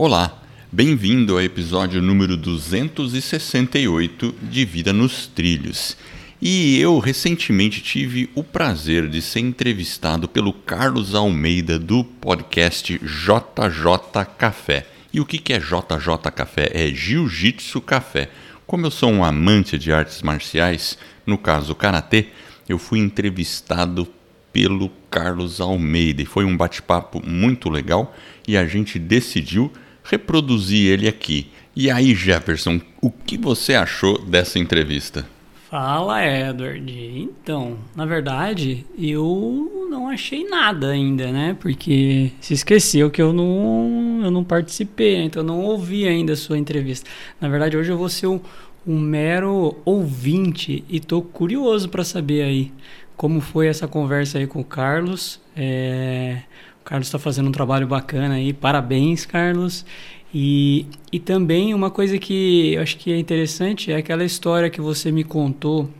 [0.00, 5.96] Olá, bem-vindo ao episódio número 268 de Vida nos Trilhos.
[6.40, 14.24] E eu recentemente tive o prazer de ser entrevistado pelo Carlos Almeida do podcast JJ
[14.38, 14.86] Café.
[15.12, 16.70] E o que é JJ Café?
[16.72, 18.30] É Jiu-Jitsu Café.
[18.68, 20.96] Como eu sou um amante de artes marciais,
[21.26, 22.28] no caso karatê,
[22.68, 24.06] eu fui entrevistado
[24.52, 26.22] pelo Carlos Almeida.
[26.22, 29.72] E foi um bate-papo muito legal e a gente decidiu
[30.10, 31.48] reproduzir ele aqui.
[31.76, 35.26] E aí, Jefferson, o que você achou dessa entrevista?
[35.70, 36.90] Fala, Edward.
[36.90, 41.56] Então, na verdade, eu não achei nada ainda, né?
[41.60, 46.36] Porque se esqueceu que eu não, eu não participei, então eu não ouvi ainda a
[46.36, 47.08] sua entrevista.
[47.38, 48.40] Na verdade, hoje eu vou ser um,
[48.86, 52.72] um mero ouvinte e tô curioso para saber aí
[53.14, 55.38] como foi essa conversa aí com o Carlos.
[55.54, 56.42] É,
[56.88, 59.84] Carlos está fazendo um trabalho bacana aí, parabéns, Carlos.
[60.32, 64.80] E, e também uma coisa que eu acho que é interessante é aquela história que
[64.80, 65.90] você me contou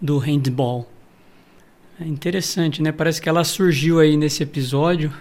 [0.00, 0.88] do handball.
[2.00, 2.92] É interessante, né?
[2.92, 5.12] Parece que ela surgiu aí nesse episódio.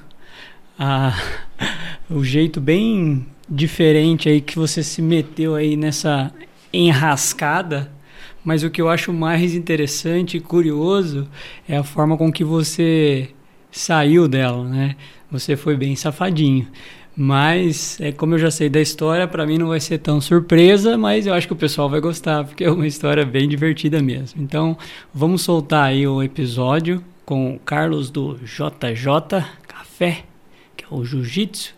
[0.77, 1.19] Ah,
[2.07, 6.31] o jeito bem diferente aí que você se meteu aí nessa
[6.71, 7.91] enrascada.
[8.45, 11.27] Mas o que eu acho mais interessante e curioso
[11.67, 13.33] é a forma com que você
[13.71, 14.95] saiu dela, né?
[15.31, 16.67] Você foi bem safadinho.
[17.15, 20.97] Mas, é, como eu já sei da história, para mim não vai ser tão surpresa,
[20.97, 24.41] mas eu acho que o pessoal vai gostar, porque é uma história bem divertida mesmo.
[24.41, 24.77] Então,
[25.13, 30.23] vamos soltar aí o episódio com o Carlos do JJ Café,
[30.75, 31.73] que é o Jiu-Jitsu,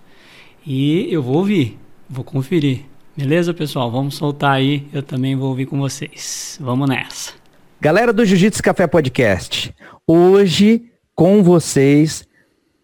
[0.65, 1.77] e eu vou ouvir,
[2.09, 2.85] vou conferir.
[3.15, 3.91] Beleza, pessoal?
[3.91, 6.57] Vamos soltar aí, eu também vou ouvir com vocês.
[6.61, 7.33] Vamos nessa.
[7.81, 9.75] Galera do Jiu-Jitsu Café Podcast,
[10.07, 12.27] hoje com vocês.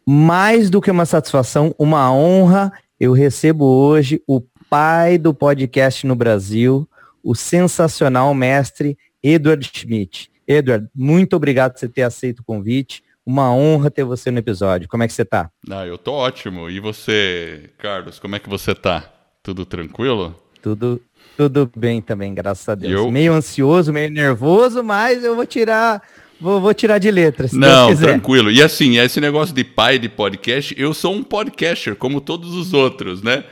[0.06, 2.72] Mais do que uma satisfação, uma honra.
[3.00, 6.88] Eu recebo hoje o pai do podcast no Brasil,
[7.24, 10.32] o sensacional mestre Edward Schmidt.
[10.48, 13.04] Edward, muito obrigado por você ter aceito o convite.
[13.26, 14.88] Uma honra ter você no episódio.
[14.88, 15.52] Como é que você está?
[15.70, 16.70] Ah, eu tô ótimo.
[16.70, 19.08] E você, Carlos, como é que você tá?
[19.44, 20.36] Tudo tranquilo?
[20.62, 21.00] Tudo,
[21.38, 22.92] tudo bem também, graças a Deus.
[22.92, 23.12] Eu...
[23.12, 26.02] Meio ansioso, meio nervoso, mas eu vou tirar
[26.40, 27.52] Vou, vou, tirar de letras.
[27.52, 28.50] Não, tranquilo.
[28.52, 32.74] E assim, esse negócio de pai de podcast, eu sou um podcaster, como todos os
[32.74, 33.44] outros, né?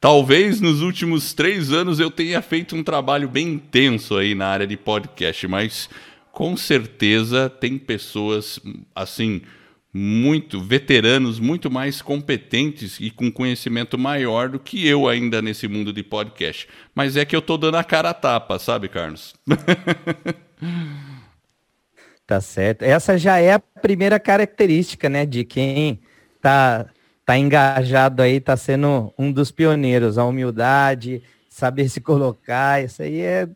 [0.00, 4.66] Talvez nos últimos três anos eu tenha feito um trabalho bem intenso aí na área
[4.66, 5.90] de podcast, mas
[6.32, 8.58] com certeza tem pessoas,
[8.94, 9.42] assim,
[9.92, 15.92] muito veteranos, muito mais competentes e com conhecimento maior do que eu ainda nesse mundo
[15.92, 16.66] de podcast.
[16.94, 19.34] Mas é que eu tô dando a cara a tapa, sabe, Carlos?
[22.30, 22.82] Tá certo.
[22.82, 25.98] Essa já é a primeira característica, né, de quem
[26.40, 26.86] tá,
[27.26, 30.16] tá engajado aí, tá sendo um dos pioneiros.
[30.16, 33.48] A humildade, saber se colocar, isso aí é.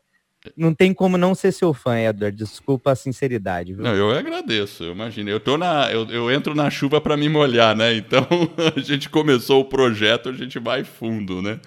[0.56, 2.36] Não tem como não ser seu fã, Edward.
[2.36, 3.74] Desculpa a sinceridade.
[3.74, 3.84] Viu?
[3.84, 4.82] Não, eu agradeço.
[4.82, 5.30] Eu imagino.
[5.30, 7.94] Eu tô na, eu, eu entro na chuva para me molhar, né?
[7.94, 8.26] Então
[8.76, 11.60] a gente começou o projeto, a gente vai fundo, né?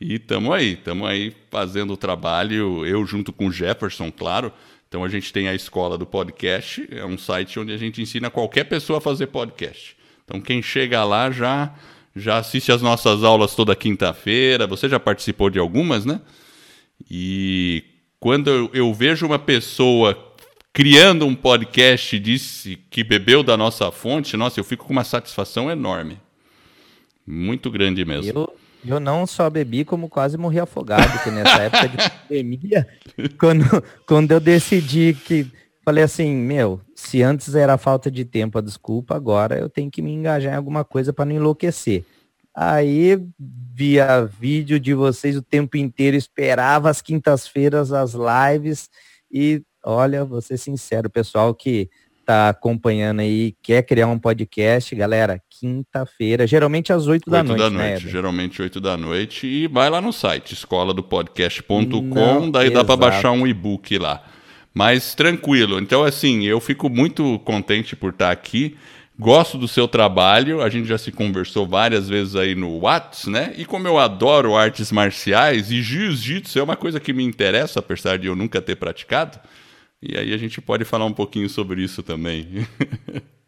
[0.00, 2.86] E estamos aí, estamos aí fazendo o trabalho.
[2.86, 4.52] Eu junto com o Jefferson, claro.
[4.92, 8.28] Então a gente tem a escola do podcast, é um site onde a gente ensina
[8.28, 9.96] qualquer pessoa a fazer podcast.
[10.22, 11.74] Então quem chega lá já
[12.14, 14.66] já assiste as nossas aulas toda quinta-feira.
[14.66, 16.20] Você já participou de algumas, né?
[17.10, 17.82] E
[18.20, 20.34] quando eu, vejo uma pessoa
[20.74, 25.04] criando um podcast e disse que bebeu da nossa fonte, nossa, eu fico com uma
[25.04, 26.20] satisfação enorme.
[27.26, 28.40] Muito grande mesmo.
[28.40, 28.56] Eu,
[28.86, 32.88] eu não só bebi, como quase morri afogado, porque nessa época de pandemia,
[33.38, 33.64] quando,
[34.06, 35.46] quando eu decidi que.
[35.84, 40.00] Falei assim, meu, se antes era falta de tempo a desculpa, agora eu tenho que
[40.00, 42.04] me engajar em alguma coisa para não enlouquecer.
[42.54, 48.88] Aí via vídeo de vocês o tempo inteiro, esperava as quintas-feiras as lives
[49.28, 51.90] e olha, vou ser sincero, pessoal que
[52.24, 57.62] tá acompanhando aí, quer criar um podcast, galera, quinta-feira, geralmente às 8 da noite.
[57.62, 59.46] 8 da noite, né, geralmente 8 da noite.
[59.46, 62.78] E vai lá no site, escola do podcast.com, daí exato.
[62.78, 64.22] dá para baixar um e-book lá.
[64.74, 65.78] Mas tranquilo.
[65.78, 68.76] Então, assim, eu fico muito contente por estar aqui.
[69.18, 73.52] Gosto do seu trabalho, a gente já se conversou várias vezes aí no Whats, né?
[73.56, 78.18] E como eu adoro artes marciais e jiu-jitsu é uma coisa que me interessa, apesar
[78.18, 79.38] de eu nunca ter praticado,
[80.02, 82.66] e aí a gente pode falar um pouquinho sobre isso também.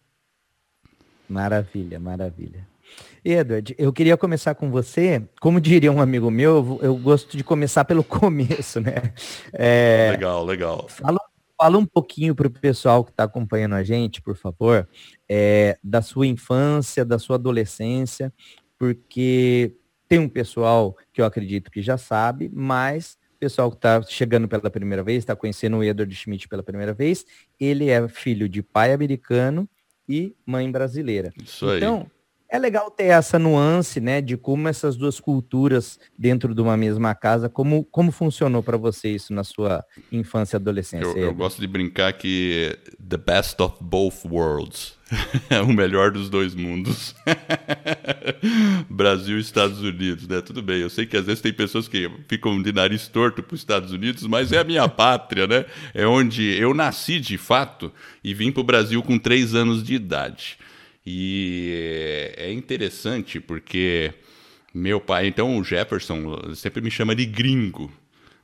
[1.29, 2.67] maravilha, maravilha.
[3.25, 5.23] Edward, eu queria começar com você.
[5.41, 9.15] Como diria um amigo meu, eu gosto de começar pelo começo, né?
[9.53, 10.87] É, legal, legal.
[10.89, 11.19] Fala,
[11.57, 14.87] fala um pouquinho para o pessoal que está acompanhando a gente, por favor,
[15.29, 18.33] é, da sua infância, da sua adolescência,
[18.79, 19.75] porque
[20.07, 24.71] Tem um pessoal que eu acredito que já sabe, mas pessoal que está chegando pela
[24.71, 27.27] primeira vez, está conhecendo o Edward Schmidt pela primeira vez,
[27.61, 29.69] ele é filho de pai americano
[30.09, 31.31] e mãe brasileira.
[31.43, 31.81] Isso aí.
[32.55, 37.13] É legal ter essa nuance, né, de como essas duas culturas dentro de uma mesma
[37.13, 41.05] casa, como, como funcionou para você isso na sua infância e adolescência?
[41.05, 42.79] Eu, eu, gosto de brincar que
[43.09, 44.97] the best of both worlds,
[45.51, 47.17] é o melhor dos dois mundos.
[48.89, 50.41] Brasil e Estados Unidos, né?
[50.41, 53.55] Tudo bem, eu sei que às vezes tem pessoas que ficam de nariz torto para
[53.55, 55.65] os Estados Unidos, mas é a minha pátria, né?
[55.93, 57.93] É onde eu nasci de fato
[58.23, 60.57] e vim para o Brasil com três anos de idade.
[61.07, 64.13] E é interessante porque
[64.75, 67.93] meu pai, então o Jefferson, sempre me chama de gringo.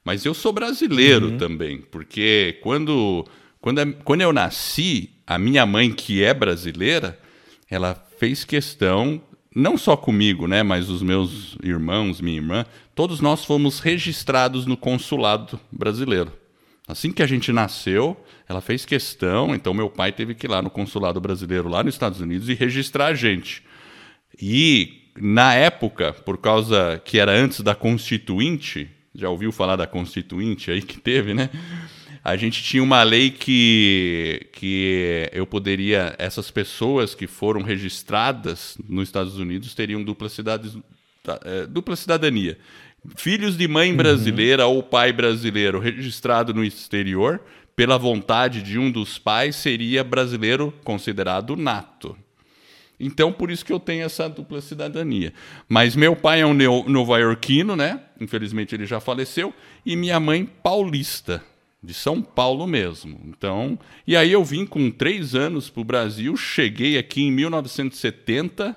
[0.05, 1.39] Mas eu sou brasileiro uhum.
[1.39, 3.27] também, porque quando,
[3.61, 7.19] quando, quando eu nasci, a minha mãe, que é brasileira,
[7.69, 9.21] ela fez questão,
[9.55, 12.65] não só comigo, né, mas os meus irmãos, minha irmã,
[12.95, 16.33] todos nós fomos registrados no consulado brasileiro.
[16.91, 18.17] Assim que a gente nasceu,
[18.49, 21.95] ela fez questão, então meu pai teve que ir lá no consulado brasileiro, lá nos
[21.95, 23.63] Estados Unidos, e registrar a gente.
[24.41, 30.71] E na época, por causa que era antes da Constituinte, já ouviu falar da Constituinte
[30.71, 31.49] aí que teve, né?
[32.25, 39.09] A gente tinha uma lei que, que eu poderia, essas pessoas que foram registradas nos
[39.09, 40.83] Estados Unidos teriam dupla, cidade,
[41.45, 42.59] é, dupla cidadania.
[43.17, 44.77] Filhos de mãe brasileira uhum.
[44.77, 47.41] ou pai brasileiro registrado no exterior
[47.75, 52.17] pela vontade de um dos pais, seria brasileiro considerado nato.
[52.99, 55.33] Então, por isso que eu tenho essa dupla cidadania.
[55.67, 56.53] Mas meu pai é um
[56.87, 58.03] nova-iorquino, né?
[58.21, 59.55] Infelizmente ele já faleceu.
[59.87, 61.43] E minha mãe, paulista,
[61.83, 63.19] de São Paulo mesmo.
[63.25, 68.77] Então, e aí eu vim com três anos para o Brasil, cheguei aqui em 1970,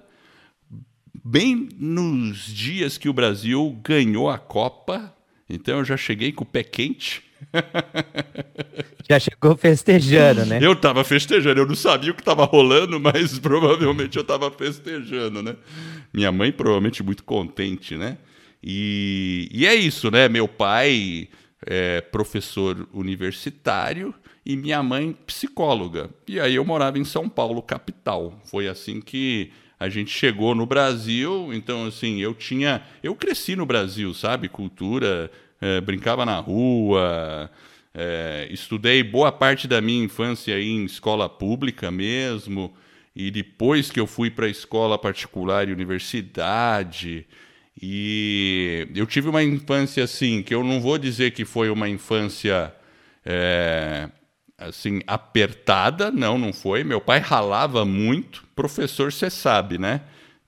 [1.23, 5.15] bem nos dias que o Brasil ganhou a Copa.
[5.49, 7.23] Então eu já cheguei com o pé quente.
[9.07, 10.59] Já chegou festejando, né?
[10.61, 15.43] Eu tava festejando, eu não sabia o que tava rolando, mas provavelmente eu tava festejando,
[15.43, 15.57] né?
[16.13, 18.17] Minha mãe provavelmente muito contente, né?
[18.63, 20.29] E, e é isso, né?
[20.29, 21.27] Meu pai
[21.65, 24.13] é professor universitário
[24.45, 26.09] e minha mãe psicóloga.
[26.25, 28.41] E aí eu morava em São Paulo, capital.
[28.45, 29.51] Foi assim que
[29.83, 34.47] a gente chegou no Brasil, então assim, eu tinha, eu cresci no Brasil, sabe?
[34.47, 37.51] Cultura, é, brincava na rua,
[37.93, 42.73] é, estudei boa parte da minha infância em escola pública mesmo,
[43.13, 47.27] e depois que eu fui para escola particular e universidade,
[47.81, 52.73] e eu tive uma infância assim, que eu não vou dizer que foi uma infância
[53.25, 54.07] é,
[54.67, 56.83] assim apertada, não, não foi.
[56.83, 58.43] Meu pai ralava muito.
[58.55, 60.01] Professor, você sabe, né?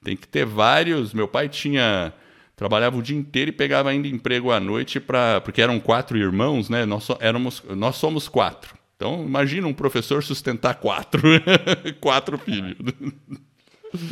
[0.04, 1.14] Tem que ter vários.
[1.14, 2.14] Meu pai tinha
[2.56, 6.70] trabalhava o dia inteiro e pegava ainda emprego à noite para porque eram quatro irmãos,
[6.70, 6.86] né?
[6.86, 8.76] Nós, so, éramos, nós somos quatro.
[8.96, 11.22] Então imagina um professor sustentar quatro,
[12.00, 12.78] quatro filhos.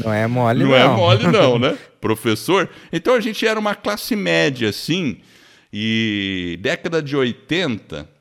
[0.03, 0.69] Não é mole, não.
[0.69, 1.77] Não é mole, não, né?
[2.01, 2.69] Professor.
[2.91, 5.17] Então a gente era uma classe média, assim,
[5.71, 8.12] e década de 80.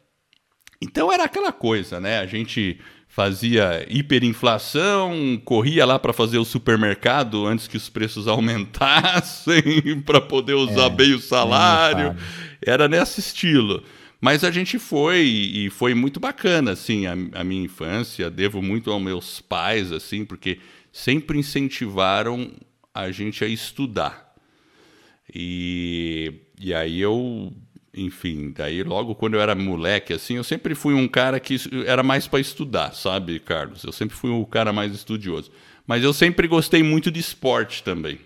[0.82, 2.18] Então era aquela coisa, né?
[2.18, 2.76] A gente
[3.06, 10.54] fazia hiperinflação, corria lá para fazer o supermercado antes que os preços aumentassem, para poder
[10.54, 12.16] usar é, bem o salário.
[12.60, 13.84] Era nesse estilo.
[14.20, 18.30] Mas a gente foi e foi muito bacana, assim, a, a, minha infância.
[18.30, 20.58] Devo muito aos meus pais, assim, porque
[20.92, 22.50] sempre incentivaram
[22.94, 24.34] a gente a estudar.
[25.32, 27.52] E, e aí eu
[27.94, 31.56] enfim, daí logo quando eu era moleque, assim, eu sempre fui um cara que
[31.86, 33.84] era mais para estudar, sabe, Carlos?
[33.84, 35.50] Eu sempre fui o cara mais estudioso.
[35.86, 38.18] Mas eu sempre gostei muito de esporte também.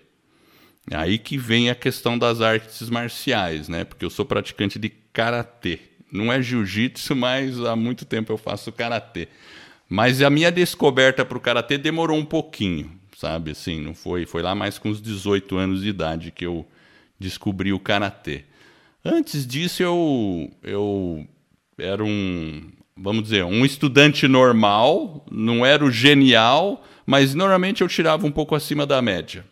[0.91, 3.83] Aí que vem a questão das artes marciais, né?
[3.83, 5.79] Porque eu sou praticante de karatê.
[6.09, 9.27] Não é jiu-jitsu, mas há muito tempo eu faço karatê.
[9.89, 13.51] Mas a minha descoberta para o karatê demorou um pouquinho, sabe?
[13.51, 16.65] Assim, não foi, foi lá mais com os 18 anos de idade que eu
[17.19, 18.45] descobri o karatê.
[19.07, 21.25] Antes disso, eu, eu
[21.77, 28.27] era um, vamos dizer, um estudante normal, não era o genial, mas normalmente eu tirava
[28.27, 29.45] um pouco acima da média.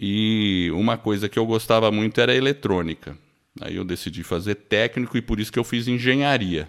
[0.00, 3.18] E uma coisa que eu gostava muito era eletrônica.
[3.60, 6.68] Aí eu decidi fazer técnico e por isso que eu fiz engenharia.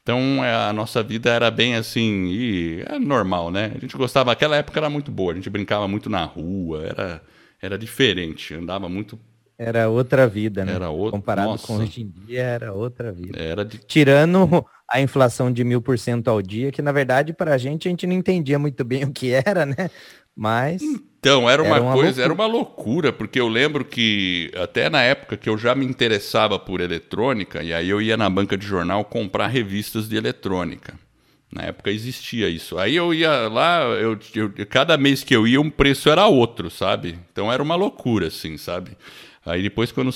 [0.00, 3.72] Então é, a nossa vida era bem assim, e é normal, né?
[3.74, 7.22] A gente gostava, aquela época era muito boa, a gente brincava muito na rua, era,
[7.60, 9.18] era diferente, andava muito
[9.64, 10.74] era outra vida, né?
[10.74, 11.18] Era outra.
[11.18, 11.66] Comparado Nossa.
[11.66, 13.38] com hoje em dia, era outra vida.
[13.38, 13.78] Era de...
[13.78, 17.88] Tirando a inflação de mil por cento ao dia, que na verdade para a gente
[17.88, 19.90] a gente não entendia muito bem o que era, né?
[20.36, 20.82] Mas.
[20.82, 22.24] Então, era uma, era uma coisa, loucura.
[22.24, 26.58] era uma loucura, porque eu lembro que até na época que eu já me interessava
[26.58, 30.94] por eletrônica, e aí eu ia na banca de jornal comprar revistas de eletrônica.
[31.52, 32.78] Na época existia isso.
[32.78, 36.70] Aí eu ia lá, eu, eu, cada mês que eu ia, um preço era outro,
[36.70, 37.18] sabe?
[37.30, 38.96] Então era uma loucura, assim, sabe?
[39.44, 40.12] Aí depois, quando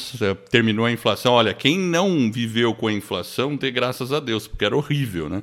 [0.50, 4.64] terminou a inflação, olha, quem não viveu com a inflação, dê graças a Deus, porque
[4.64, 5.42] era horrível, né?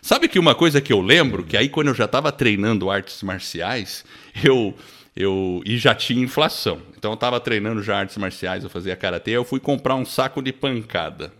[0.00, 3.22] Sabe que uma coisa que eu lembro, que aí quando eu já estava treinando artes
[3.22, 4.04] marciais,
[4.44, 4.74] eu,
[5.16, 6.80] eu e já tinha inflação.
[6.96, 10.42] Então eu estava treinando já artes marciais, eu fazia karatê, eu fui comprar um saco
[10.42, 11.32] de pancada.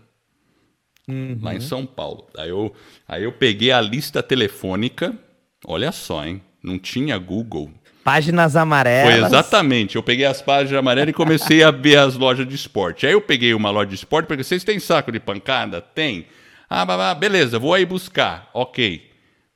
[1.07, 1.37] Uhum.
[1.41, 2.27] Lá em São Paulo.
[2.35, 2.73] Aí eu,
[3.07, 5.15] aí eu peguei a lista telefônica,
[5.63, 6.41] olha só, hein?
[6.63, 7.71] Não tinha Google.
[8.05, 9.15] Páginas amarelas.
[9.15, 9.95] Foi exatamente.
[9.95, 13.07] Eu peguei as páginas amarelas e comecei a ver as lojas de esporte.
[13.07, 15.81] Aí eu peguei uma loja de esporte, porque vocês têm saco de pancada?
[15.81, 16.27] Tem.
[16.69, 18.47] Ah, beleza, vou aí buscar.
[18.53, 19.09] Ok.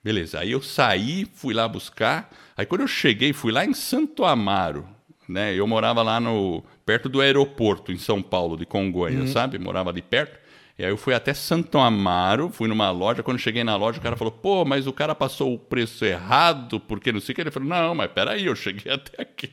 [0.04, 0.40] Beleza.
[0.40, 2.28] Aí eu saí, fui lá buscar.
[2.58, 4.84] Aí quando eu cheguei, fui lá em Santo Amaro,
[5.28, 5.54] né?
[5.54, 9.28] Eu morava lá no perto do aeroporto em São Paulo de Congonhas, uhum.
[9.28, 9.60] sabe?
[9.60, 10.40] Morava ali perto.
[10.80, 14.02] E aí eu fui até Santo Amaro, fui numa loja, quando cheguei na loja, o
[14.02, 17.42] cara falou, pô, mas o cara passou o preço errado, porque não sei o que.
[17.42, 19.52] Ele falou, não, mas peraí, eu cheguei até aqui.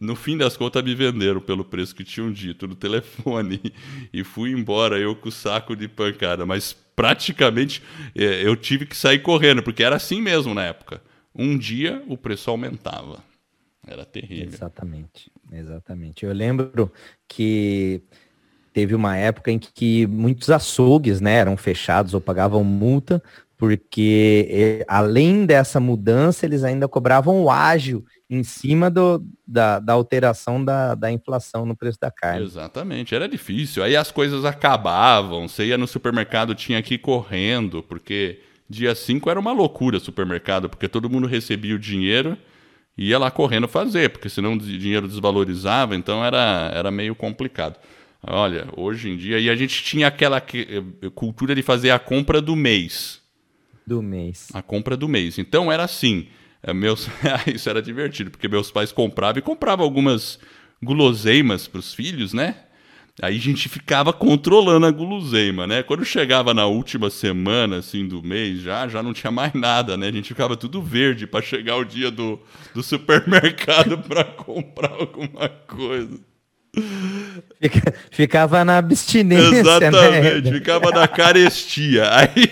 [0.00, 3.60] No fim das contas, me venderam pelo preço que tinham dito no telefone.
[4.10, 6.46] E fui embora, eu com o saco de pancada.
[6.46, 7.82] Mas praticamente
[8.14, 11.02] é, eu tive que sair correndo, porque era assim mesmo na época.
[11.34, 13.22] Um dia o preço aumentava.
[13.86, 14.46] Era terrível.
[14.46, 16.24] Exatamente, exatamente.
[16.24, 16.90] Eu lembro
[17.28, 18.02] que
[18.72, 23.22] teve uma época em que muitos açougues né, eram fechados ou pagavam multa,
[23.56, 30.64] porque além dessa mudança, eles ainda cobravam o ágio em cima do, da, da alteração
[30.64, 32.44] da, da inflação no preço da carne.
[32.44, 33.84] Exatamente, era difícil.
[33.84, 39.28] Aí as coisas acabavam, você ia no supermercado, tinha que ir correndo, porque dia 5
[39.28, 42.36] era uma loucura supermercado, porque todo mundo recebia o dinheiro
[42.96, 47.78] e ia lá correndo fazer, porque senão o dinheiro desvalorizava, então era, era meio complicado.
[48.24, 49.38] Olha, hoje em dia.
[49.38, 53.20] E a gente tinha aquela eh, cultura de fazer a compra do mês.
[53.86, 54.48] Do mês.
[54.54, 55.38] A compra do mês.
[55.38, 56.28] Então era assim.
[56.62, 57.08] Eh, meus...
[57.52, 60.38] Isso era divertido, porque meus pais compravam e compravam algumas
[60.80, 62.56] guloseimas para os filhos, né?
[63.20, 65.82] Aí a gente ficava controlando a guloseima, né?
[65.82, 70.08] Quando chegava na última semana, assim, do mês, já, já não tinha mais nada, né?
[70.08, 72.40] A gente ficava tudo verde para chegar o dia do,
[72.74, 76.31] do supermercado para comprar alguma coisa.
[78.10, 79.50] Ficava na abstinência.
[79.50, 79.58] Né?
[79.60, 80.52] Exatamente, né?
[80.52, 82.08] ficava na carestia.
[82.10, 82.48] Aí,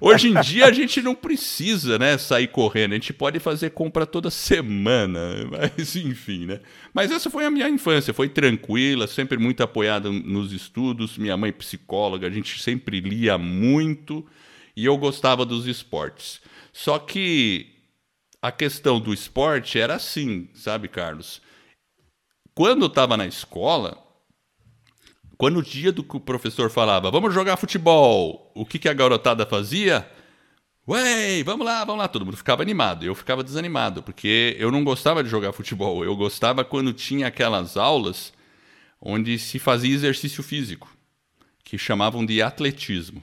[0.00, 4.04] hoje em dia a gente não precisa né, sair correndo, a gente pode fazer compra
[4.04, 5.20] toda semana,
[5.50, 6.60] mas enfim, né?
[6.92, 11.16] Mas essa foi a minha infância, foi tranquila, sempre muito apoiada nos estudos.
[11.16, 14.26] Minha mãe psicóloga, a gente sempre lia muito
[14.76, 16.40] e eu gostava dos esportes.
[16.72, 17.68] Só que
[18.42, 21.40] a questão do esporte era assim, sabe, Carlos?
[22.56, 24.02] Quando eu estava na escola,
[25.36, 28.94] quando o dia do que o professor falava, vamos jogar futebol, o que, que a
[28.94, 30.10] garotada fazia?
[30.88, 32.08] Ué, vamos lá, vamos lá.
[32.08, 33.04] Todo mundo ficava animado.
[33.04, 36.02] Eu ficava desanimado, porque eu não gostava de jogar futebol.
[36.02, 38.32] Eu gostava quando tinha aquelas aulas
[39.02, 40.90] onde se fazia exercício físico,
[41.62, 43.22] que chamavam de atletismo.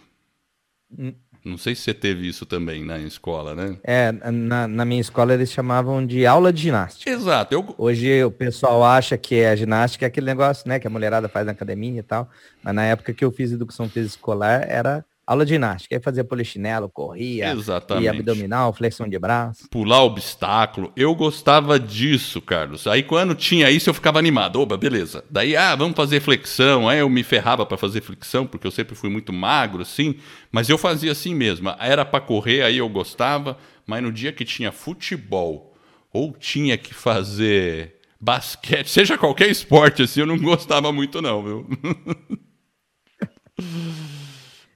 [1.43, 3.77] Não sei se você teve isso também na escola, né?
[3.83, 7.11] É, na, na minha escola eles chamavam de aula de ginástica.
[7.11, 7.53] Exato.
[7.53, 7.75] Eu...
[7.77, 11.45] Hoje o pessoal acha que a ginástica é aquele negócio, né, que a mulherada faz
[11.45, 12.29] na academia e tal.
[12.63, 15.95] Mas na época que eu fiz educação física escolar era aula de ginástica.
[15.95, 18.07] Aí fazia polichinelo, corria, Exatamente.
[18.07, 19.67] abdominal, flexão de braço.
[19.69, 20.91] Pular obstáculo.
[20.95, 22.87] Eu gostava disso, Carlos.
[22.87, 24.59] Aí quando tinha isso eu ficava animado.
[24.59, 25.23] Oba, beleza.
[25.29, 26.87] Daí, ah, vamos fazer flexão.
[26.87, 30.15] Aí eu me ferrava para fazer flexão, porque eu sempre fui muito magro, assim.
[30.51, 31.73] Mas eu fazia assim mesmo.
[31.79, 33.57] Era para correr, aí eu gostava.
[33.85, 35.73] Mas no dia que tinha futebol
[36.11, 41.67] ou tinha que fazer basquete, seja qualquer esporte assim, eu não gostava muito não, viu?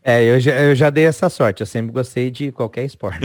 [0.08, 1.60] É, eu já, eu já dei essa sorte.
[1.60, 3.20] Eu sempre gostei de qualquer esporte.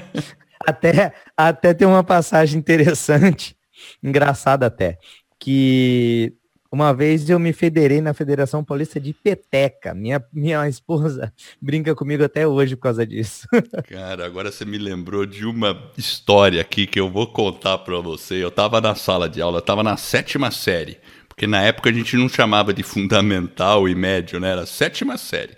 [0.66, 3.54] até, até tem uma passagem interessante,
[4.02, 4.96] engraçada até,
[5.38, 6.32] que
[6.72, 9.92] uma vez eu me federei na Federação Paulista de Peteca.
[9.92, 11.30] Minha, minha esposa
[11.60, 13.46] brinca comigo até hoje por causa disso.
[13.86, 18.42] Cara, agora você me lembrou de uma história aqui que eu vou contar para você.
[18.42, 20.96] Eu estava na sala de aula, estava na sétima série,
[21.28, 24.52] porque na época a gente não chamava de fundamental e médio, né?
[24.52, 25.52] Era sétima série.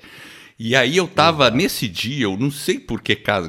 [0.59, 3.49] E aí eu tava, nesse dia, eu não sei por que caso,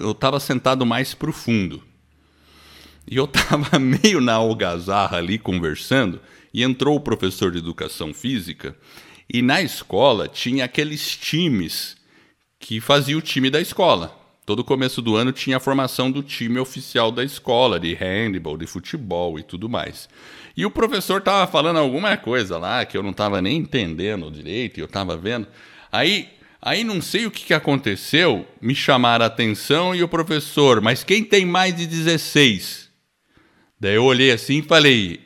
[0.00, 1.82] eu tava sentado mais pro fundo.
[3.10, 6.20] E eu tava meio na algazarra ali conversando,
[6.52, 8.76] e entrou o professor de educação física,
[9.32, 11.96] e na escola tinha aqueles times
[12.58, 14.14] que fazia o time da escola.
[14.44, 18.66] todo começo do ano tinha a formação do time oficial da escola, de handball, de
[18.66, 20.06] futebol e tudo mais.
[20.54, 24.78] E o professor tava falando alguma coisa lá que eu não tava nem entendendo direito,
[24.78, 25.46] e eu tava vendo.
[25.90, 26.28] Aí,
[26.62, 31.02] aí não sei o que, que aconteceu, me chamaram a atenção e o professor, mas
[31.02, 32.88] quem tem mais de 16?
[33.80, 35.20] Daí eu olhei assim e falei,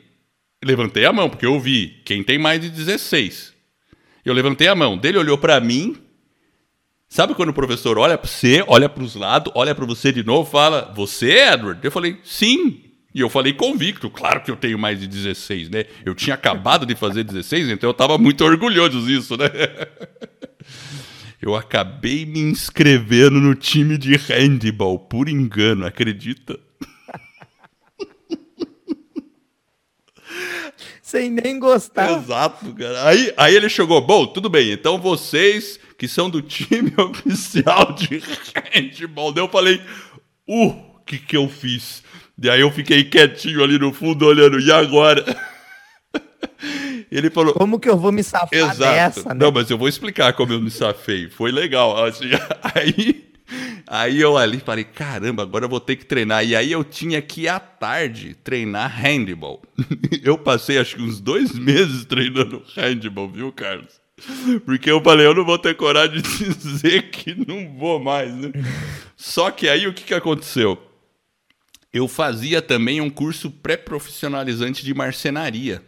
[0.65, 3.53] levantei a mão, porque eu vi quem tem mais de 16.
[4.25, 5.95] Eu levantei a mão, dele olhou para mim.
[7.07, 10.23] Sabe quando o professor olha para você, olha para os lados, olha para você de
[10.23, 12.83] novo, fala: "Você, Edward?" Eu falei: "Sim".
[13.15, 15.85] E eu falei convicto, claro que eu tenho mais de 16, né?
[16.05, 19.47] Eu tinha acabado de fazer 16, então eu estava muito orgulhoso disso, né?
[21.41, 26.59] Eu acabei me inscrevendo no time de handball por engano, acredita?
[31.01, 32.17] Sem nem gostar.
[32.17, 33.07] Exato, cara.
[33.07, 38.21] Aí, aí ele chegou, bom, tudo bem, então vocês que são do time oficial de
[38.73, 39.81] handball, daí eu falei,
[40.47, 42.03] uh, o que que eu fiz?
[42.37, 45.23] Daí eu fiquei quietinho ali no fundo olhando, e agora?
[47.11, 47.53] Ele falou.
[47.53, 48.79] Como que eu vou me safar Exato.
[48.79, 49.35] dessa, né?
[49.39, 51.29] Não, mas eu vou explicar como eu me safei.
[51.29, 52.03] Foi legal.
[52.03, 52.29] Assim,
[52.75, 53.25] aí,
[53.87, 56.45] aí eu ali falei, caramba, agora eu vou ter que treinar.
[56.45, 59.61] E aí eu tinha que à tarde treinar handball.
[60.21, 64.01] Eu passei acho que uns dois meses treinando handball, viu, Carlos?
[64.65, 68.51] Porque eu falei, eu não vou ter coragem de dizer que não vou mais, né?
[69.15, 70.77] Só que aí o que, que aconteceu?
[71.93, 75.83] Eu fazia também um curso pré-profissionalizante de marcenaria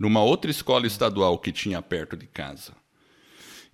[0.00, 2.72] numa outra escola estadual que tinha perto de casa.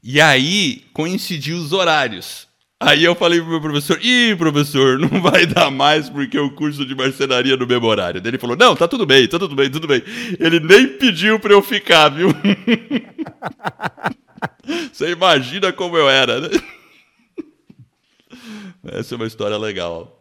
[0.02, 2.48] E aí coincidiu os horários.
[2.78, 6.84] Aí eu falei pro meu professor: Ih, professor, não vai dar mais porque o curso
[6.84, 8.20] de marcenaria no mesmo horário.
[8.20, 10.02] Daí ele falou: Não, tá tudo bem, tá tudo bem, tudo bem.
[10.38, 12.28] Ele nem pediu pra eu ficar, viu?
[14.92, 16.50] Você imagina como eu era, né?
[18.92, 20.15] Essa é uma história legal.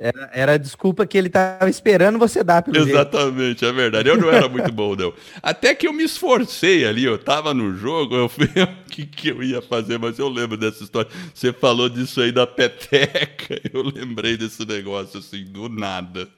[0.00, 2.90] Era, era a desculpa que ele tava esperando você dar, pelo jeito.
[2.90, 4.08] Exatamente, é verdade.
[4.08, 5.12] Eu não era muito bom, não.
[5.40, 9.28] Até que eu me esforcei ali, eu tava no jogo, eu fui o que, que
[9.28, 11.10] eu ia fazer, mas eu lembro dessa história.
[11.32, 16.28] Você falou disso aí da peteca, eu lembrei desse negócio assim, do nada.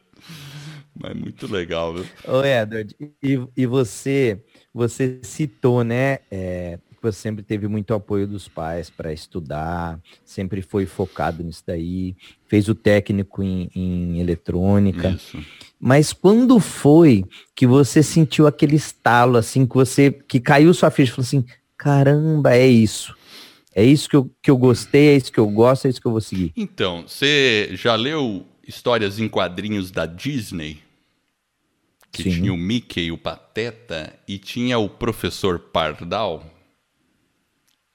[0.95, 2.07] Mas muito legal, viu?
[2.29, 4.43] Ô, Edward, e, e você,
[4.75, 10.87] você citou, né, é, você sempre teve muito apoio dos pais para estudar, sempre foi
[10.87, 12.15] focado nisso daí,
[12.47, 15.11] fez o técnico em, em eletrônica.
[15.11, 15.39] Isso.
[15.81, 21.13] Mas quando foi que você sentiu aquele estalo, assim, que você, que caiu sua ficha,
[21.13, 21.45] falou assim,
[21.77, 23.15] caramba, é isso.
[23.75, 26.07] É isso que eu, que eu gostei, é isso que eu gosto, é isso que
[26.07, 26.53] eu vou seguir.
[26.57, 30.79] Então, você já leu histórias em quadrinhos da Disney?
[32.13, 32.31] Que Sim.
[32.31, 36.45] tinha o Mickey, o Pateta e tinha o Professor Pardal?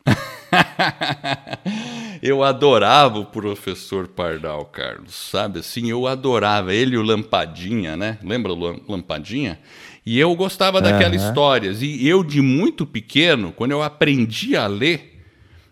[2.21, 5.59] eu adorava o professor Pardal, Carlos, sabe?
[5.59, 8.17] Assim, eu adorava ele e o Lampadinha, né?
[8.23, 9.59] Lembra o Lam- Lampadinha?
[10.05, 11.29] E eu gostava daquelas Aham.
[11.29, 11.81] histórias.
[11.81, 15.21] E eu, de muito pequeno, quando eu aprendi a ler,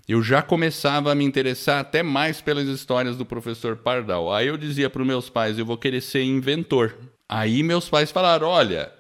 [0.08, 4.34] eu já começava a me interessar até mais pelas histórias do professor Pardal.
[4.34, 6.96] Aí eu dizia para os meus pais, eu vou querer ser inventor.
[7.28, 8.92] Aí meus pais falaram, olha,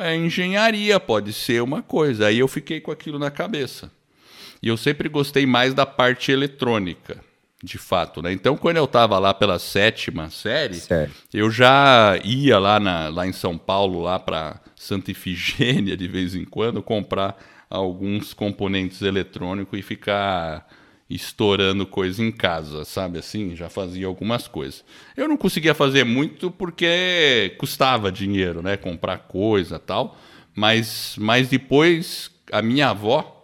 [0.00, 2.26] é engenharia, pode ser uma coisa.
[2.26, 3.92] Aí eu fiquei com aquilo na cabeça.
[4.62, 7.18] E eu sempre gostei mais da parte eletrônica,
[7.62, 8.32] de fato, né?
[8.32, 11.12] Então, quando eu estava lá pela sétima série, Certo.
[11.32, 16.34] eu já ia lá, na, lá em São Paulo, lá para Santa Ifigênia, de vez
[16.34, 17.36] em quando, comprar
[17.68, 20.68] alguns componentes eletrônicos e ficar
[21.08, 23.54] estourando coisa em casa, sabe assim?
[23.54, 24.84] Já fazia algumas coisas.
[25.16, 28.76] Eu não conseguia fazer muito porque custava dinheiro, né?
[28.76, 30.16] Comprar coisa tal.
[30.54, 33.41] Mas, mas depois, a minha avó,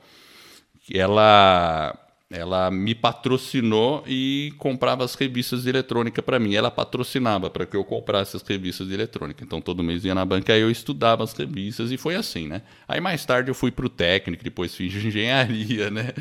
[0.94, 1.98] ela
[2.30, 6.54] ela me patrocinou e comprava as revistas de eletrônica para mim.
[6.54, 9.42] Ela patrocinava para que eu comprasse as revistas de eletrônica.
[9.42, 12.60] Então todo mês ia na banca e eu estudava as revistas e foi assim, né?
[12.86, 16.12] Aí mais tarde eu fui para o técnico, depois fiz engenharia, né?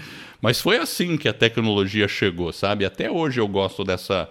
[0.41, 2.85] Mas foi assim que a tecnologia chegou, sabe?
[2.85, 4.29] Até hoje eu gosto dessa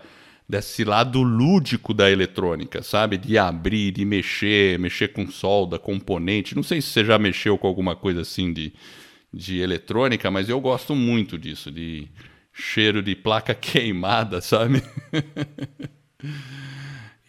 [0.49, 3.19] desse lado lúdico da eletrônica, sabe?
[3.19, 6.55] De abrir, de mexer, mexer com solda, componente.
[6.55, 8.73] Não sei se você já mexeu com alguma coisa assim de
[9.33, 12.09] de eletrônica, mas eu gosto muito disso, de
[12.53, 14.83] cheiro de placa queimada, sabe?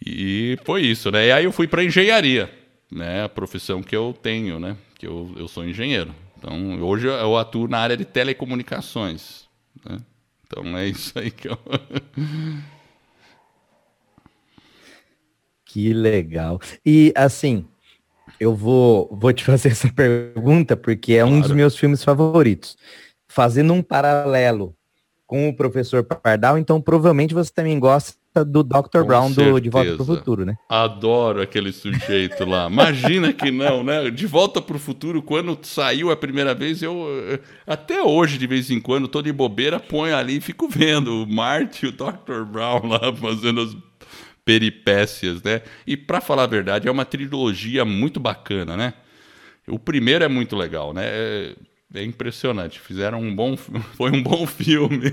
[0.04, 1.26] e foi isso, né?
[1.26, 2.50] E aí eu fui para engenharia,
[2.90, 3.24] né?
[3.24, 4.76] A profissão que eu tenho, né?
[4.98, 6.14] Que eu, eu sou engenheiro.
[6.38, 9.48] Então, hoje eu atuo na área de telecomunicações,
[9.84, 9.98] né?
[10.46, 11.58] Então é isso aí que eu...
[15.70, 16.58] Que legal.
[16.84, 17.68] E assim,
[18.40, 21.56] eu vou, vou te fazer essa pergunta porque é um dos Claro.
[21.56, 22.76] meus filmes favoritos.
[23.28, 24.74] Fazendo um paralelo
[25.26, 29.00] com o professor Pardal, então provavelmente você também gosta do Dr.
[29.00, 30.54] Com Brown do De Volta para o Futuro, né?
[30.68, 32.66] Adoro aquele sujeito lá.
[32.66, 34.10] Imagina que não, né?
[34.10, 37.06] De Volta para o Futuro, quando saiu a primeira vez, eu
[37.66, 41.26] até hoje, de vez em quando, tô de bobeira, ponho ali e fico vendo o
[41.26, 42.44] Marty e o Dr.
[42.50, 43.76] Brown lá fazendo as
[44.48, 45.60] peripécias, né?
[45.86, 48.94] E para falar a verdade, é uma trilogia muito bacana, né?
[49.66, 51.02] O primeiro é muito legal, né?
[51.04, 51.54] É,
[51.96, 52.80] é impressionante.
[52.80, 53.58] Fizeram um bom,
[53.94, 55.12] foi um bom filme.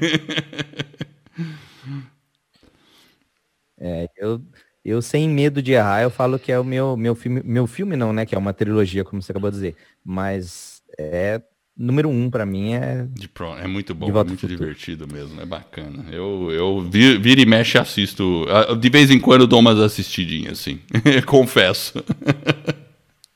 [3.78, 4.41] É, eu,
[4.86, 7.98] eu sem medo de errar, eu falo que é o meu, meu filme, meu filme
[7.98, 8.26] não, né?
[8.26, 9.76] Que é uma trilogia, como você acabou de dizer.
[10.02, 11.41] Mas é
[11.78, 13.06] número um para mim é.
[13.12, 16.06] De pro, é muito bom, é muito divertido mesmo, é bacana.
[16.12, 18.46] Eu, eu vir, vira e mexe assisto.
[18.80, 20.80] De vez em quando dou umas assistidinhas, assim.
[21.26, 22.04] Confesso.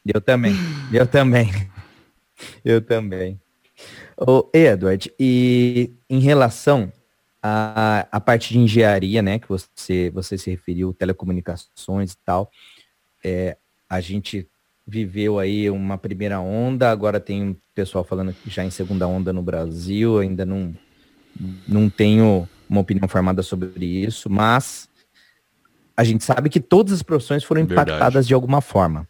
[0.05, 0.55] Eu também.
[0.91, 1.51] Eu também.
[2.63, 3.39] Eu também.
[4.17, 6.91] Ô, Edward, e em relação
[7.43, 12.49] a, a parte de engenharia, né, que você, você se referiu, telecomunicações e tal,
[13.23, 13.57] é,
[13.89, 14.47] a gente
[14.89, 19.41] viveu aí uma primeira onda, agora tem pessoal falando que já em segunda onda no
[19.41, 20.73] Brasil, ainda não,
[21.67, 24.89] não tenho uma opinião formada sobre isso, mas
[25.95, 28.27] a gente sabe que todas as profissões foram impactadas Verdade.
[28.27, 29.07] de alguma forma.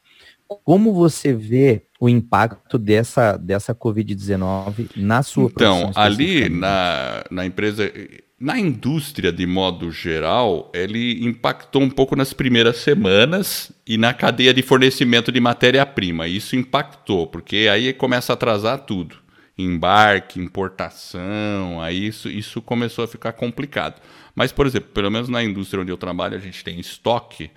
[0.63, 7.91] Como você vê o impacto dessa, dessa Covid-19 na sua Então, ali na, na empresa,
[8.39, 14.53] na indústria de modo geral, ele impactou um pouco nas primeiras semanas e na cadeia
[14.53, 16.27] de fornecimento de matéria-prima.
[16.27, 19.17] Isso impactou, porque aí começa a atrasar tudo.
[19.57, 24.01] Embarque, importação, aí isso, isso começou a ficar complicado.
[24.33, 27.51] Mas, por exemplo, pelo menos na indústria onde eu trabalho, a gente tem estoque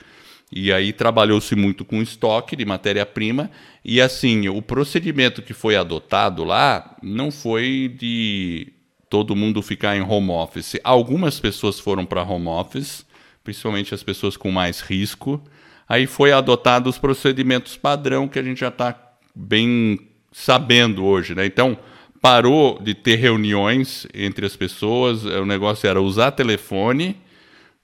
[0.50, 3.50] e aí trabalhou-se muito com estoque de matéria-prima.
[3.84, 8.72] E assim, o procedimento que foi adotado lá não foi de
[9.12, 10.80] todo mundo ficar em home office.
[10.82, 13.04] Algumas pessoas foram para home office,
[13.44, 15.38] principalmente as pessoas com mais risco.
[15.86, 18.98] Aí foi adotado os procedimentos padrão que a gente já está
[19.34, 19.98] bem
[20.32, 21.44] sabendo hoje, né?
[21.44, 21.76] Então
[22.22, 25.26] parou de ter reuniões entre as pessoas.
[25.26, 27.20] O negócio era usar telefone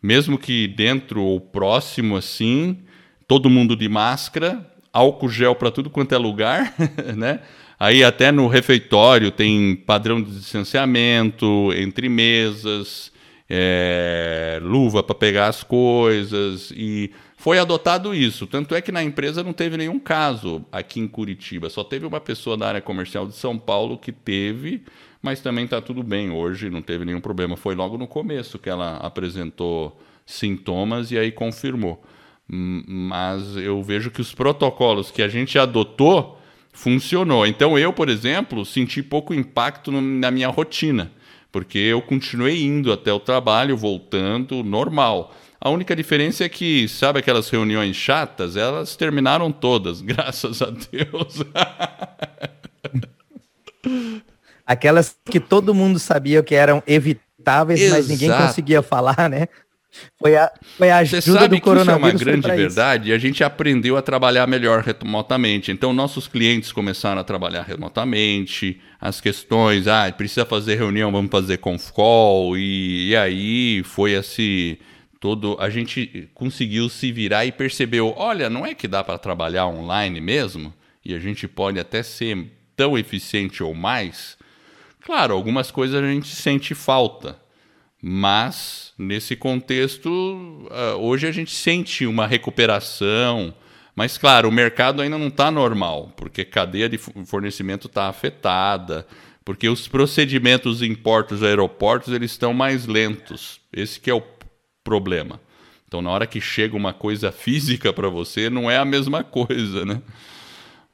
[0.02, 2.78] mesmo que dentro ou próximo assim,
[3.26, 6.74] todo mundo de máscara, álcool gel para tudo quanto é lugar,
[7.16, 7.40] né?
[7.78, 13.12] Aí até no refeitório tem padrão de distanciamento entre mesas,
[13.48, 18.48] é, luva para pegar as coisas e foi adotado isso.
[18.48, 21.70] Tanto é que na empresa não teve nenhum caso aqui em Curitiba.
[21.70, 24.82] Só teve uma pessoa da área comercial de São Paulo que teve,
[25.22, 27.56] mas também está tudo bem hoje, não teve nenhum problema.
[27.56, 32.02] Foi logo no começo que ela apresentou sintomas e aí confirmou.
[32.48, 36.37] Mas eu vejo que os protocolos que a gente adotou
[36.78, 37.44] funcionou.
[37.44, 41.10] Então eu, por exemplo, senti pouco impacto na minha rotina,
[41.50, 45.34] porque eu continuei indo até o trabalho, voltando normal.
[45.60, 48.56] A única diferença é que, sabe aquelas reuniões chatas?
[48.56, 51.42] Elas terminaram todas, graças a Deus.
[54.64, 57.96] Aquelas que todo mundo sabia que eram evitáveis, Exato.
[57.96, 59.48] mas ninguém conseguia falar, né?
[60.18, 62.20] Foi a, foi a ajuda Você sabe do coronavírus.
[62.20, 63.10] Isso é uma grande verdade.
[63.10, 65.72] E a gente aprendeu a trabalhar melhor remotamente.
[65.72, 68.80] Então, nossos clientes começaram a trabalhar remotamente.
[69.00, 72.56] As questões, ah, precisa fazer reunião, vamos fazer conf call.
[72.56, 74.76] E, e aí foi assim
[75.20, 79.66] todo a gente conseguiu se virar e percebeu, olha, não é que dá para trabalhar
[79.66, 80.72] online mesmo
[81.04, 84.36] e a gente pode até ser tão eficiente ou mais.
[85.00, 87.40] Claro, algumas coisas a gente sente falta,
[88.02, 93.54] mas nesse contexto uh, hoje a gente sente uma recuperação.
[93.94, 99.06] Mas claro, o mercado ainda não está normal, porque cadeia de fornecimento está afetada,
[99.44, 103.60] porque os procedimentos em portos e aeroportos eles estão mais lentos.
[103.72, 104.22] Esse que é o
[104.84, 105.40] problema.
[105.88, 109.84] Então, na hora que chega uma coisa física para você, não é a mesma coisa,
[109.86, 110.02] né?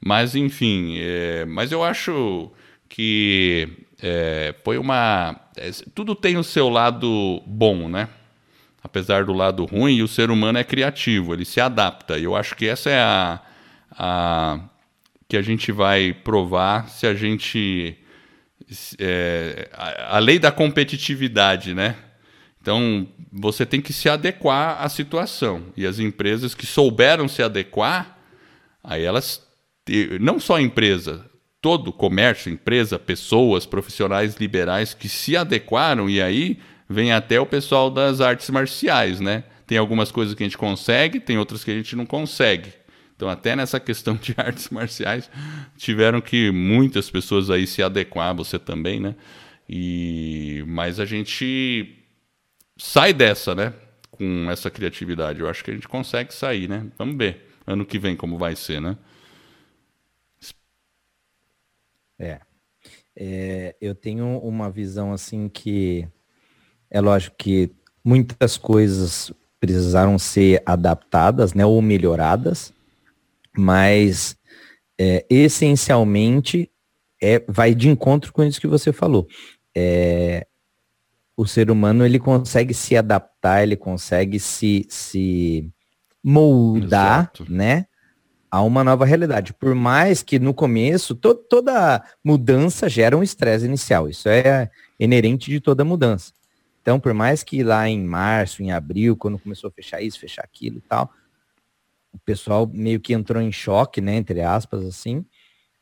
[0.03, 2.49] Mas, enfim, é, mas eu acho
[2.87, 3.67] que
[4.01, 5.39] é, foi uma.
[5.57, 8.09] É, tudo tem o seu lado bom, né?
[8.83, 12.17] Apesar do lado ruim, o ser humano é criativo, ele se adapta.
[12.17, 13.41] E eu acho que essa é a,
[13.91, 14.59] a
[15.27, 17.97] que a gente vai provar se a gente.
[18.99, 21.95] É, a, a lei da competitividade, né?
[22.61, 25.67] Então, você tem que se adequar à situação.
[25.77, 28.17] E as empresas que souberam se adequar,
[28.83, 29.45] aí elas,
[30.19, 31.29] não só a empresa,
[31.65, 37.89] todo comércio, empresa, pessoas, profissionais liberais que se adequaram, e aí vem até o pessoal
[37.89, 39.43] das artes marciais, né?
[39.65, 42.71] Tem algumas coisas que a gente consegue, tem outras que a gente não consegue.
[43.15, 45.27] Então, até nessa questão de artes marciais,
[45.75, 49.15] tiveram que muitas pessoas aí se adequar, você também, né?
[49.67, 51.95] E mas a gente
[52.77, 53.73] sai dessa, né?
[54.11, 55.39] Com essa criatividade.
[55.39, 56.85] Eu acho que a gente consegue sair, né?
[56.95, 58.95] Vamos ver ano que vem como vai ser, né?
[62.19, 62.39] É.
[63.15, 66.07] é eu tenho uma visão assim que
[66.89, 67.71] é lógico que
[68.03, 72.71] muitas coisas precisaram ser adaptadas, né, ou melhoradas,
[73.57, 74.37] mas
[74.99, 76.69] é, essencialmente
[77.21, 79.27] é, vai de encontro com isso que você falou.
[79.75, 80.45] É,
[81.35, 85.69] o ser humano ele consegue se adaptar, ele consegue se, se
[86.23, 87.51] moldar, Exato.
[87.51, 87.87] né?
[88.49, 89.53] A uma nova realidade.
[89.53, 94.07] Por mais que no começo to toda mudança gera um estresse inicial.
[94.07, 96.31] Isso é inerente de toda mudança.
[96.81, 100.43] Então, por mais que lá em março, em abril, quando começou a fechar isso, fechar
[100.43, 101.11] aquilo e tal,
[102.13, 104.15] o pessoal meio que entrou em choque, né?
[104.15, 105.25] Entre aspas, assim.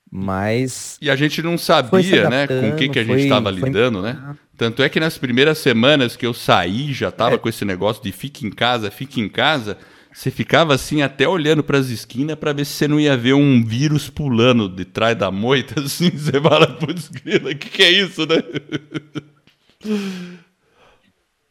[0.10, 0.98] Mas.
[1.02, 4.36] E a gente não sabia, né, com o que, que a gente estava lidando, né?
[4.56, 7.38] Tanto é que nas primeiras semanas que eu saí, já tava é.
[7.38, 9.78] com esse negócio de fique em casa, fique em casa.
[10.14, 13.34] Você ficava assim até olhando para as esquinas para ver se você não ia ver
[13.34, 16.12] um vírus pulando de trás da moita, assim.
[16.12, 18.38] Você fala, putz, o que, que é isso, né?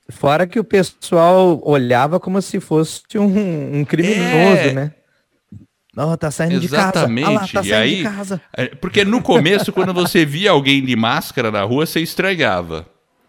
[0.08, 4.72] Fora que o pessoal olhava como se fosse um, um criminoso, é...
[4.72, 4.94] né?
[5.94, 7.26] Não, tá saindo Exatamente.
[7.26, 7.38] de casa.
[7.38, 8.40] Ah lá, tá e aí, de casa.
[8.56, 12.86] É, porque no começo, quando você via alguém de máscara na rua, você estranhava.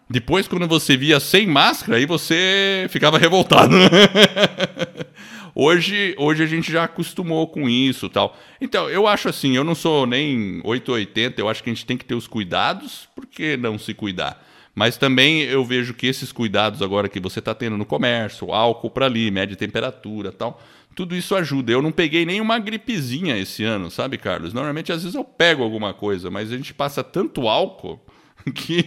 [0.08, 3.74] Depois, quando você via sem máscara, aí você ficava revoltado.
[5.54, 8.36] hoje, hoje a gente já acostumou com isso tal.
[8.60, 11.96] Então, eu acho assim, eu não sou nem 880, eu acho que a gente tem
[11.96, 14.44] que ter os cuidados, por que não se cuidar?
[14.74, 18.90] Mas também eu vejo que esses cuidados agora que você está tendo no comércio, álcool
[18.90, 20.60] para ali, média temperatura tal,
[20.94, 21.72] tudo isso ajuda.
[21.72, 24.52] Eu não peguei nenhuma gripezinha esse ano, sabe, Carlos?
[24.52, 28.00] Normalmente, às vezes, eu pego alguma coisa, mas a gente passa tanto álcool
[28.54, 28.82] que,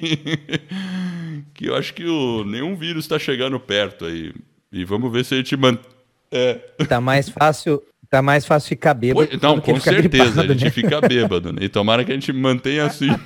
[1.53, 4.33] que eu acho que o, nenhum vírus está chegando perto aí.
[4.71, 5.96] E vamos ver se a gente mantém.
[6.31, 6.55] É.
[6.87, 7.81] Tá mais fácil.
[8.09, 9.27] Tá mais fácil ficar bêbado.
[9.27, 10.69] Pô, não, com certeza, gripado, a gente né?
[10.71, 11.59] fica bêbado, né?
[11.63, 13.09] E tomara que a gente mantenha assim.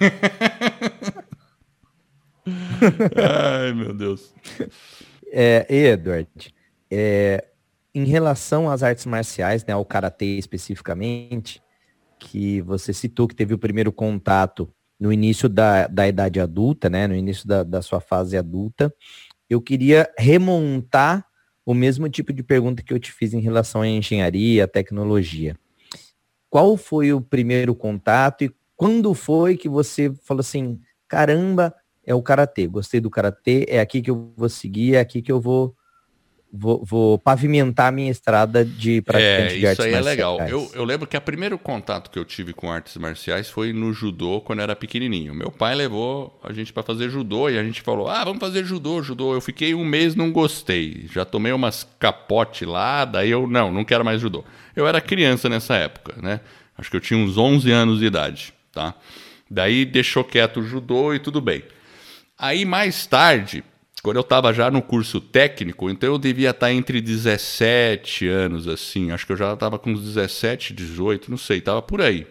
[3.16, 4.34] Ai, meu Deus.
[5.32, 6.52] É, Edward,
[6.90, 7.46] é,
[7.94, 11.62] em relação às artes marciais, né, ao karatê especificamente,
[12.20, 14.68] que você citou que teve o primeiro contato
[15.00, 18.94] no início da, da idade adulta, né, no início da, da sua fase adulta,
[19.50, 21.26] eu queria remontar
[21.72, 25.58] o mesmo tipo de pergunta que eu te fiz em relação à engenharia, à tecnologia.
[26.50, 31.74] Qual foi o primeiro contato e quando foi que você falou assim, caramba,
[32.06, 35.32] é o karatê, gostei do karatê, é aqui que eu vou seguir, é aqui que
[35.32, 35.76] eu vou
[36.52, 39.80] vou, vou pavimentar a minha estrada de praticante é, de artes marciais.
[39.80, 40.40] Isso aí é legal.
[40.48, 43.94] Eu, eu lembro que o primeiro contato que eu tive com artes marciais foi no
[43.94, 45.34] judô quando eu era pequenininho.
[45.34, 48.66] Meu pai levou a gente para fazer judô e a gente falou: ah, vamos fazer
[48.66, 49.34] judô, judô.
[49.34, 51.06] Eu fiquei um mês, não gostei.
[51.12, 54.44] Já tomei umas capote lá, daí eu, não, não quero mais judô.
[54.76, 56.42] Eu era criança nessa época, né?
[56.78, 58.96] Acho que eu tinha uns 11 anos de idade, tá?
[59.50, 61.64] Daí deixou quieto o judô e tudo bem.
[62.38, 63.64] Aí mais tarde,
[64.02, 68.68] quando eu estava já no curso técnico, então eu devia estar tá entre 17 anos,
[68.68, 69.12] assim.
[69.12, 72.26] Acho que eu já estava com uns 17, 18, não sei, estava por aí.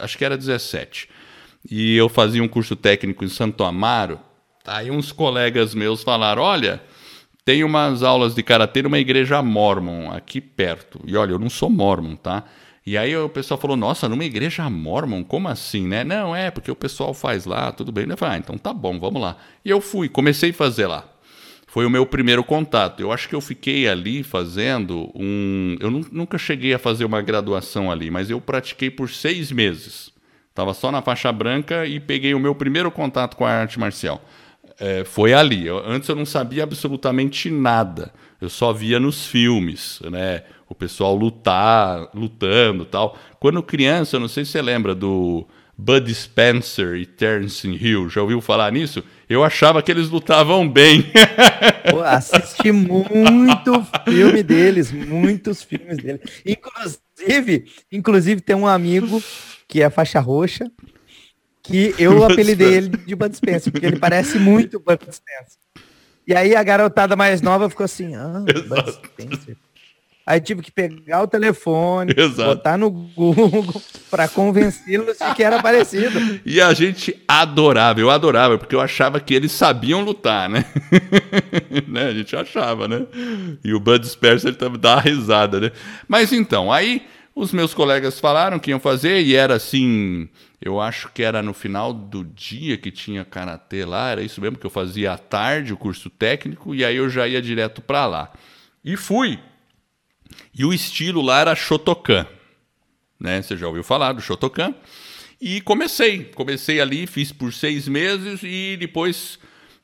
[0.00, 1.08] acho que era 17.
[1.68, 4.20] E eu fazia um curso técnico em Santo Amaro.
[4.64, 6.80] Aí uns colegas meus falaram: olha,
[7.44, 11.00] tem umas aulas de karatê numa igreja mormon aqui perto.
[11.04, 12.44] E olha, eu não sou mormon, tá?
[12.86, 16.02] E aí o pessoal falou, nossa, numa igreja mormon, como assim, né?
[16.02, 18.06] Não, é, porque o pessoal faz lá, tudo bem.
[18.08, 19.36] Eu falei, ah, então tá bom, vamos lá.
[19.64, 21.04] E eu fui, comecei a fazer lá.
[21.66, 23.00] Foi o meu primeiro contato.
[23.00, 25.76] Eu acho que eu fiquei ali fazendo um.
[25.78, 30.10] Eu nunca cheguei a fazer uma graduação ali, mas eu pratiquei por seis meses.
[30.48, 34.20] Estava só na faixa branca e peguei o meu primeiro contato com a arte marcial.
[34.80, 35.64] É, foi ali.
[35.64, 38.12] Eu, antes eu não sabia absolutamente nada.
[38.40, 40.42] Eu só via nos filmes, né?
[40.70, 43.18] O pessoal lutar, lutando tal.
[43.40, 45.44] Quando criança, eu não sei se você lembra do
[45.76, 49.02] Bud Spencer e Terence Hill, já ouviu falar nisso?
[49.28, 51.10] Eu achava que eles lutavam bem.
[51.90, 56.20] Pô, assisti muito filme deles, muitos filmes deles.
[56.46, 59.20] Inclusive, inclusive tem um amigo
[59.66, 60.70] que é faixa roxa,
[61.64, 65.58] que eu apelidei ele de Bud Spencer, porque ele parece muito Bud Spencer.
[66.28, 69.56] E aí a garotada mais nova ficou assim, ah, Bud Spencer.
[70.26, 72.50] Aí tive que pegar o telefone, Exato.
[72.54, 76.20] botar no Google para convencê-los de que era parecido.
[76.46, 80.64] E a gente adorava, eu adorava, porque eu achava que eles sabiam lutar, né?
[81.88, 82.06] né?
[82.08, 83.06] A gente achava, né?
[83.64, 85.72] E o Bud Spencer dá uma risada, né?
[86.06, 87.02] Mas então, aí
[87.34, 90.28] Os meus colegas falaram que iam fazer e era assim,
[90.60, 94.58] eu acho que era no final do dia que tinha karatê lá, era isso mesmo
[94.58, 98.04] que eu fazia à tarde o curso técnico e aí eu já ia direto para
[98.06, 98.32] lá.
[98.84, 99.38] E fui.
[100.54, 102.26] E o estilo lá era Shotokan,
[103.18, 103.40] né?
[103.42, 104.74] Você já ouviu falar do Shotokan?
[105.40, 109.38] E comecei, comecei ali, fiz por seis meses e depois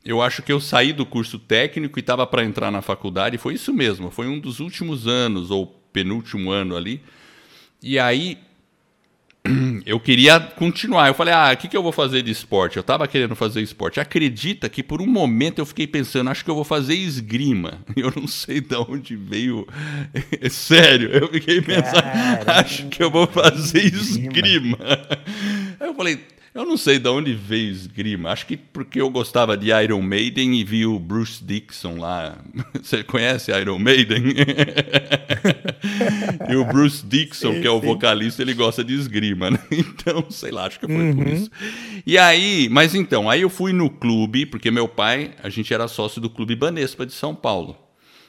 [0.05, 3.39] eu acho que eu saí do curso técnico e estava para entrar na faculdade.
[3.39, 7.03] Foi isso mesmo, foi um dos últimos anos ou penúltimo ano ali
[7.83, 8.39] e aí
[9.87, 11.09] eu queria continuar.
[11.09, 12.77] Eu falei, ah, o que, que eu vou fazer de esporte?
[12.77, 14.01] Eu estava querendo fazer esporte.
[14.01, 17.81] Acredita que por um momento eu fiquei pensando, acho que eu vou fazer esgrima.
[17.97, 19.67] Eu não sei de onde veio.
[20.51, 24.79] Sério, eu fiquei pensando, Caramba, acho que eu vou fazer esgrima.
[25.81, 26.21] Aí eu falei,
[26.55, 28.31] eu não sei de onde veio esgrima.
[28.31, 32.39] Acho que porque eu gostava de Iron Maiden e vi o Bruce Dixon lá.
[32.81, 34.23] Você conhece Iron Maiden?
[36.49, 39.59] e o Bruce Dixon, sim, que é o vocalista, ele gosta de esgrima, né?
[39.71, 41.17] Então, sei lá, acho que foi uhum.
[41.17, 41.51] por isso.
[42.07, 45.89] E aí, mas então, aí eu fui no clube, porque meu pai, a gente era
[45.89, 47.77] sócio do Clube Banespa de São Paulo.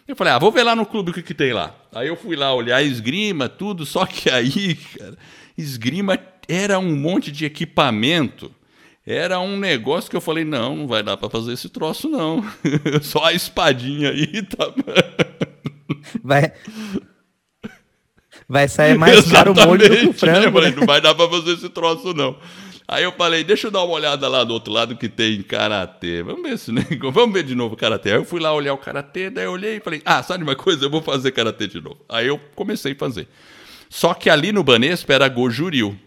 [0.08, 1.76] Eu falei, ah, vou ver lá no clube o que, que tem lá.
[1.94, 5.18] Aí eu fui lá olhar esgrima, tudo, só que aí, cara,
[5.58, 8.52] esgrima era um monte de equipamento.
[9.06, 12.44] Era um negócio que eu falei, não, não vai dar para fazer esse troço, não.
[13.02, 14.74] Só a espadinha aí tá.
[16.22, 16.52] Vai.
[18.48, 20.52] Vai sair mais caro o molho do que o frango.
[20.52, 20.76] Falei, né?
[20.78, 22.38] Não vai dar para fazer esse troço, não.
[22.88, 26.24] Aí eu falei, deixa eu dar uma olhada lá do outro lado que tem karatê.
[26.24, 27.12] Vamos ver se negócio.
[27.12, 28.12] Vamos ver de novo o karatê.
[28.12, 30.56] Aí eu fui lá olhar o karatê, daí eu olhei e falei, ah, sabe uma
[30.56, 30.86] coisa?
[30.86, 32.00] Eu vou fazer karatê de novo.
[32.08, 33.28] Aí eu comecei a fazer.
[33.90, 35.98] Só que ali no Banespa era Gojuril.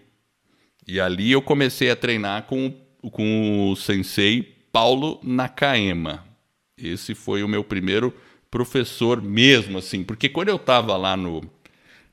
[0.87, 2.75] E ali eu comecei a treinar com,
[3.13, 6.25] com o sensei Paulo Nakaema.
[6.79, 8.15] Esse foi o meu primeiro
[8.51, 11.43] professor mesmo, assim, porque quando eu estava lá no,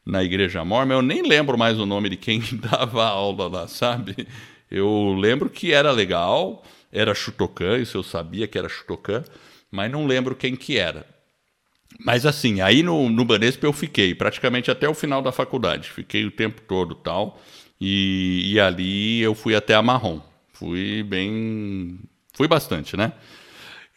[0.07, 2.41] na Igreja Mormon, eu nem lembro mais o nome de quem
[2.71, 4.27] dava aula lá, sabe?
[4.71, 9.23] Eu lembro que era legal, era Shutokan, isso eu sabia que era Shutokan,
[9.69, 11.05] mas não lembro quem que era.
[11.99, 16.25] Mas assim, aí no, no Banespa eu fiquei praticamente até o final da faculdade, fiquei
[16.25, 17.41] o tempo todo tal.
[17.79, 20.19] E, e ali eu fui até a Marrom.
[20.53, 21.99] Fui bem.
[22.33, 23.13] Fui bastante, né?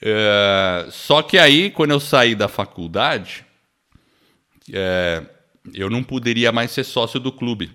[0.02, 3.44] É, só que aí, quando eu saí da faculdade,
[4.72, 5.22] é,
[5.74, 7.70] eu não poderia mais ser sócio do clube.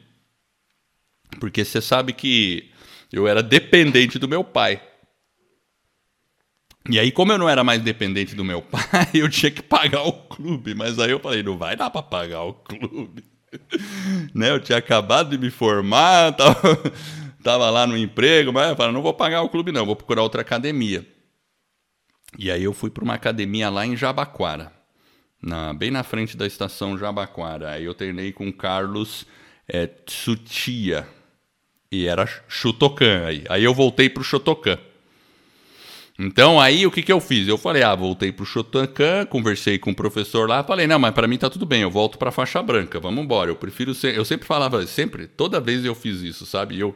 [1.39, 2.71] Porque você sabe que
[3.11, 4.81] eu era dependente do meu pai.
[6.89, 10.03] E aí, como eu não era mais dependente do meu pai, eu tinha que pagar
[10.03, 10.75] o clube.
[10.75, 13.23] Mas aí eu falei, não vai dar para pagar o clube.
[14.33, 14.51] né?
[14.51, 16.77] Eu tinha acabado de me formar, tava,
[17.43, 20.23] tava lá no emprego, mas eu falei, não vou pagar o clube não, vou procurar
[20.23, 21.05] outra academia.
[22.37, 24.73] E aí eu fui para uma academia lá em Jabaquara,
[25.45, 27.71] na, bem na frente da estação Jabaquara.
[27.71, 29.25] Aí eu treinei com Carlos
[29.67, 31.07] é, Tsutia,
[31.91, 33.43] e era Shotokan aí.
[33.47, 34.77] Aí eu voltei pro Shotokan.
[36.17, 37.47] Então aí o que, que eu fiz?
[37.47, 41.27] Eu falei, ah, voltei pro Shotokan, conversei com o professor lá, falei, não, mas para
[41.27, 43.51] mim tá tudo bem, eu volto pra faixa branca, vamos embora.
[43.51, 46.79] Eu prefiro ser, eu sempre falava, sempre, toda vez eu fiz isso, sabe?
[46.79, 46.95] Eu,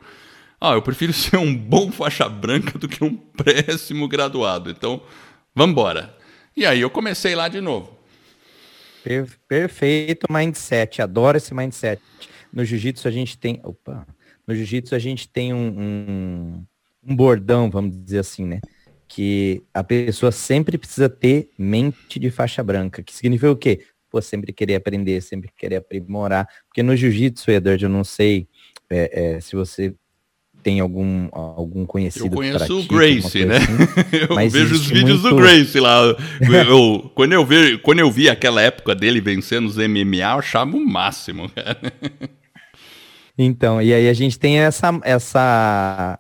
[0.59, 4.71] ah, eu prefiro ser um bom faixa branca do que um péssimo graduado.
[4.71, 5.01] Então,
[5.53, 6.15] vamos embora.
[6.55, 7.98] E aí eu comecei lá de novo.
[9.47, 12.01] Perfeito mindset, adoro esse mindset.
[12.51, 14.05] No jiu-jitsu a gente tem, opa,
[14.45, 16.65] no jiu-jitsu a gente tem um, um,
[17.07, 18.59] um bordão, vamos dizer assim, né?
[19.09, 23.83] que a pessoa sempre precisa ter mente de faixa branca, que significa o quê?
[24.09, 26.47] Pô, sempre querer aprender, sempre querer aprimorar.
[26.67, 28.47] Porque no jiu-jitsu, Edward, eu não sei
[28.87, 29.95] é, é, se você
[30.69, 32.27] tem algum, algum conhecido.
[32.27, 33.57] Eu conheço o Grace, né?
[33.57, 35.35] Assim, eu vejo os vídeos muito...
[35.35, 35.99] do Grace lá.
[36.39, 40.77] Eu, quando, eu vi, quando eu vi aquela época dele vencendo os MMA, eu achava
[40.77, 41.79] o máximo, cara.
[43.35, 46.19] Então, e aí a gente tem essa, essa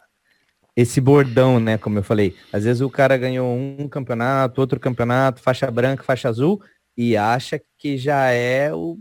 [0.75, 1.77] esse bordão, né?
[1.77, 6.27] Como eu falei, às vezes o cara ganhou um campeonato, outro campeonato, faixa branca, faixa
[6.27, 6.59] azul,
[6.97, 8.97] e acha que já é o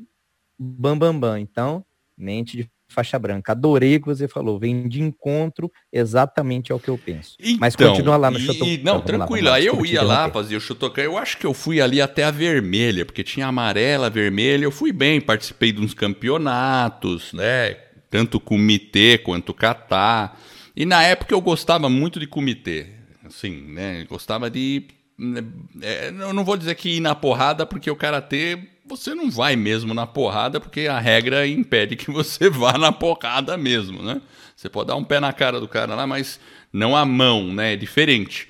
[0.58, 1.20] bambambam.
[1.20, 1.40] Bam, bam.
[1.40, 1.82] Então,
[2.18, 3.52] mente de faixa branca.
[3.52, 7.36] Adorei o que você falou, vem de encontro exatamente ao que eu penso.
[7.38, 8.78] Então, Mas continua lá no Shotokan.
[8.82, 12.00] Não, tranquilo, aí eu ia lá fazer o Shotokan, eu acho que eu fui ali
[12.00, 17.76] até a vermelha, porque tinha amarela, vermelha, eu fui bem, participei de uns campeonatos, né?
[18.10, 20.40] Tanto comitê quanto catar.
[20.74, 22.86] E na época eu gostava muito de comitê.
[23.24, 24.06] Assim, né?
[24.08, 24.84] Gostava de.
[25.18, 25.44] Né,
[25.82, 28.58] é, eu não vou dizer que ir na porrada, porque o karatê
[28.88, 33.56] você não vai mesmo na porrada, porque a regra impede que você vá na porrada
[33.56, 34.20] mesmo, né?
[34.56, 36.40] Você pode dar um pé na cara do cara lá, mas
[36.72, 37.74] não a mão, né?
[37.74, 38.48] É diferente.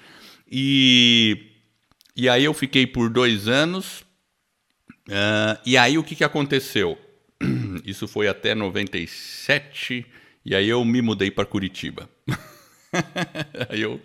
[0.50, 1.50] E,
[2.16, 4.00] e aí eu fiquei por dois anos.
[5.08, 6.98] Uh, e aí o que, que aconteceu?
[7.84, 10.06] Isso foi até 97
[10.44, 12.08] e aí eu me mudei para Curitiba.
[13.68, 14.00] aí, eu,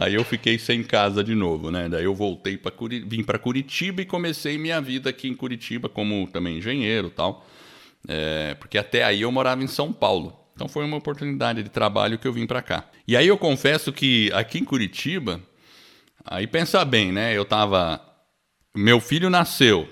[0.00, 1.88] aí eu fiquei sem casa de novo, né?
[1.88, 3.00] Daí eu voltei para Curi...
[3.00, 7.46] vim para Curitiba e comecei minha vida aqui em Curitiba como também engenheiro, tal.
[8.08, 10.34] É, porque até aí eu morava em São Paulo.
[10.54, 12.88] Então foi uma oportunidade de trabalho que eu vim para cá.
[13.06, 15.38] E aí eu confesso que aqui em Curitiba,
[16.24, 17.36] aí pensa bem, né?
[17.36, 18.00] Eu tava
[18.74, 19.86] meu filho nasceu.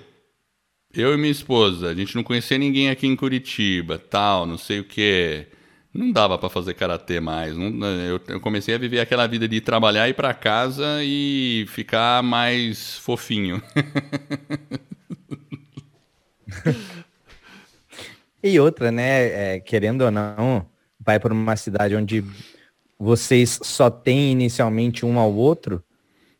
[0.91, 4.79] Eu e minha esposa, a gente não conhecia ninguém aqui em Curitiba, tal, não sei
[4.79, 5.45] o que
[5.93, 7.55] não dava para fazer karatê mais.
[7.55, 12.21] Não, eu, eu, comecei a viver aquela vida de trabalhar, ir para casa e ficar
[12.21, 13.61] mais fofinho.
[18.43, 19.55] e outra, né?
[19.55, 20.65] É, querendo ou não,
[20.99, 22.23] vai para uma cidade onde
[22.97, 25.83] vocês só têm inicialmente um ao outro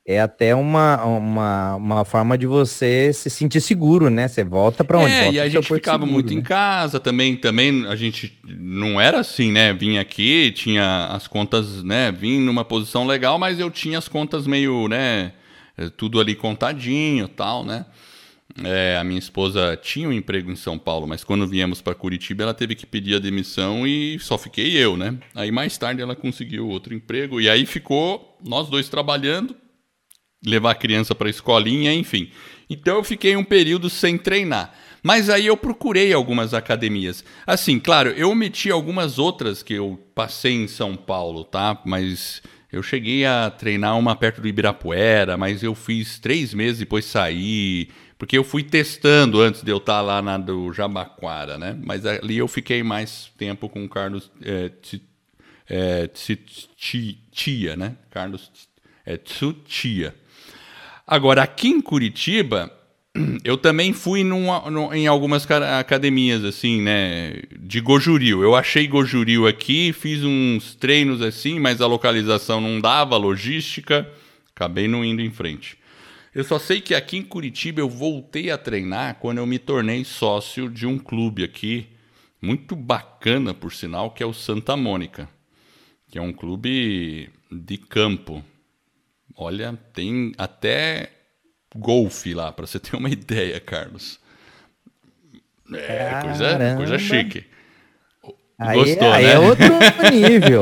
[0.05, 4.27] é até uma, uma, uma forma de você se sentir seguro, né?
[4.27, 5.13] Você volta para onde?
[5.13, 6.39] É, volta e a gente ficava seguro, muito né?
[6.39, 9.71] em casa também, também a gente não era assim, né?
[9.73, 12.11] Vinha aqui, tinha as contas, né?
[12.11, 15.33] Vim numa posição legal, mas eu tinha as contas meio, né?
[15.95, 17.85] Tudo ali contadinho tal, né?
[18.63, 22.43] É, a minha esposa tinha um emprego em São Paulo, mas quando viemos para Curitiba
[22.43, 25.15] ela teve que pedir a demissão e só fiquei eu, né?
[25.35, 29.55] Aí mais tarde ela conseguiu outro emprego e aí ficou nós dois trabalhando,
[30.45, 32.31] levar a criança para a escolinha, enfim.
[32.69, 34.73] Então eu fiquei um período sem treinar.
[35.01, 37.23] Mas aí eu procurei algumas academias.
[37.47, 41.81] Assim, claro, eu omiti algumas outras que eu passei em São Paulo, tá?
[41.85, 47.05] Mas eu cheguei a treinar uma perto do Ibirapuera, mas eu fiz três meses depois
[47.05, 51.77] saí, porque eu fui testando antes de eu estar lá na do Jabaquara, né?
[51.81, 54.71] Mas ali eu fiquei mais tempo com o Carlos é,
[55.69, 56.09] é,
[57.31, 57.95] Tia, né?
[58.11, 58.51] Carlos
[59.05, 60.13] é, Tsutia.
[61.11, 62.71] Agora, aqui em Curitiba,
[63.43, 68.43] eu também fui numa, num, em algumas academias, assim, né, de Gojuril.
[68.43, 74.07] Eu achei Gojuril aqui, fiz uns treinos assim, mas a localização não dava, a logística,
[74.55, 75.79] acabei não indo em frente.
[76.35, 80.05] Eu só sei que aqui em Curitiba eu voltei a treinar quando eu me tornei
[80.05, 81.87] sócio de um clube aqui,
[82.39, 85.27] muito bacana, por sinal, que é o Santa Mônica,
[86.11, 88.45] que é um clube de campo.
[89.41, 91.11] Olha, tem até
[91.73, 94.19] golfe lá, para você ter uma ideia, Carlos.
[95.73, 97.45] É, coisa, coisa chique.
[98.59, 99.33] Aí, Gostou, aí né?
[99.33, 99.65] é outro
[100.11, 100.61] nível.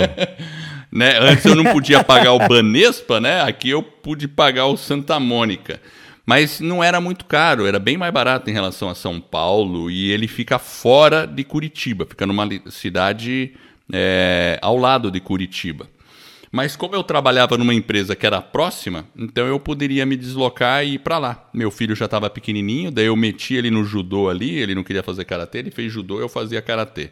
[0.91, 1.17] né?
[1.17, 3.41] Antes eu não podia pagar o Banespa, né?
[3.41, 5.81] Aqui eu pude pagar o Santa Mônica.
[6.23, 10.11] Mas não era muito caro, era bem mais barato em relação a São Paulo e
[10.11, 13.55] ele fica fora de Curitiba, fica numa cidade
[13.91, 15.87] é, ao lado de Curitiba.
[16.51, 20.93] Mas como eu trabalhava numa empresa que era próxima, então eu poderia me deslocar e
[20.93, 21.49] ir para lá.
[21.53, 25.03] Meu filho já estava pequenininho, daí eu meti ele no judô ali, ele não queria
[25.03, 27.09] fazer karatê, ele fez judô, eu fazia karatê.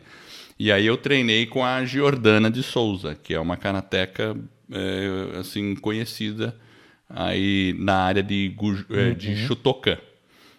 [0.58, 4.36] E aí eu treinei com a Giordana de Souza, que é uma karateca
[4.72, 6.56] é, assim conhecida
[7.10, 8.56] aí na área de,
[8.90, 9.36] é, de uhum.
[9.48, 9.98] Shotokan.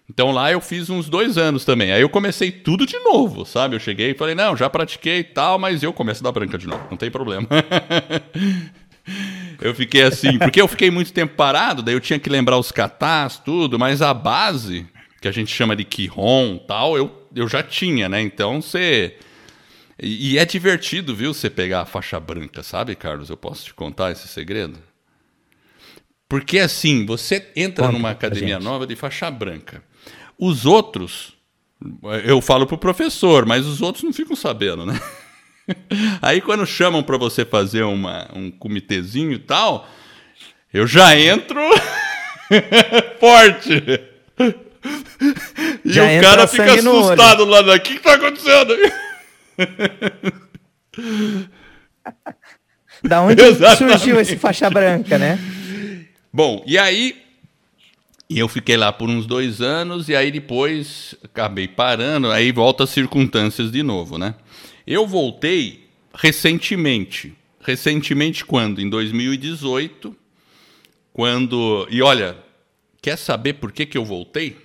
[0.09, 1.93] Então lá eu fiz uns dois anos também.
[1.93, 3.75] Aí eu comecei tudo de novo, sabe?
[3.75, 6.67] Eu cheguei e falei, não, já pratiquei e tal, mas eu começo da branca de
[6.67, 7.47] novo, não tem problema.
[9.61, 12.71] eu fiquei assim, porque eu fiquei muito tempo parado, daí eu tinha que lembrar os
[12.71, 14.87] katas, tudo, mas a base,
[15.21, 18.21] que a gente chama de Kihon tal, eu, eu já tinha, né?
[18.21, 19.17] Então você.
[20.01, 23.29] E, e é divertido, viu, você pegar a faixa branca, sabe, Carlos?
[23.29, 24.79] Eu posso te contar esse segredo?
[26.29, 29.83] Porque assim, você entra Conta numa academia nova de faixa branca.
[30.39, 31.33] Os outros,
[32.25, 35.01] eu falo pro professor, mas os outros não ficam sabendo, né?
[36.23, 39.89] Aí quando chamam para você fazer uma, um comitêzinho e tal,
[40.73, 41.61] eu já entro
[43.19, 43.83] forte.
[45.85, 48.77] E já o cara fica assustado lá O que, que tá acontecendo?
[53.03, 53.99] da onde Exatamente.
[53.99, 55.39] surgiu esse faixa branca, né?
[56.33, 57.26] Bom, e aí
[58.29, 62.85] e eu fiquei lá por uns dois anos e aí depois acabei parando, aí volta
[62.85, 64.35] as circunstâncias de novo, né?
[64.87, 67.35] Eu voltei recentemente.
[67.61, 68.81] Recentemente quando?
[68.81, 70.15] Em 2018,
[71.13, 71.87] quando...
[71.91, 72.37] E olha,
[73.01, 74.57] quer saber por que, que eu voltei?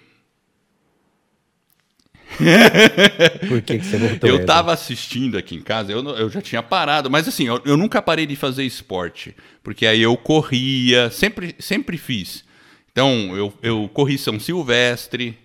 [3.50, 4.30] Por que, que você voltou?
[4.30, 7.76] Eu estava assistindo aqui em casa, eu, eu já tinha parado, mas assim, eu, eu
[7.76, 12.46] nunca parei de fazer esporte, porque aí eu corria, sempre, sempre fiz.
[12.92, 15.38] Então, eu, eu corri São Silvestre.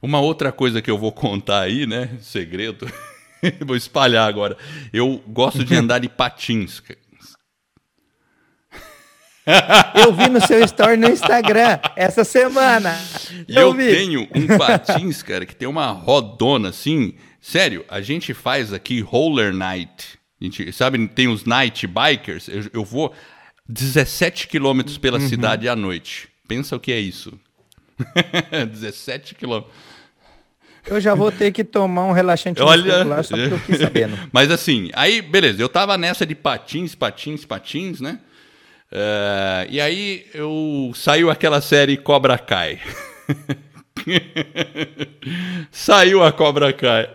[0.00, 2.10] Uma outra coisa que eu vou contar aí, né?
[2.20, 2.90] Segredo.
[3.66, 4.56] vou espalhar agora.
[4.92, 6.82] Eu gosto de andar de patins.
[9.94, 12.96] Eu vi no seu story no Instagram essa semana.
[13.48, 18.32] E eu, eu tenho um patins, cara, que tem uma rodona assim, sério, a gente
[18.32, 20.18] faz aqui roller night.
[20.40, 22.48] A gente, sabe, tem os night bikers.
[22.48, 23.12] Eu, eu vou
[23.68, 25.28] 17 quilômetros pela uhum.
[25.28, 26.31] cidade à noite.
[26.46, 27.38] Pensa o que é isso.
[28.70, 29.72] 17 quilômetros.
[30.86, 33.04] Eu já vou ter que tomar um relaxante Olha...
[33.22, 34.18] só porque eu fiquei sabendo.
[34.32, 38.18] Mas assim, aí, beleza, eu tava nessa de patins, patins, patins, né?
[38.90, 42.80] Uh, e aí eu saiu aquela série Cobra Kai.
[45.70, 47.08] saiu a Cobra Kai.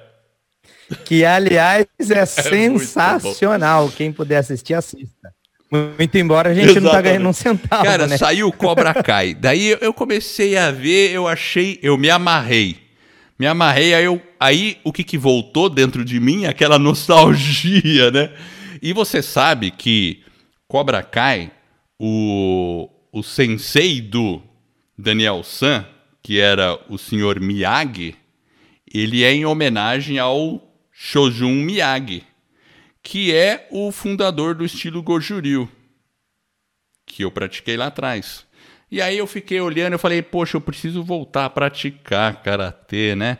[1.03, 3.91] Que, aliás, é, é sensacional.
[3.91, 5.33] Quem puder assistir, assista.
[5.69, 6.83] Muito embora a gente Exatamente.
[6.85, 7.83] não tá ganhando um centavo.
[7.83, 8.17] Cara, né?
[8.17, 9.33] saiu Cobra Kai.
[9.33, 12.77] Daí eu comecei a ver, eu achei, eu me amarrei.
[13.37, 16.45] Me amarrei, aí, eu, aí o que, que voltou dentro de mim?
[16.45, 18.31] Aquela nostalgia, né?
[18.81, 20.23] E você sabe que
[20.67, 21.51] Cobra Kai,
[21.99, 24.41] o, o sensei do
[24.97, 25.85] Daniel San,
[26.23, 28.15] que era o senhor Miyagi,
[28.91, 32.23] ele é em homenagem ao Shojun Miyagi,
[33.07, 35.71] que é o fundador do estilo Goju-ryu,
[37.05, 38.45] que eu pratiquei lá atrás.
[38.91, 43.37] E aí eu fiquei olhando, eu falei, poxa, eu preciso voltar a praticar karatê, né?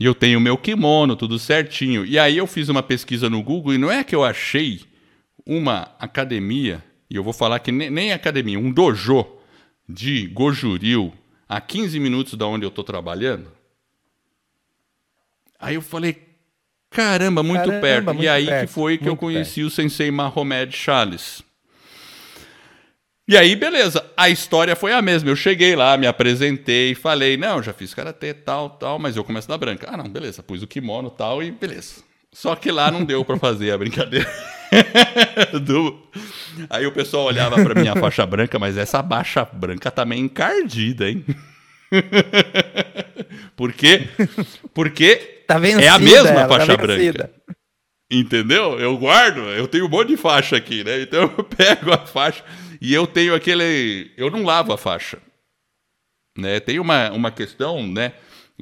[0.00, 2.04] E eu tenho meu kimono, tudo certinho.
[2.04, 4.82] E aí eu fiz uma pesquisa no Google e não é que eu achei
[5.46, 9.24] uma academia, e eu vou falar que nem, nem academia, um dojo
[9.88, 11.12] de Goju-ryu
[11.48, 13.52] a 15 minutos da onde eu estou trabalhando.
[15.60, 16.25] Aí eu falei,
[16.90, 18.04] caramba, muito caramba, perto.
[18.06, 19.66] Muito e aí perto, que foi que eu conheci perto.
[19.66, 21.44] o sensei Mahomed Charles.
[23.28, 25.28] E aí, beleza, a história foi a mesma.
[25.28, 29.48] Eu cheguei lá, me apresentei, falei, não, já fiz karatê, tal, tal, mas eu começo
[29.48, 29.88] da branca.
[29.90, 32.04] Ah, não, beleza, pus o kimono tal e beleza.
[32.32, 34.30] Só que lá não deu para fazer a brincadeira.
[35.60, 36.06] Do...
[36.70, 41.10] Aí o pessoal olhava para minha faixa branca, mas essa baixa branca tá meio encardida,
[41.10, 41.24] hein?
[43.56, 44.08] Por quê?
[44.72, 47.30] Porque tá vencida, é a mesma tá faixa tá branca.
[48.10, 48.78] Entendeu?
[48.78, 51.02] Eu guardo, eu tenho um monte de faixa aqui, né?
[51.02, 52.44] Então eu pego a faixa
[52.80, 54.12] e eu tenho aquele.
[54.16, 55.18] Eu não lavo a faixa.
[56.38, 56.60] Né?
[56.60, 58.12] Tem uma, uma questão, né?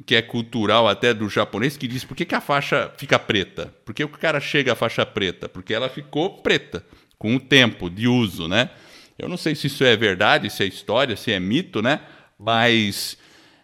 [0.05, 3.73] Que é cultural até do japonês, que diz por que, que a faixa fica preta?
[3.85, 5.47] Por que o cara chega à faixa preta?
[5.47, 6.83] Porque ela ficou preta
[7.17, 8.71] com o tempo de uso, né?
[9.17, 12.01] Eu não sei se isso é verdade, se é história, se é mito, né?
[12.37, 13.17] Mas.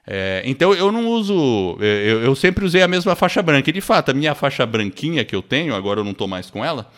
[0.05, 1.77] É, então eu não uso.
[1.79, 3.69] Eu, eu, sempre usei a mesma faixa branca.
[3.69, 6.49] E de fato, a minha faixa branquinha que eu tenho, agora eu não estou mais
[6.49, 6.91] com ela,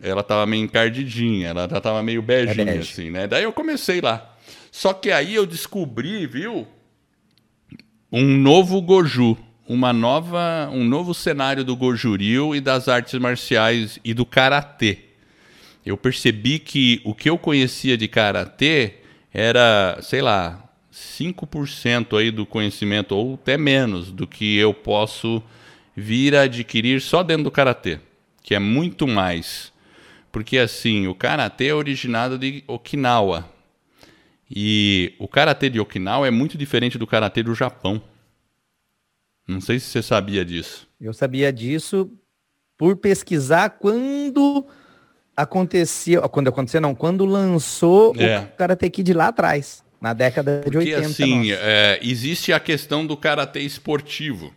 [0.00, 3.26] ela tava meio encardidinha, ela já tava meio beijinha, é assim, né?
[3.26, 4.34] Daí eu comecei lá.
[4.70, 6.66] Só que aí eu descobri, viu,
[8.12, 9.36] um novo Goju,
[9.68, 14.98] uma nova, um novo cenário do Gojuril e das artes marciais e do karatê.
[15.84, 18.94] Eu percebi que o que eu conhecia de karatê
[19.32, 20.65] era, sei lá,
[20.96, 25.42] 5% aí do conhecimento ou até menos do que eu posso
[25.94, 28.00] vir a adquirir só dentro do karatê,
[28.42, 29.74] que é muito mais
[30.36, 33.48] porque assim, o karatê é originado de Okinawa.
[34.50, 38.02] E o karatê de Okinawa é muito diferente do karatê do Japão.
[39.48, 40.86] Não sei se você sabia disso.
[41.00, 42.12] Eu sabia disso
[42.76, 44.66] por pesquisar quando
[45.34, 48.40] aconteceu, quando aconteceu não, quando lançou é.
[48.40, 51.06] o Karate Kid lá atrás, na década Porque, de 80.
[51.06, 54.52] assim, é, existe a questão do karatê esportivo.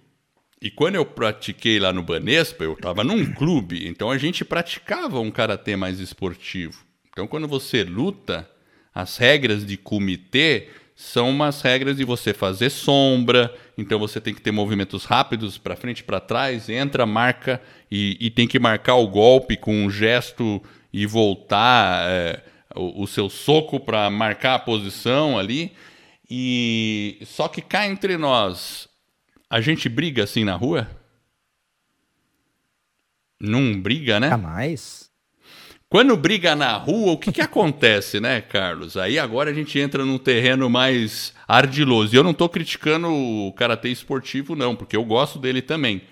[0.61, 5.19] E quando eu pratiquei lá no Banespa, eu estava num clube, então a gente praticava
[5.19, 6.83] um karatê mais esportivo.
[7.11, 8.49] Então quando você luta,
[8.93, 14.41] as regras de comitê são umas regras de você fazer sombra, então você tem que
[14.41, 19.07] ter movimentos rápidos para frente para trás, entra, marca e, e, tem que marcar o
[19.07, 20.61] golpe com um gesto
[20.91, 22.41] e voltar é,
[22.76, 25.72] o, o seu soco para marcar a posição ali.
[26.30, 28.88] E só que cá entre nós,
[29.49, 30.89] a gente briga assim na rua?
[33.39, 34.30] Não briga, né?
[34.30, 35.09] Jamais.
[35.89, 38.95] Quando briga na rua, o que, que acontece, né, Carlos?
[38.95, 42.13] Aí agora a gente entra num terreno mais ardiloso.
[42.13, 46.03] E eu não estou criticando o karatê esportivo, não, porque eu gosto dele também.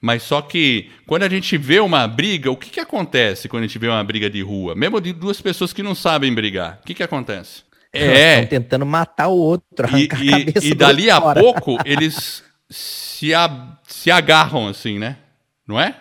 [0.00, 3.66] Mas só que quando a gente vê uma briga, o que, que acontece quando a
[3.66, 4.74] gente vê uma briga de rua?
[4.74, 7.62] Mesmo de duas pessoas que não sabem brigar, o que, que acontece?
[7.92, 8.34] É.
[8.36, 12.42] Estão tentando matar o outro, arrancar e, a cabeça E, e dali a pouco eles
[12.70, 15.18] se, a, se agarram assim, né?
[15.66, 15.94] Não é?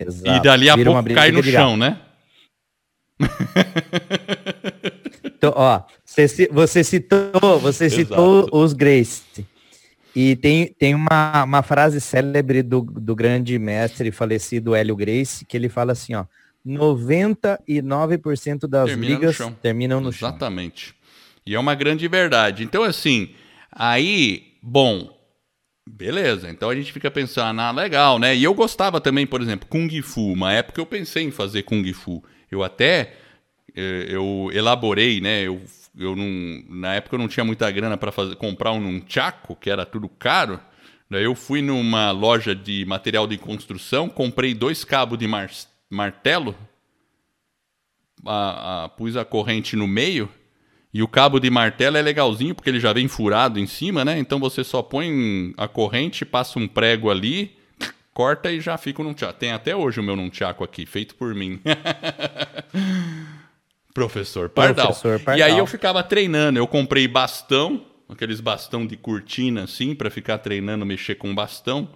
[0.00, 0.36] Exato.
[0.36, 1.98] E dali a Vira pouco cai no chão, né?
[5.24, 9.22] então, ó, você, você citou, você citou os Grace.
[10.14, 15.56] E tem, tem uma, uma frase célebre do, do grande mestre falecido Hélio Grace, que
[15.56, 16.24] ele fala assim, ó,
[16.66, 20.18] 99% das Termina brigas no terminam no Exatamente.
[20.18, 20.28] chão.
[20.30, 20.94] Exatamente.
[21.46, 22.64] E é uma grande verdade.
[22.64, 23.34] Então, assim,
[23.70, 25.12] aí, bom,
[25.86, 28.34] Beleza, então a gente fica pensando, ah, legal, né?
[28.34, 30.32] E eu gostava também, por exemplo, Kung Fu.
[30.32, 32.24] Uma época eu pensei em fazer Kung Fu.
[32.50, 33.12] Eu até
[33.76, 35.42] eh, eu elaborei, né?
[35.42, 35.60] Eu,
[35.96, 39.86] eu não, na época eu não tinha muita grana para comprar um nunchaku, que era
[39.86, 40.60] tudo caro.
[41.08, 45.50] Daí eu fui numa loja de material de construção, comprei dois cabos de mar,
[45.90, 46.56] martelo,
[48.26, 50.28] a, a, pus a corrente no meio
[50.92, 54.16] e o cabo de martelo é legalzinho porque ele já vem furado em cima, né?
[54.16, 57.56] Então você só põe a corrente, passa um prego ali,
[58.12, 59.38] corta e já fica um nunchaku.
[59.38, 61.60] Tem até hoje o meu nunchaku aqui, feito por mim.
[63.94, 64.88] Professor Pardal.
[64.88, 65.38] Professor Pardal.
[65.38, 66.58] E aí eu ficava treinando.
[66.58, 71.88] Eu comprei bastão, aqueles bastão de cortina assim, para ficar treinando mexer com bastão.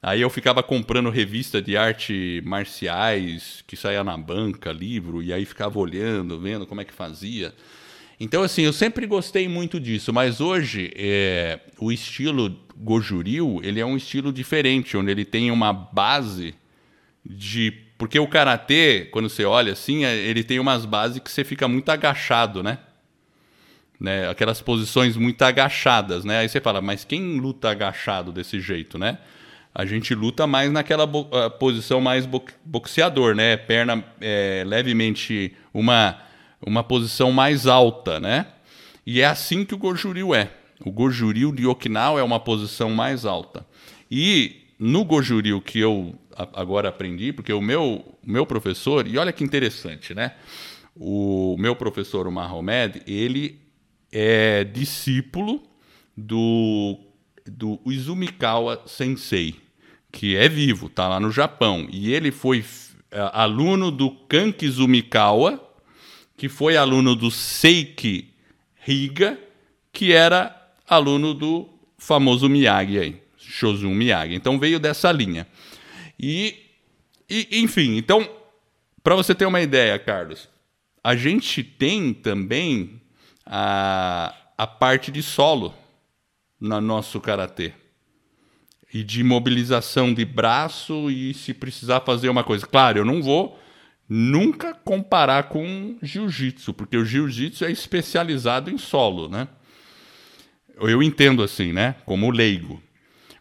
[0.00, 5.44] Aí eu ficava comprando revista de arte marciais que saía na banca, livro, e aí
[5.44, 7.52] ficava olhando, vendo como é que fazia.
[8.20, 13.86] Então, assim, eu sempre gostei muito disso, mas hoje é, o estilo Gojuril, ele é
[13.86, 16.54] um estilo diferente, onde ele tem uma base
[17.24, 17.87] de...
[17.98, 21.68] Porque o Karatê, quando você olha assim, é, ele tem umas bases que você fica
[21.68, 22.78] muito agachado, né?
[24.00, 24.28] né?
[24.28, 26.38] Aquelas posições muito agachadas, né?
[26.38, 29.18] Aí você fala, mas quem luta agachado desse jeito, né?
[29.74, 33.56] A gente luta mais naquela uh, posição mais bo boxeador, né?
[33.56, 36.18] Perna é, levemente uma
[36.60, 38.46] uma posição mais alta, né?
[39.06, 40.50] E é assim que o Gojuriu é.
[40.84, 43.64] O Gojuriu de Okinawa é uma posição mais alta.
[44.10, 46.14] E no Gojuriu que eu
[46.52, 50.34] agora aprendi, porque o meu, meu professor, e olha que interessante, né?
[50.94, 53.60] O meu professor, o Mahomed, ele
[54.12, 55.62] é discípulo
[56.16, 56.98] do,
[57.46, 59.56] do Izumikawa Sensei,
[60.10, 61.88] que é vivo, tá lá no Japão.
[61.90, 62.64] E ele foi
[63.10, 65.64] é, aluno do Kanki Izumikawa,
[66.36, 68.30] que foi aluno do Seiki
[68.86, 69.38] Higa,
[69.92, 70.54] que era
[70.86, 71.68] aluno do
[71.98, 74.34] famoso Miyagi aí, Shozun Miyagi.
[74.34, 75.46] Então veio dessa linha.
[76.18, 76.56] E,
[77.28, 78.28] e enfim, então,
[79.02, 80.48] para você ter uma ideia, Carlos,
[81.02, 83.00] a gente tem também
[83.46, 85.74] a, a parte de solo
[86.60, 87.72] no nosso karatê.
[88.92, 92.66] E de mobilização de braço e se precisar fazer uma coisa.
[92.66, 93.58] Claro, eu não vou
[94.08, 99.46] nunca comparar com jiu-jitsu, porque o jiu-jitsu é especializado em solo, né?
[100.80, 101.96] Eu entendo assim, né?
[102.06, 102.82] Como leigo.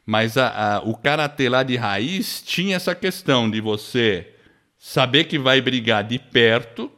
[0.08, 4.34] Mas a, a, o karatê lá de raiz tinha essa questão de você
[4.78, 6.90] saber que vai brigar de perto,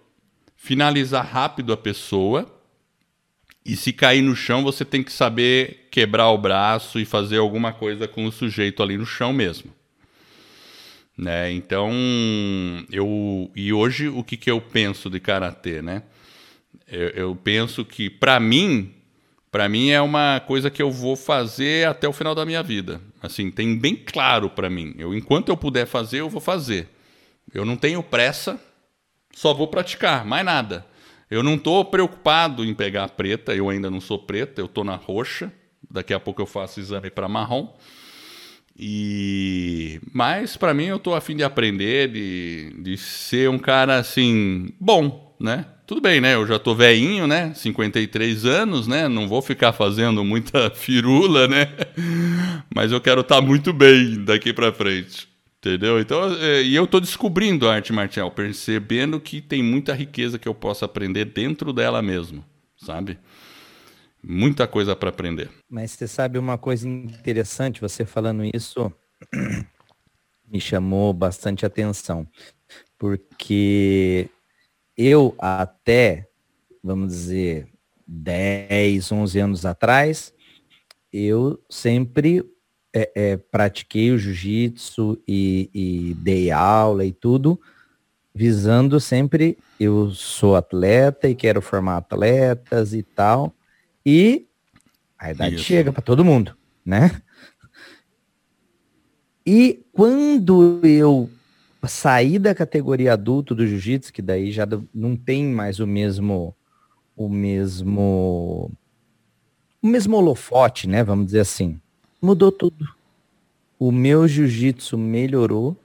[0.56, 2.48] finalizar rápido a pessoa,
[3.66, 7.74] e se cair no chão, você tem que saber quebrar o braço e fazer alguma
[7.74, 9.74] coisa com o sujeito ali no chão mesmo.
[11.18, 11.52] Né?
[11.52, 11.92] Então,
[12.92, 16.04] eu e hoje o que, que eu penso de karatê, né?
[16.88, 18.94] Eu, eu penso que para mim,
[19.52, 23.02] para mim é uma coisa que eu vou fazer até o final da minha vida.
[23.22, 24.94] Assim, tem bem claro para mim.
[24.98, 26.88] Eu enquanto eu puder fazer, eu vou fazer.
[27.54, 28.60] Eu não tenho pressa,
[29.34, 30.86] só vou praticar, mais nada.
[31.30, 34.84] Eu não estou preocupado em pegar a preta, eu ainda não sou preta, eu estou
[34.84, 35.52] na roxa.
[35.90, 37.74] Daqui a pouco eu faço exame para marrom.
[38.78, 44.70] E mas para mim eu tô afim de aprender, de, de ser um cara assim
[44.80, 45.66] bom, né?
[45.90, 46.36] Tudo bem, né?
[46.36, 47.52] Eu já tô velhinho, né?
[47.56, 49.08] 53 anos, né?
[49.08, 51.66] Não vou ficar fazendo muita firula, né?
[52.72, 55.28] Mas eu quero estar tá muito bem daqui para frente.
[55.58, 56.00] Entendeu?
[56.00, 60.48] Então, é, e eu tô descobrindo a arte marcial, percebendo que tem muita riqueza que
[60.48, 62.46] eu posso aprender dentro dela mesmo,
[62.78, 63.18] sabe?
[64.24, 65.50] Muita coisa para aprender.
[65.68, 68.94] Mas você sabe uma coisa interessante, você falando isso
[70.48, 72.28] me chamou bastante atenção,
[72.96, 74.30] porque
[75.00, 76.28] eu até,
[76.84, 77.70] vamos dizer,
[78.06, 80.34] 10, 11 anos atrás,
[81.14, 82.44] eu sempre
[82.94, 87.58] é, é, pratiquei o jiu-jitsu e, e dei aula e tudo,
[88.36, 93.56] visando sempre, eu sou atleta e quero formar atletas e tal,
[94.06, 94.48] e
[95.18, 95.64] a idade Isso.
[95.64, 97.22] chega para todo mundo, né?
[99.46, 101.30] E quando eu
[101.88, 106.56] saí da categoria adulto do jiu-jitsu, que daí já não tem mais o mesmo
[107.16, 108.72] o mesmo
[109.82, 111.80] o mesmo holofote, né, vamos dizer assim.
[112.22, 112.86] Mudou tudo.
[113.78, 115.76] O meu jiu-jitsu melhorou.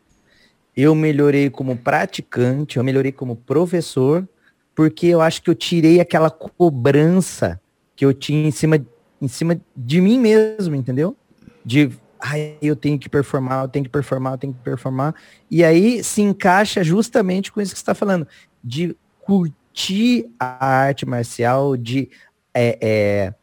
[0.77, 4.29] Eu melhorei como praticante, eu melhorei como professor,
[4.75, 7.61] porque eu acho que eu tirei aquela cobrança
[7.95, 8.85] que eu tinha em cima,
[9.23, 11.17] em cima de mim mesmo, entendeu?
[11.65, 11.93] De,
[12.25, 15.15] ai, eu tenho que performar, eu tenho que performar, eu tenho que performar.
[15.51, 18.27] E aí se encaixa justamente com isso que você está falando,
[18.63, 22.09] de curtir a arte marcial, de
[22.55, 23.35] é, é,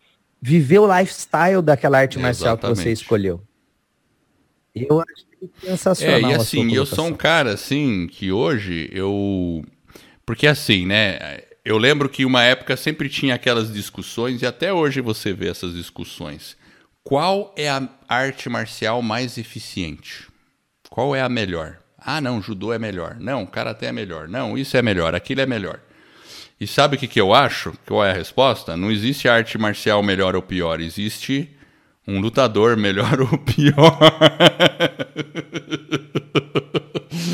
[0.41, 2.77] viver o lifestyle daquela arte marcial Exatamente.
[2.77, 3.41] que você escolheu.
[4.73, 6.31] Eu achei sensacional.
[6.31, 9.63] É, e assim, eu sou um cara, assim, que hoje eu.
[10.25, 11.43] Porque assim, né?
[11.63, 15.75] Eu lembro que uma época sempre tinha aquelas discussões, e até hoje você vê essas
[15.75, 16.57] discussões.
[17.03, 20.27] Qual é a arte marcial mais eficiente?
[20.89, 21.77] Qual é a melhor?
[21.97, 23.17] Ah, não, judô é melhor.
[23.19, 24.27] Não, karatê é melhor.
[24.27, 25.79] Não, isso é melhor, aquilo é melhor.
[26.59, 27.73] E sabe o que, que eu acho?
[27.87, 28.77] Qual é a resposta?
[28.77, 31.49] Não existe arte marcial melhor ou pior, existe
[32.07, 33.97] um lutador melhor ou pior.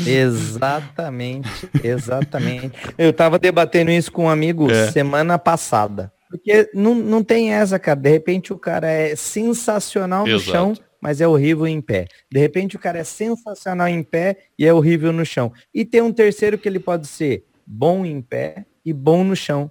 [0.06, 2.72] Exatamente, exatamente.
[2.96, 4.90] Eu tava debatendo isso com um amigo é.
[4.90, 6.10] semana passada.
[6.30, 7.98] Porque não, não tem essa, cara.
[7.98, 10.50] De repente o cara é sensacional no Exato.
[10.50, 12.06] chão, mas é horrível em pé.
[12.30, 15.52] De repente o cara é sensacional em pé e é horrível no chão.
[15.72, 19.70] E tem um terceiro que ele pode ser bom em pé e bom no chão.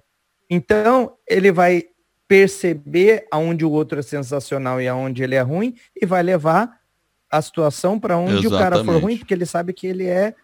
[0.50, 1.84] Então, ele vai
[2.26, 6.78] perceber aonde o outro é sensacional e aonde ele é ruim e vai levar
[7.30, 8.54] a situação para onde exatamente.
[8.54, 10.34] o cara for ruim, porque ele sabe que ele é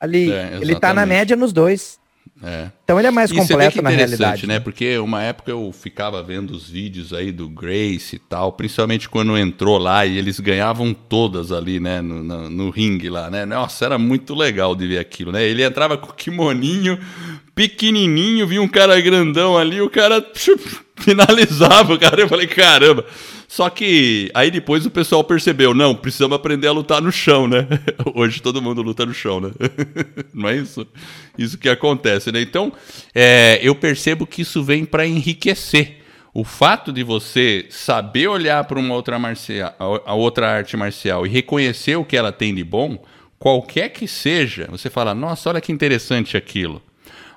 [0.00, 1.98] ali, é, ele tá na média nos dois.
[2.42, 2.70] É.
[2.82, 4.46] Então ele é mais e completo na realidade.
[4.46, 4.58] né?
[4.58, 9.38] Porque uma época eu ficava vendo os vídeos aí do Grace e tal, principalmente quando
[9.38, 12.02] entrou lá e eles ganhavam todas ali, né?
[12.02, 13.46] No, no, no ringue lá, né?
[13.46, 15.44] Nossa, era muito legal de ver aquilo, né?
[15.44, 16.98] Ele entrava com o kimoninho
[17.54, 20.24] pequenininho, vinha um cara grandão ali, o cara
[20.98, 22.20] finalizava, cara.
[22.20, 23.06] Eu falei, caramba.
[23.54, 27.68] Só que aí depois o pessoal percebeu, não, precisamos aprender a lutar no chão, né?
[28.12, 29.52] Hoje todo mundo luta no chão, né?
[30.34, 30.84] Não é isso?
[31.38, 32.40] Isso que acontece, né?
[32.40, 32.72] Então,
[33.14, 35.98] é, eu percebo que isso vem para enriquecer.
[36.34, 39.72] O fato de você saber olhar para uma outra marcial,
[40.04, 43.04] a outra arte marcial e reconhecer o que ela tem de bom,
[43.38, 46.82] qualquer que seja, você fala, nossa, olha que interessante aquilo.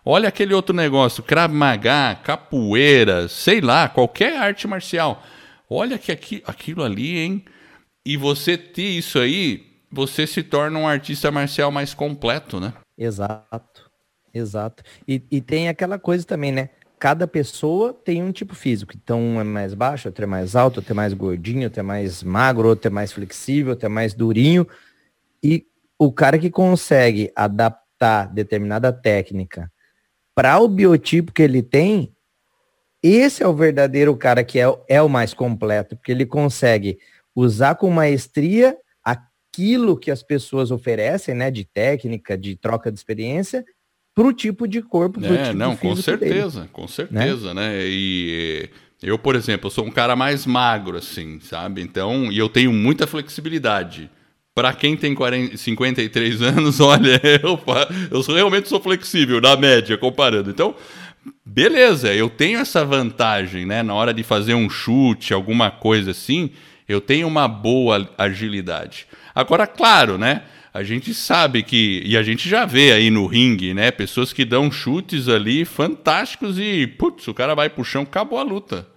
[0.03, 5.23] Olha aquele outro negócio, Krav Maga, capoeira, sei lá, qualquer arte marcial.
[5.69, 7.45] Olha que aqui, aquilo ali, hein?
[8.05, 12.73] E você ter isso aí, você se torna um artista marcial mais completo, né?
[12.97, 13.91] Exato,
[14.33, 14.83] exato.
[15.07, 16.69] E, e tem aquela coisa também, né?
[16.99, 18.93] Cada pessoa tem um tipo físico.
[18.95, 21.83] Então, um é mais baixo, outro é mais alto, outro é mais gordinho, outro é
[21.83, 24.65] mais magro, outro é mais flexível, outro é mais durinho.
[25.43, 25.67] E
[25.99, 29.71] o cara que consegue adaptar determinada técnica
[30.33, 32.15] para o biotipo que ele tem,
[33.15, 36.97] esse é o verdadeiro cara que é, é o mais completo, porque ele consegue
[37.35, 43.65] usar com maestria aquilo que as pessoas oferecem, né, de técnica, de troca de experiência,
[44.15, 45.23] para o tipo de corpo.
[45.23, 46.71] É, tipo não, com certeza, dele.
[46.73, 47.69] com certeza, né?
[47.69, 47.85] né?
[47.85, 48.69] E
[49.01, 51.81] eu, por exemplo, sou um cara mais magro, assim, sabe?
[51.81, 54.09] Então, e eu tenho muita flexibilidade.
[54.55, 57.59] Para quem tem 40, 53 anos, olha, eu,
[58.09, 60.49] eu realmente sou flexível, na média, comparando.
[60.49, 60.75] Então,
[61.45, 63.83] beleza, eu tenho essa vantagem, né?
[63.83, 66.51] Na hora de fazer um chute, alguma coisa assim,
[66.87, 69.07] eu tenho uma boa agilidade.
[69.33, 70.43] Agora, claro, né?
[70.73, 73.89] A gente sabe que, e a gente já vê aí no ringue, né?
[73.89, 78.43] Pessoas que dão chutes ali fantásticos e, putz, o cara vai pro chão, acabou a
[78.43, 78.87] luta.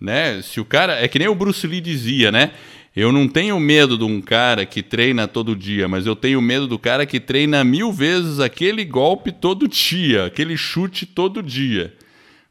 [0.00, 0.42] Né?
[0.42, 1.02] Se o cara.
[1.02, 2.50] É que nem o Bruce Lee dizia, né?
[2.96, 6.68] Eu não tenho medo de um cara que treina todo dia, mas eu tenho medo
[6.68, 11.92] do cara que treina mil vezes aquele golpe todo dia, aquele chute todo dia.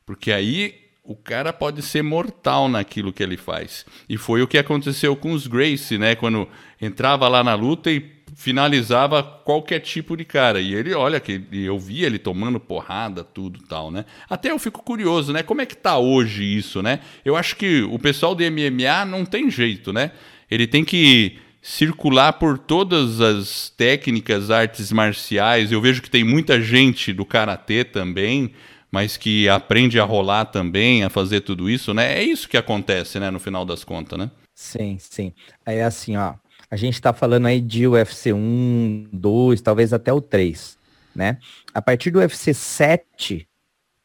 [0.06, 3.86] Porque aí o cara pode ser mortal naquilo que ele faz.
[4.10, 6.14] E foi o que aconteceu com os Gracie, né?
[6.14, 6.48] Quando
[6.82, 10.60] entrava lá na luta e finalizava qualquer tipo de cara.
[10.60, 14.06] E ele, olha, que eu vi ele tomando porrada, tudo tal, né?
[14.30, 15.44] Até eu fico curioso, né?
[15.44, 17.00] Como é que tá hoje isso, né?
[17.24, 20.12] Eu acho que o pessoal do MMA não tem jeito, né?
[20.54, 25.72] Ele tem que circular por todas as técnicas, artes marciais.
[25.72, 28.52] Eu vejo que tem muita gente do karatê também,
[28.92, 32.20] mas que aprende a rolar também, a fazer tudo isso, né?
[32.20, 34.30] É isso que acontece, né, no final das contas, né?
[34.54, 35.34] Sim, sim.
[35.66, 36.36] É assim, ó.
[36.70, 40.78] A gente tá falando aí de UFC 1, 2, talvez até o 3,
[41.16, 41.38] né?
[41.74, 43.48] A partir do UFC 7,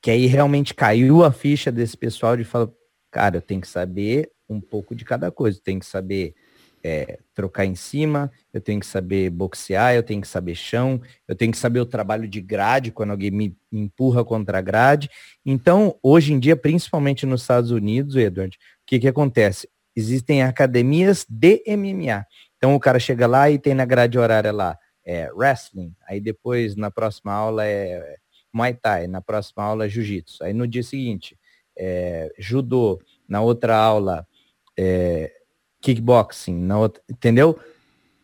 [0.01, 2.69] que aí realmente caiu a ficha desse pessoal de falar,
[3.11, 5.61] cara, eu tenho que saber um pouco de cada coisa.
[5.63, 6.35] Tem que saber
[6.83, 11.35] é, trocar em cima, eu tenho que saber boxear, eu tenho que saber chão, eu
[11.35, 15.11] tenho que saber o trabalho de grade quando alguém me empurra contra a grade.
[15.45, 19.69] Então, hoje em dia, principalmente nos Estados Unidos, Edward, o que, que acontece?
[19.95, 22.25] Existem academias de MMA.
[22.57, 26.77] Então, o cara chega lá e tem na grade horária lá é, wrestling, aí depois
[26.77, 28.17] na próxima aula é
[28.53, 30.45] Muay Thai, na próxima aula é Jiu-Jitsu.
[30.45, 31.39] Aí no dia seguinte,
[31.77, 34.27] é, judô, na outra aula
[34.79, 35.33] é,
[35.83, 37.59] kickboxing, na outra, entendeu?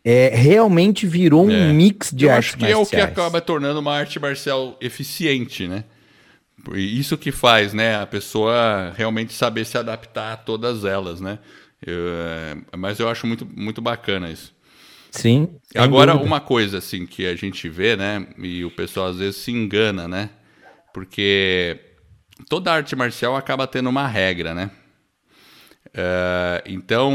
[0.04, 1.72] É, realmente virou um é.
[1.72, 2.78] mix de Eu artes acho que marciais.
[2.78, 5.84] é o que acaba tornando uma arte marcial eficiente, né?
[6.74, 7.96] Isso que faz, né?
[7.96, 11.38] A pessoa realmente saber se adaptar a todas elas, né?
[11.84, 14.54] Eu, é, mas eu acho muito, muito bacana isso.
[15.10, 15.56] Sim.
[15.74, 16.26] Agora, dúvida.
[16.26, 18.26] uma coisa assim que a gente vê, né?
[18.38, 20.30] E o pessoal às vezes se engana, né?
[20.92, 21.78] Porque
[22.48, 24.70] toda arte marcial acaba tendo uma regra, né?
[25.94, 27.14] Uh, então,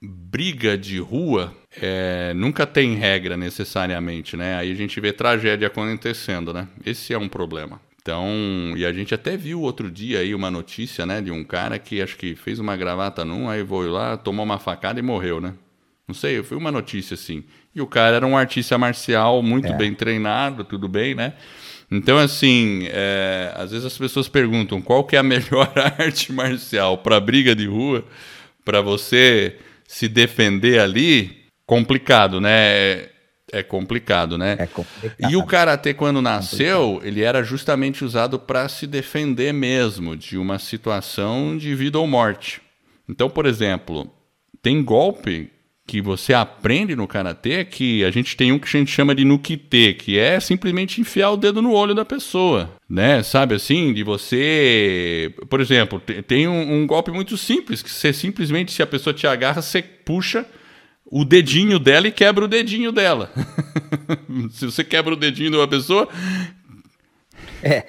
[0.00, 4.56] briga de rua é, nunca tem regra necessariamente, né?
[4.56, 6.68] Aí a gente vê tragédia acontecendo, né?
[6.84, 7.80] Esse é um problema.
[8.02, 11.78] Então, e a gente até viu outro dia aí uma notícia, né, de um cara
[11.78, 15.40] que acho que fez uma gravata num, aí foi lá, tomou uma facada e morreu,
[15.40, 15.54] né?
[16.08, 17.44] Não sei, foi uma notícia assim.
[17.72, 19.76] E o cara era um artista marcial muito é.
[19.76, 21.34] bem treinado, tudo bem, né?
[21.92, 26.96] Então, assim, é, às vezes as pessoas perguntam qual que é a melhor arte marcial
[26.96, 28.02] para briga de rua,
[28.64, 33.08] para você se defender ali, complicado, né?
[33.52, 34.56] É complicado, né?
[34.58, 35.30] É complicado.
[35.30, 40.58] E o karatê quando nasceu, ele era justamente usado para se defender mesmo de uma
[40.58, 42.62] situação de vida ou morte.
[43.06, 44.10] Então, por exemplo,
[44.62, 45.50] tem golpe
[45.92, 49.26] que você aprende no karatê que a gente tem um que a gente chama de
[49.26, 53.22] nukite, que é simplesmente enfiar o dedo no olho da pessoa, né?
[53.22, 58.72] Sabe assim, de você, por exemplo, tem um, um golpe muito simples que você simplesmente
[58.72, 60.46] se a pessoa te agarra, você puxa
[61.04, 63.30] o dedinho dela e quebra o dedinho dela.
[64.50, 66.08] se você quebra o dedinho de uma pessoa,
[67.62, 67.84] é,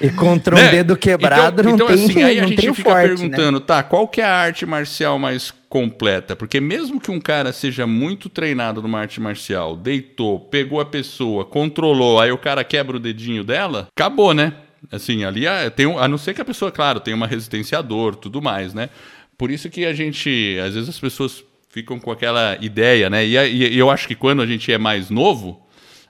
[0.00, 0.70] e contra um né?
[0.70, 3.16] dedo quebrado então, não então, tem assim, aí a gente fica forte, né?
[3.16, 3.64] perguntando, né?
[3.66, 6.36] tá, qual que é a arte marcial mais completa?
[6.36, 11.44] Porque mesmo que um cara seja muito treinado numa arte marcial, deitou, pegou a pessoa,
[11.44, 14.52] controlou, aí o cara quebra o dedinho dela, acabou, né?
[14.92, 17.78] Assim, ali é, tem um, a não ser que a pessoa, claro, tenha uma resistência
[17.78, 18.90] à dor, tudo mais, né?
[19.36, 23.26] Por isso que a gente, às vezes as pessoas ficam com aquela ideia, né?
[23.26, 25.65] E, e eu acho que quando a gente é mais novo,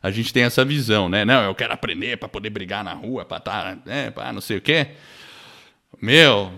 [0.06, 1.24] a gente tem essa visão, né?
[1.24, 4.60] Não, eu quero aprender para poder brigar na rua, para tá, né, não sei o
[4.60, 4.86] quê.
[6.00, 6.52] Meu,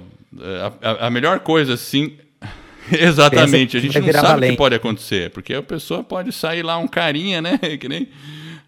[0.82, 2.18] a, a melhor coisa assim,
[2.92, 4.50] exatamente, a gente não sabe valente.
[4.50, 8.08] o que pode acontecer, porque a pessoa pode sair lá um carinha, né, que nem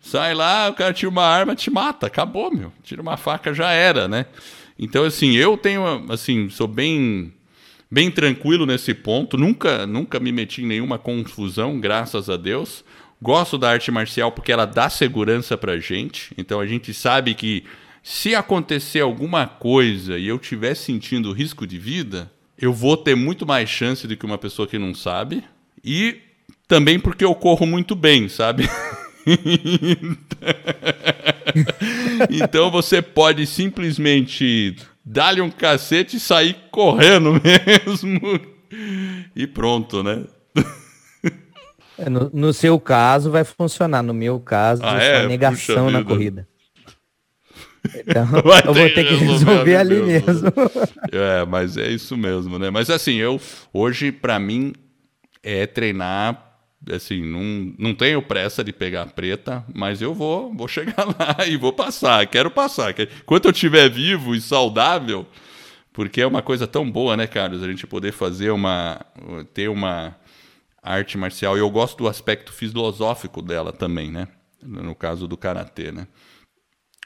[0.01, 2.73] sai lá, o cara tira uma arma, te mata, acabou, meu.
[2.83, 4.25] Tira uma faca, já era, né?
[4.79, 7.35] Então assim, eu tenho assim, sou bem
[7.91, 12.83] bem tranquilo nesse ponto, nunca nunca me meti em nenhuma confusão, graças a Deus.
[13.23, 16.33] Gosto da arte marcial porque ela dá segurança pra gente.
[16.39, 17.65] Então a gente sabe que
[18.03, 23.47] se acontecer alguma coisa e eu estiver sentindo risco de vida, eu vou ter muito
[23.47, 25.45] mais chance do que uma pessoa que não sabe.
[25.85, 26.19] E
[26.67, 28.69] também porque eu corro muito bem, sabe?
[32.31, 38.21] então você pode simplesmente dar-lhe um cacete e sair correndo mesmo.
[39.37, 40.25] E pronto, né?
[42.01, 45.27] É, no, no, seu caso vai funcionar, no meu caso, ah, é?
[45.27, 46.49] negação na corrida.
[47.83, 48.29] Então,
[48.67, 50.53] eu vou ter que resolver ali mesmo.
[51.11, 52.69] É, mas é isso mesmo, né?
[52.69, 53.41] Mas assim, eu
[53.73, 54.75] hoje para mim
[55.43, 56.51] é treinar
[56.93, 61.57] assim, não, não tenho pressa de pegar preta, mas eu vou, vou chegar lá e
[61.57, 62.95] vou passar, quero passar.
[63.23, 65.27] Enquanto eu estiver vivo e saudável,
[65.93, 69.05] porque é uma coisa tão boa, né, Carlos, a gente poder fazer uma
[69.53, 70.17] ter uma
[70.83, 71.57] arte marcial.
[71.57, 74.29] E eu gosto do aspecto filosófico dela também, né?
[74.63, 76.07] No caso do karatê, né?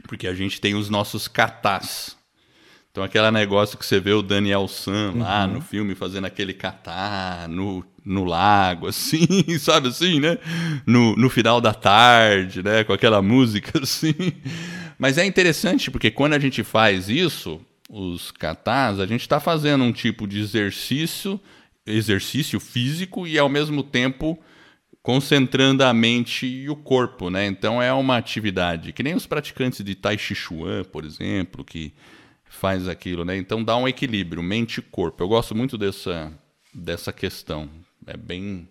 [0.09, 2.17] Porque a gente tem os nossos katas.
[2.91, 5.55] Então, aquele negócio que você vê o Daniel San lá uhum.
[5.55, 9.27] no filme fazendo aquele kata no, no lago, assim,
[9.59, 10.39] sabe assim, né?
[10.87, 12.85] No, no final da tarde, né?
[12.85, 14.15] Com aquela música assim.
[14.97, 17.61] Mas é interessante porque quando a gente faz isso,
[17.91, 21.41] os katas, a gente está fazendo um tipo de exercício
[21.87, 24.39] exercício físico e ao mesmo tempo
[25.03, 27.47] concentrando a mente e o corpo, né?
[27.47, 31.93] Então é uma atividade que nem os praticantes de Tai Chi Chuan, por exemplo, que
[32.45, 33.37] faz aquilo, né?
[33.37, 35.23] Então dá um equilíbrio mente e corpo.
[35.23, 36.33] Eu gosto muito dessa
[36.73, 37.69] dessa questão.
[38.07, 38.69] É bem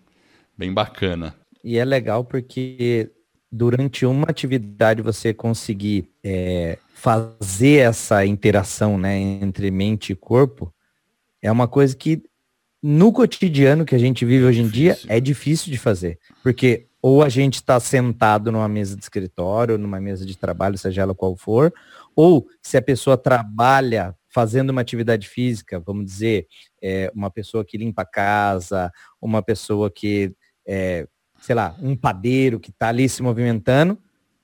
[0.58, 1.34] bem bacana.
[1.62, 3.10] E é legal porque
[3.50, 10.74] durante uma atividade você conseguir é, fazer essa interação, né, entre mente e corpo,
[11.40, 12.20] é uma coisa que
[12.86, 16.18] no cotidiano que a gente vive hoje em dia é difícil de fazer.
[16.42, 21.00] Porque ou a gente está sentado numa mesa de escritório, numa mesa de trabalho, seja
[21.00, 21.72] ela qual for,
[22.14, 26.46] ou se a pessoa trabalha fazendo uma atividade física, vamos dizer,
[26.82, 30.34] é, uma pessoa que limpa a casa, uma pessoa que,
[30.66, 31.08] é,
[31.40, 33.98] sei lá, um padeiro que está ali se movimentando,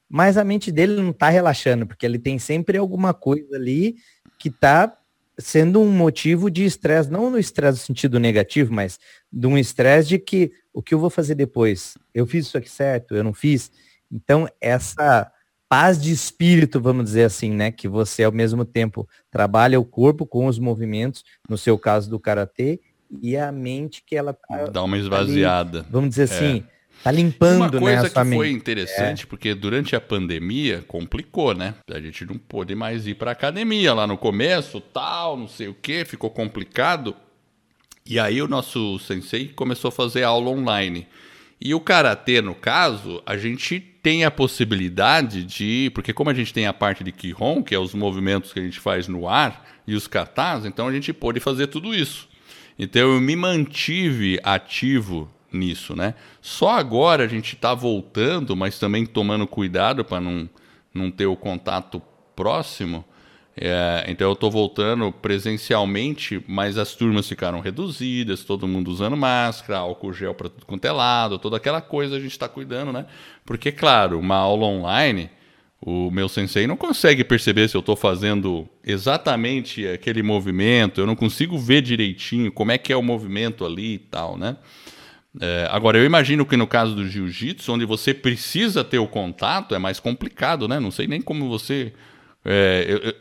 [0.09, 3.97] mas a mente dele não está relaxando, porque ele tem sempre alguma coisa ali
[4.39, 4.97] que está
[5.39, 8.99] sendo um motivo de estresse, não no estresse no sentido negativo, mas
[9.33, 11.97] de um estresse de que o que eu vou fazer depois?
[12.15, 13.15] Eu fiz isso aqui certo?
[13.15, 13.71] Eu não fiz?
[14.11, 15.31] Então, essa
[15.69, 17.71] paz de espírito, vamos dizer assim, né?
[17.71, 22.19] Que você ao mesmo tempo trabalha o corpo com os movimentos, no seu caso do
[22.19, 22.81] karatê,
[23.23, 25.81] e a mente que ela tá dá uma esvaziada.
[25.81, 26.80] Ali, vamos dizer assim, é.
[27.03, 29.27] Tá limpando, Uma coisa né, que foi interessante, é.
[29.27, 31.75] porque durante a pandemia complicou, né?
[31.91, 35.75] A gente não pôde mais ir para academia lá no começo, tal, não sei o
[35.75, 37.17] que, ficou complicado.
[38.05, 41.07] E aí o nosso sensei começou a fazer aula online.
[41.59, 46.53] E o karatê, no caso, a gente tem a possibilidade de, porque como a gente
[46.53, 49.67] tem a parte de Kihon, que é os movimentos que a gente faz no ar,
[49.87, 52.29] e os katas, então a gente pôde fazer tudo isso.
[52.79, 56.15] Então eu me mantive ativo nisso, né?
[56.41, 60.49] Só agora a gente está voltando, mas também tomando cuidado para não,
[60.93, 62.03] não ter o contato
[62.35, 63.05] próximo.
[63.57, 69.81] É, então eu estou voltando presencialmente, mas as turmas ficaram reduzidas, todo mundo usando máscara,
[69.81, 73.05] álcool gel para tudo quanto é lado, toda aquela coisa a gente está cuidando, né?
[73.45, 75.29] Porque, claro, uma aula online,
[75.81, 81.17] o meu sensei não consegue perceber se eu estou fazendo exatamente aquele movimento, eu não
[81.17, 84.57] consigo ver direitinho como é que é o movimento ali e tal, né?
[85.39, 89.75] É, agora, eu imagino que no caso do jiu-jitsu, onde você precisa ter o contato,
[89.75, 90.81] é mais complicado, né?
[90.81, 91.93] Não sei nem como você.
[92.45, 93.15] É, eu,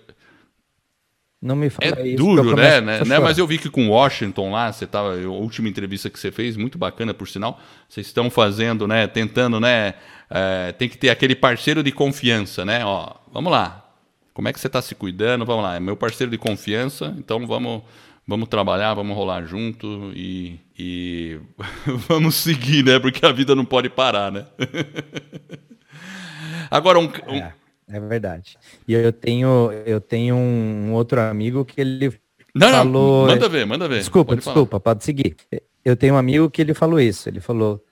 [1.41, 2.82] não me fala é isso, duro, né?
[2.82, 3.01] né?
[3.05, 3.20] né?
[3.20, 6.57] Mas eu vi que com Washington lá, você tava, a última entrevista que você fez,
[6.57, 9.07] muito bacana por sinal, vocês estão fazendo, né?
[9.07, 9.93] Tentando, né?
[10.30, 12.84] É, tem que ter aquele parceiro de confiança, né?
[12.84, 13.86] Ó, vamos lá.
[14.34, 15.45] Como é que você está se cuidando?
[15.45, 17.84] Vamos lá, é meu parceiro de confiança, então vamos
[18.30, 21.39] vamos trabalhar, vamos rolar junto e, e
[22.07, 22.99] vamos seguir, né?
[22.99, 24.45] Porque a vida não pode parar, né?
[26.69, 27.36] Agora, um, um...
[27.36, 27.55] É,
[27.88, 28.55] é, verdade.
[28.88, 32.13] E eu tenho, eu tenho um outro amigo que ele
[32.53, 33.25] não, falou...
[33.25, 33.97] Não, manda ver, manda ver.
[33.97, 34.82] Desculpa, pode desculpa, falar.
[34.82, 35.36] pode seguir.
[35.84, 37.27] Eu tenho um amigo que ele falou isso.
[37.27, 37.84] Ele falou,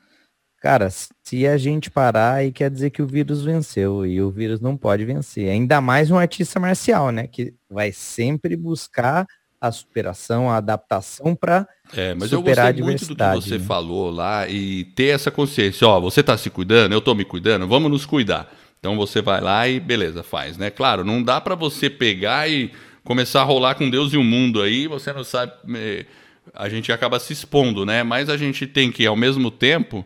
[0.61, 4.05] cara, se a gente parar, aí quer dizer que o vírus venceu.
[4.05, 5.49] E o vírus não pode vencer.
[5.49, 7.25] Ainda mais um artista marcial, né?
[7.25, 9.25] Que vai sempre buscar
[9.59, 13.65] a superação, a adaptação para é, mas superar eu gostei muito do que você né?
[13.65, 17.67] falou lá e ter essa consciência, ó, você está se cuidando, eu estou me cuidando,
[17.67, 18.51] vamos nos cuidar.
[18.79, 20.69] Então você vai lá e beleza, faz, né?
[20.69, 22.71] Claro, não dá para você pegar e
[23.03, 26.05] começar a rolar com Deus e o mundo aí, você não sabe, eh,
[26.53, 28.03] a gente acaba se expondo, né?
[28.03, 30.05] Mas a gente tem que ao mesmo tempo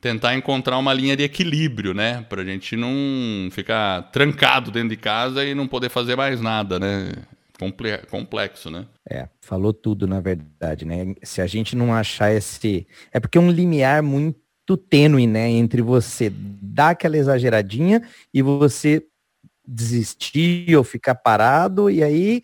[0.00, 2.24] tentar encontrar uma linha de equilíbrio, né?
[2.28, 6.78] Para a gente não ficar trancado dentro de casa e não poder fazer mais nada,
[6.78, 7.12] né?
[8.10, 8.86] Complexo, né?
[9.08, 11.14] É, falou tudo, na verdade, né?
[11.22, 12.86] Se a gente não achar esse.
[13.12, 15.48] É porque é um limiar muito tênue, né?
[15.48, 18.02] Entre você dar aquela exageradinha
[18.32, 19.06] e você
[19.66, 22.42] desistir ou ficar parado, e aí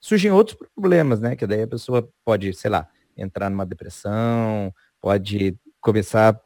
[0.00, 1.36] surgem outros problemas, né?
[1.36, 6.40] Que daí a pessoa pode, sei lá, entrar numa depressão, pode começar a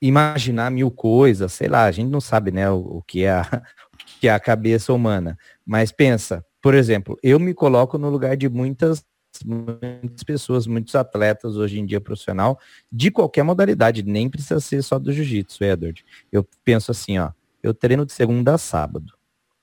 [0.00, 3.44] imaginar mil coisas, sei lá, a gente não sabe, né, o, o que é a,
[4.20, 5.38] que é a cabeça humana.
[5.64, 9.04] Mas pensa, por exemplo, eu me coloco no lugar de muitas
[9.46, 12.60] muitas pessoas, muitos atletas hoje em dia profissional,
[12.90, 16.04] de qualquer modalidade, nem precisa ser só do jiu-jitsu, Edward.
[16.30, 17.30] Eu penso assim, ó,
[17.62, 19.14] eu treino de segunda a sábado.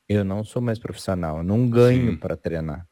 [0.07, 2.87] Eu não sou mais profissional, eu não ganho para treinar.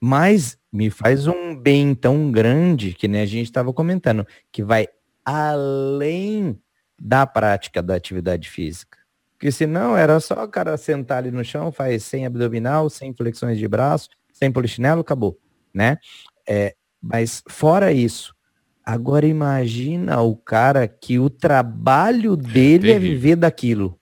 [0.00, 4.88] Mas me faz um bem tão grande, que nem a gente estava comentando, que vai
[5.24, 6.60] além
[7.00, 8.98] da prática da atividade física.
[9.44, 13.58] Porque senão era só o cara sentar ali no chão, faz sem abdominal, sem flexões
[13.58, 15.38] de braço, sem polichinelo, acabou,
[15.74, 15.98] né?
[16.48, 18.34] É, mas fora isso,
[18.82, 24.00] agora imagina o cara que o trabalho dele é, é viver daquilo.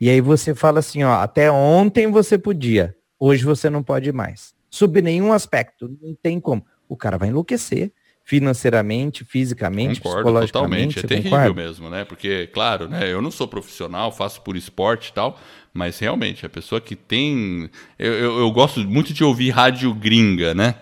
[0.00, 4.56] E aí você fala assim, ó, até ontem você podia, hoje você não pode mais.
[4.68, 6.66] Sob nenhum aspecto, não tem como.
[6.88, 7.92] O cara vai enlouquecer
[8.24, 10.94] financeiramente, fisicamente, concordo, psicologicamente.
[10.94, 11.62] Totalmente, é terrível concorda?
[11.62, 12.04] mesmo, né?
[12.04, 15.38] Porque, claro, né, eu não sou profissional, faço por esporte e tal,
[15.74, 17.70] mas realmente, a pessoa que tem.
[17.98, 20.76] Eu, eu, eu gosto muito de ouvir rádio gringa, né?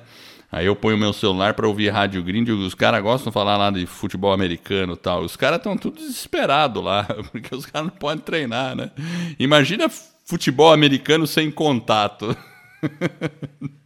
[0.52, 3.70] Aí eu ponho meu celular para ouvir rádio gringa, os caras gostam de falar lá
[3.70, 5.22] de futebol americano e tal.
[5.22, 8.92] Os caras estão tudo desesperados lá, porque os caras não podem treinar, né?
[9.38, 9.90] Imagina
[10.24, 12.36] futebol americano sem contato.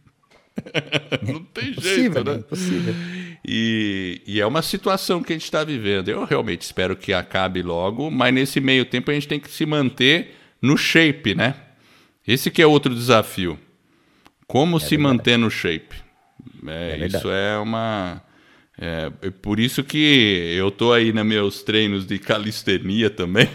[1.25, 2.35] não tem jeito, né?
[2.35, 2.93] Impossível.
[3.45, 6.09] E, e, é uma situação que a gente está vivendo.
[6.09, 9.65] Eu realmente espero que acabe logo, mas nesse meio tempo a gente tem que se
[9.65, 11.55] manter no shape, né?
[12.27, 13.57] Esse que é outro desafio.
[14.45, 15.03] Como é se verdade.
[15.03, 15.95] manter no shape?
[16.67, 18.21] É, é isso é uma.
[18.79, 23.47] É, é, por isso que eu tô aí nos meus treinos de calistenia também.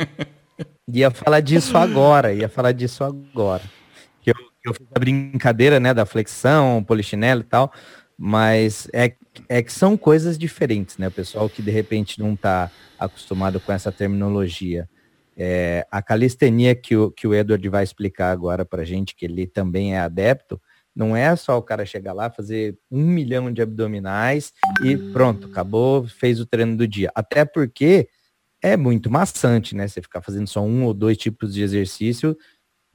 [0.92, 3.62] ia falar disso agora, ia falar disso agora
[4.64, 7.72] eu fiz a brincadeira, né, da flexão, polichinelo e tal,
[8.16, 9.14] mas é,
[9.48, 11.08] é que são coisas diferentes, né?
[11.08, 14.88] O pessoal que de repente não está acostumado com essa terminologia.
[15.36, 19.46] É, a calistenia que o, que o Edward vai explicar agora para gente, que ele
[19.48, 20.60] também é adepto,
[20.94, 24.52] Não é só o cara chegar lá, fazer um milhão de abdominais
[24.84, 27.10] e pronto, acabou, fez o treino do dia.
[27.16, 28.08] Até porque
[28.62, 29.88] é muito maçante, né?
[29.88, 32.36] Você ficar fazendo só um ou dois tipos de exercício.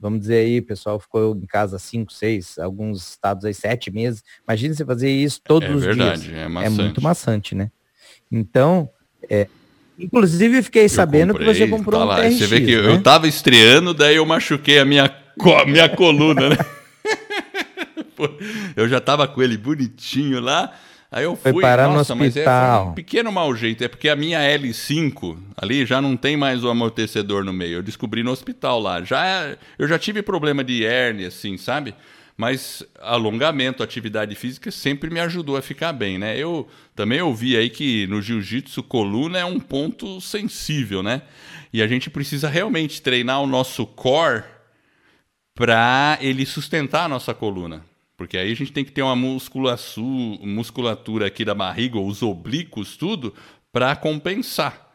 [0.00, 4.24] Vamos dizer aí, o pessoal ficou em casa cinco, seis, alguns estados aí sete meses.
[4.48, 6.34] Imagina você fazer isso todos é os verdade, dias.
[6.34, 7.70] É, é muito maçante, né?
[8.32, 8.88] Então,
[9.28, 9.46] é,
[10.00, 12.16] Inclusive, fiquei eu sabendo comprei, que você comprou tá um lá.
[12.16, 12.88] TRX, Você vê que né?
[12.88, 15.14] eu tava estreando, daí eu machuquei a minha,
[15.66, 16.56] minha coluna, né?
[18.76, 20.72] eu já tava com ele bonitinho lá.
[21.12, 22.84] Aí eu fui, Foi parar nossa, no hospital.
[22.84, 23.82] mas é um pequeno mau jeito.
[23.82, 27.78] É porque a minha L5 ali já não tem mais o amortecedor no meio.
[27.78, 29.02] Eu descobri no hospital lá.
[29.02, 31.94] Já, eu já tive problema de hérnia, assim, sabe?
[32.36, 36.38] Mas alongamento, atividade física sempre me ajudou a ficar bem, né?
[36.38, 41.22] Eu também ouvi aí que no jiu-jitsu coluna é um ponto sensível, né?
[41.72, 44.44] E a gente precisa realmente treinar o nosso core
[45.54, 47.84] para ele sustentar a nossa coluna.
[48.20, 53.32] Porque aí a gente tem que ter uma musculatura aqui da barriga, os oblíquos, tudo,
[53.72, 54.92] para compensar.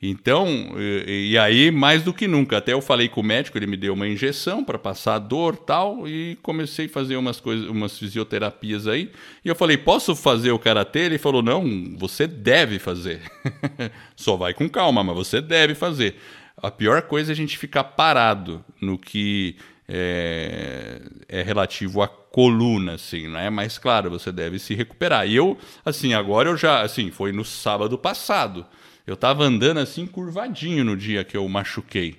[0.00, 0.46] Então,
[0.76, 3.78] e, e, aí mais do que nunca, até eu falei com o médico, ele me
[3.78, 8.86] deu uma injeção para passar dor tal, e comecei a fazer umas coisas, umas fisioterapias
[8.86, 9.10] aí.
[9.42, 10.98] E eu falei, posso fazer o karatê?
[10.98, 11.64] Ele falou, não,
[11.96, 13.22] você deve fazer.
[14.14, 16.16] Só vai com calma, mas você deve fazer.
[16.58, 19.56] A pior coisa é a gente ficar parado no que
[19.88, 23.50] é, é relativo à coluna, assim, né?
[23.50, 25.26] Mas claro, você deve se recuperar.
[25.26, 28.66] E eu, assim, agora eu já, assim, foi no sábado passado.
[29.06, 32.18] Eu tava andando assim curvadinho no dia que eu machuquei.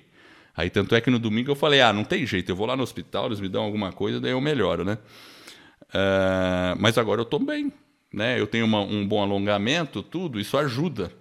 [0.56, 2.74] Aí tanto é que no domingo eu falei, ah, não tem jeito, eu vou lá
[2.74, 4.98] no hospital, eles me dão alguma coisa, daí eu melhoro, né?
[5.84, 7.72] Uh, mas agora eu tô bem,
[8.12, 8.40] né?
[8.40, 11.12] Eu tenho uma, um bom alongamento, tudo, isso ajuda.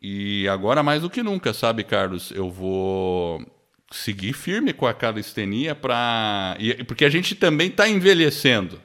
[0.00, 2.30] E agora mais do que nunca, sabe, Carlos?
[2.30, 3.44] Eu vou
[3.90, 8.80] seguir firme com a calistenia para porque a gente também está envelhecendo.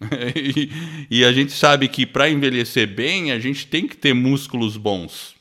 [0.36, 0.70] e,
[1.10, 5.34] e a gente sabe que para envelhecer bem, a gente tem que ter músculos bons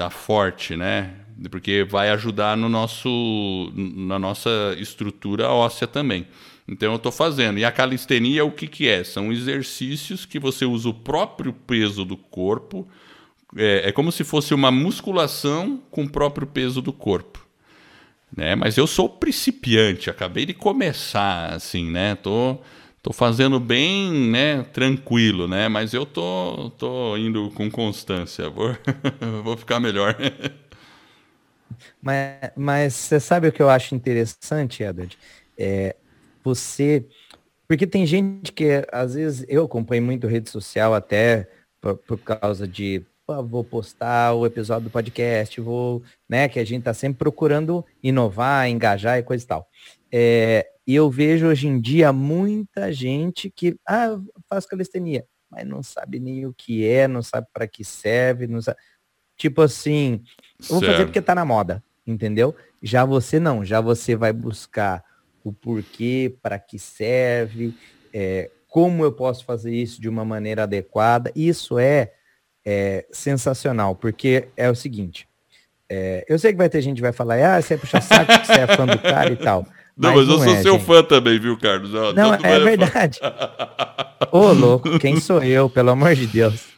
[0.00, 1.14] tá forte, né?
[1.50, 6.26] Porque vai ajudar no nosso, na nossa estrutura óssea também.
[6.66, 7.58] Então eu estou fazendo.
[7.58, 9.04] E a calistenia o que, que é?
[9.04, 12.88] São exercícios que você usa o próprio peso do corpo.
[13.56, 17.44] É, é como se fosse uma musculação com o próprio peso do corpo.
[18.36, 18.54] Né?
[18.54, 22.14] Mas eu sou principiante, acabei de começar, assim, né?
[22.14, 22.58] Tô,
[23.02, 25.68] tô fazendo bem, né, tranquilo, né?
[25.68, 28.48] Mas eu tô, tô indo com constância.
[28.48, 28.76] Vou,
[29.42, 30.16] vou ficar melhor.
[32.00, 35.18] mas, mas você sabe o que eu acho interessante, Edward?
[35.58, 35.96] É,
[36.44, 37.04] você.
[37.66, 41.48] Porque tem gente que, às vezes, eu acompanho muito rede social até
[41.80, 43.04] por, por causa de
[43.40, 48.68] vou postar o episódio do podcast, vou, né, que a gente tá sempre procurando inovar,
[48.68, 49.68] engajar e coisa e tal.
[50.12, 54.18] É, e eu vejo hoje em dia muita gente que, ah,
[54.48, 58.60] faz calistenia, mas não sabe nem o que é, não sabe para que serve, não
[58.60, 58.78] sabe.
[59.36, 60.22] Tipo assim,
[60.68, 62.54] vou fazer porque tá na moda, entendeu?
[62.82, 65.04] Já você não, já você vai buscar
[65.44, 67.74] o porquê, para que serve,
[68.12, 71.32] é, como eu posso fazer isso de uma maneira adequada.
[71.34, 72.12] Isso é,
[72.64, 75.28] é sensacional, porque é o seguinte,
[75.92, 78.30] é, eu sei que vai ter gente que vai falar, ah, você é puxa saco,
[78.46, 79.66] você é fã do cara e tal.
[79.96, 80.86] Não, mas, mas eu sou é, seu gente.
[80.86, 81.92] fã também, viu, Carlos?
[81.92, 83.18] Não, não é verdade.
[84.30, 86.68] Ô, louco, quem sou eu, pelo amor de Deus?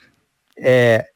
[0.58, 1.06] É,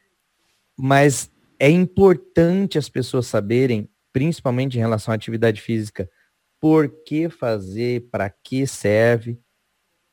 [0.77, 6.09] mas é importante as pessoas saberem, principalmente em relação à atividade física,
[6.61, 9.39] por que fazer, para que serve.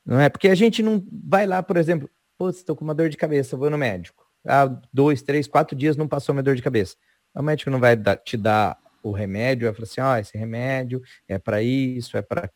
[0.05, 0.29] Não é?
[0.29, 3.57] Porque a gente não vai lá, por exemplo, pô, estou com uma dor de cabeça,
[3.57, 4.22] vou no médico.
[4.45, 6.95] Há dois, três, quatro dias não passou minha dor de cabeça.
[7.35, 11.01] O médico não vai te dar o remédio, vai falar assim, ó, oh, esse remédio
[11.27, 12.49] é para isso, é para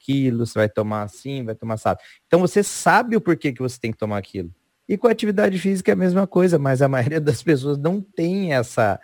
[0.00, 2.02] aquilo, você vai tomar assim, vai tomar sabe.
[2.26, 4.50] Então você sabe o porquê que você tem que tomar aquilo.
[4.88, 8.00] E com a atividade física é a mesma coisa, mas a maioria das pessoas não
[8.00, 9.00] tem essa,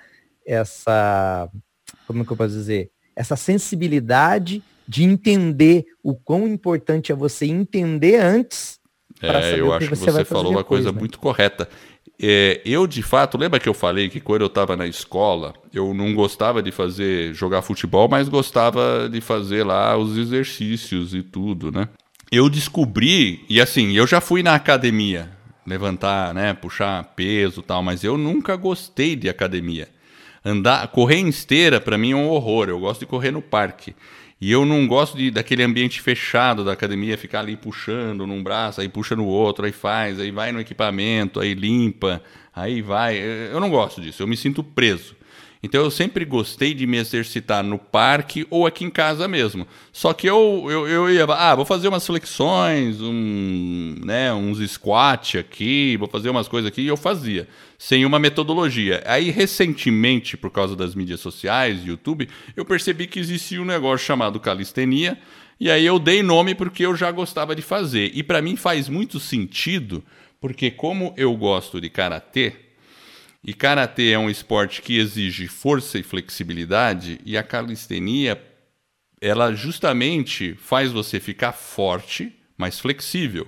[0.46, 1.50] essa,
[2.06, 8.16] como que eu posso dizer, essa sensibilidade de entender o quão importante é você entender
[8.16, 8.78] antes.
[9.22, 10.98] É, eu acho que você, você falou uma coisa né?
[10.98, 11.68] muito correta.
[12.22, 15.94] É, eu, de fato, lembra que eu falei que quando eu estava na escola, eu
[15.94, 21.72] não gostava de fazer, jogar futebol, mas gostava de fazer lá os exercícios e tudo,
[21.72, 21.88] né?
[22.30, 25.30] Eu descobri, e assim, eu já fui na academia,
[25.66, 29.88] levantar, né, puxar peso tal, mas eu nunca gostei de academia.
[30.44, 32.68] Andar, correr em esteira para mim é um horror.
[32.68, 33.94] Eu gosto de correr no parque.
[34.40, 38.80] E eu não gosto de, daquele ambiente fechado da academia, ficar ali puxando num braço,
[38.80, 42.22] aí puxa no outro, aí faz, aí vai no equipamento, aí limpa,
[42.54, 43.18] aí vai.
[43.18, 45.14] Eu não gosto disso, eu me sinto preso.
[45.62, 49.66] Então eu sempre gostei de me exercitar no parque ou aqui em casa mesmo.
[49.92, 55.36] Só que eu, eu, eu ia, ah, vou fazer umas flexões, um, né, uns squat
[55.36, 57.46] aqui, vou fazer umas coisas aqui, e eu fazia,
[57.78, 59.02] sem uma metodologia.
[59.04, 62.26] Aí recentemente, por causa das mídias sociais, YouTube,
[62.56, 65.18] eu percebi que existia um negócio chamado calistenia,
[65.60, 68.10] e aí eu dei nome porque eu já gostava de fazer.
[68.14, 70.02] E para mim faz muito sentido,
[70.40, 72.69] porque como eu gosto de karatê,
[73.42, 78.40] e karatê é um esporte que exige força e flexibilidade, e a calistenia
[79.20, 83.46] ela justamente faz você ficar forte, mas flexível.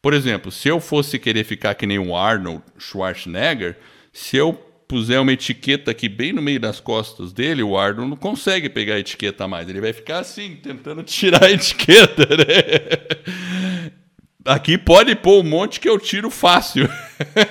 [0.00, 3.78] Por exemplo, se eu fosse querer ficar que nem o Arnold Schwarzenegger,
[4.12, 4.52] se eu
[4.88, 8.96] puser uma etiqueta aqui bem no meio das costas dele, o Arnold não consegue pegar
[8.96, 9.68] a etiqueta mais.
[9.68, 13.32] Ele vai ficar assim, tentando tirar a etiqueta, né?
[14.44, 16.88] Aqui pode pôr um monte que eu tiro fácil.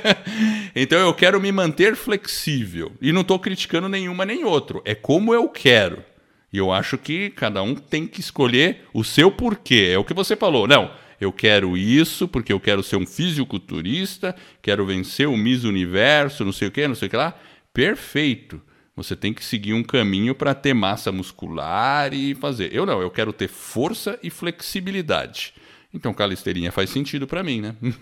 [0.75, 2.91] então eu quero me manter flexível.
[3.01, 4.81] E não estou criticando nenhuma nem outro.
[4.83, 6.03] É como eu quero.
[6.51, 9.91] E eu acho que cada um tem que escolher o seu porquê.
[9.93, 10.67] É o que você falou.
[10.67, 16.43] Não, eu quero isso porque eu quero ser um fisiculturista, quero vencer o Miss Universo,
[16.43, 17.39] não sei o que, não sei o que lá.
[17.73, 18.61] Perfeito.
[18.95, 22.75] Você tem que seguir um caminho para ter massa muscular e fazer.
[22.75, 25.53] Eu não, eu quero ter força e flexibilidade.
[25.93, 27.75] Então calisteirinha faz sentido para mim, né?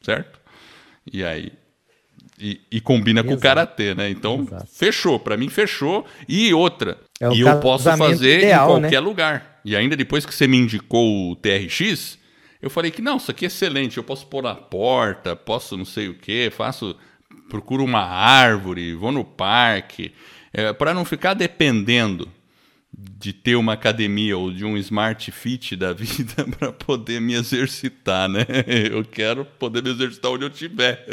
[0.00, 0.40] certo?
[1.12, 1.52] E aí
[2.38, 3.28] e, e combina Exato.
[3.28, 4.10] com o karatê, né?
[4.10, 4.66] Então Exato.
[4.72, 6.04] fechou, para mim fechou.
[6.28, 9.06] E outra, é e eu posso fazer ideal, em qualquer né?
[9.06, 9.60] lugar.
[9.64, 12.18] E ainda depois que você me indicou o TRX,
[12.60, 15.84] eu falei que não, isso aqui é excelente, eu posso pôr na porta, posso não
[15.84, 16.96] sei o que, faço,
[17.48, 20.12] procuro uma árvore, vou no parque,
[20.52, 22.28] é, para não ficar dependendo
[22.96, 28.28] de ter uma academia ou de um smart fit da vida para poder me exercitar,
[28.28, 28.44] né?
[28.90, 31.06] Eu quero poder me exercitar onde eu estiver.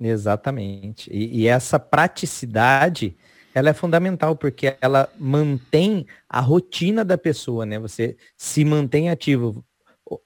[0.00, 1.10] Exatamente.
[1.12, 3.16] E, e, essa praticidade,
[3.54, 7.78] ela é fundamental porque ela mantém a rotina da pessoa, né?
[7.78, 9.64] Você se mantém ativo.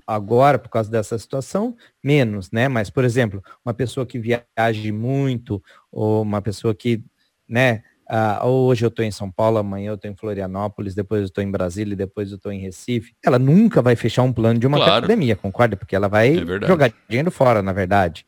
[0.06, 2.68] Agora, por causa dessa situação, menos, né?
[2.68, 7.02] Mas, por exemplo, uma pessoa que viaja muito, ou uma pessoa que,
[7.48, 11.26] né, ah, hoje eu estou em São Paulo, amanhã eu estou em Florianópolis, depois eu
[11.26, 13.14] estou em Brasília, depois eu estou em Recife.
[13.22, 15.04] Ela nunca vai fechar um plano de uma claro.
[15.04, 15.76] academia, concorda?
[15.76, 18.24] Porque ela vai é jogar dinheiro fora, na verdade.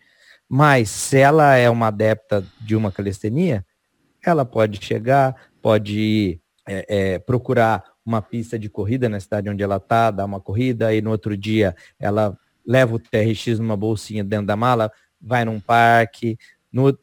[0.47, 3.65] Mas se ela é uma adepta de uma calistenia,
[4.23, 6.39] ela pode chegar, pode
[6.69, 10.93] é, é, procurar uma pista de corrida na cidade onde ela está, dar uma corrida,
[10.94, 12.36] e no outro dia ela
[12.66, 16.36] leva o TRX numa bolsinha dentro da mala, vai num parque,
[16.70, 16.97] no...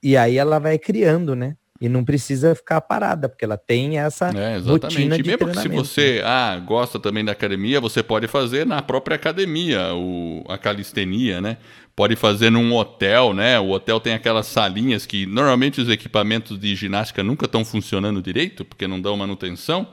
[0.00, 1.56] e aí ela vai criando, né?
[1.80, 5.58] E não precisa ficar parada, porque ela tem essa é, rotina de e mesmo que
[5.58, 10.58] se você ah, gosta também da academia, você pode fazer na própria academia, o, a
[10.58, 11.56] calistenia, né?
[11.96, 13.58] Pode fazer num hotel, né?
[13.58, 18.62] O hotel tem aquelas salinhas que normalmente os equipamentos de ginástica nunca estão funcionando direito,
[18.62, 19.88] porque não dão manutenção,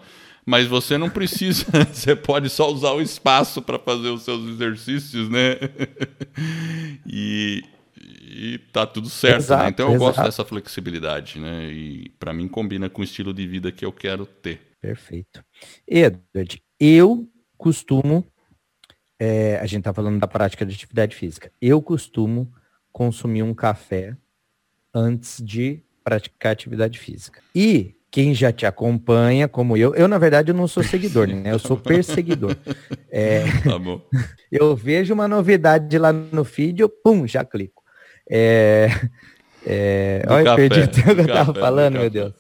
[0.46, 5.30] mas você não precisa, você pode só usar o espaço para fazer os seus exercícios,
[5.30, 5.56] né?
[7.08, 7.64] e,
[8.28, 9.34] e tá tudo certo.
[9.34, 9.38] Né?
[9.40, 9.70] Exato, né?
[9.70, 10.06] Então eu exato.
[10.06, 11.70] gosto dessa flexibilidade, né?
[11.72, 14.60] E para mim combina com o estilo de vida que eu quero ter.
[14.82, 15.44] Perfeito.
[15.88, 17.28] Edward, eu
[17.58, 18.26] costumo,
[19.20, 22.52] é, a gente tá falando da prática de atividade física, eu costumo
[22.92, 24.16] consumir um café
[24.94, 27.42] antes de praticar atividade física.
[27.54, 31.52] E quem já te acompanha, como eu, eu na verdade eu não sou seguidor, né?
[31.52, 32.56] Eu sou perseguidor.
[33.10, 34.02] É, tá bom.
[34.52, 37.77] Eu vejo uma novidade lá no feed, eu pum, já clico.
[38.30, 38.90] É,
[39.66, 42.34] é, olha, café, perdi o que eu estava falando, meu Deus.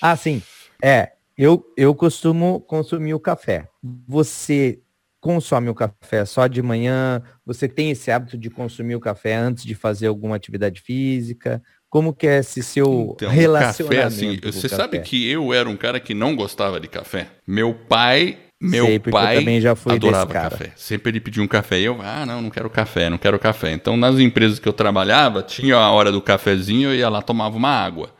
[0.00, 0.42] Ah, sim.
[0.82, 3.68] É, eu, eu costumo consumir o café.
[4.06, 4.80] Você
[5.20, 7.22] consome o café só de manhã?
[7.44, 11.62] Você tem esse hábito de consumir o café antes de fazer alguma atividade física?
[11.88, 13.88] Como que é esse seu então, relacionamento?
[13.88, 14.82] Café, assim, você café?
[14.82, 17.28] sabe que eu era um cara que não gostava de café.
[17.46, 20.72] Meu pai meu Sei, pai também já fui adorava café.
[20.76, 23.72] Sempre ele pedia um café e eu, ah, não, não quero café, não quero café.
[23.72, 27.56] Então, nas empresas que eu trabalhava, tinha a hora do cafezinho, eu ia lá tomava
[27.56, 28.14] uma água.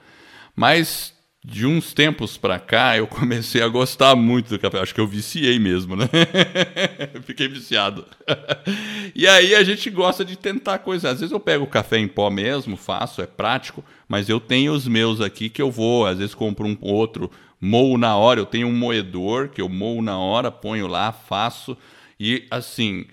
[0.55, 1.15] Mas
[1.49, 4.81] de uns tempos para cá, eu comecei a gostar muito do café.
[4.81, 6.09] Acho que eu viciei mesmo, né?
[7.23, 8.05] Fiquei viciado.
[9.15, 11.13] e aí a gente gosta de tentar coisas.
[11.13, 14.73] Às vezes eu pego o café em pó mesmo, faço, é prático, mas eu tenho
[14.73, 17.31] os meus aqui que eu vou, às vezes compro um outro
[17.61, 18.41] moo na hora.
[18.41, 21.77] Eu tenho um moedor que eu moo na hora, ponho lá, faço.
[22.19, 23.07] E assim,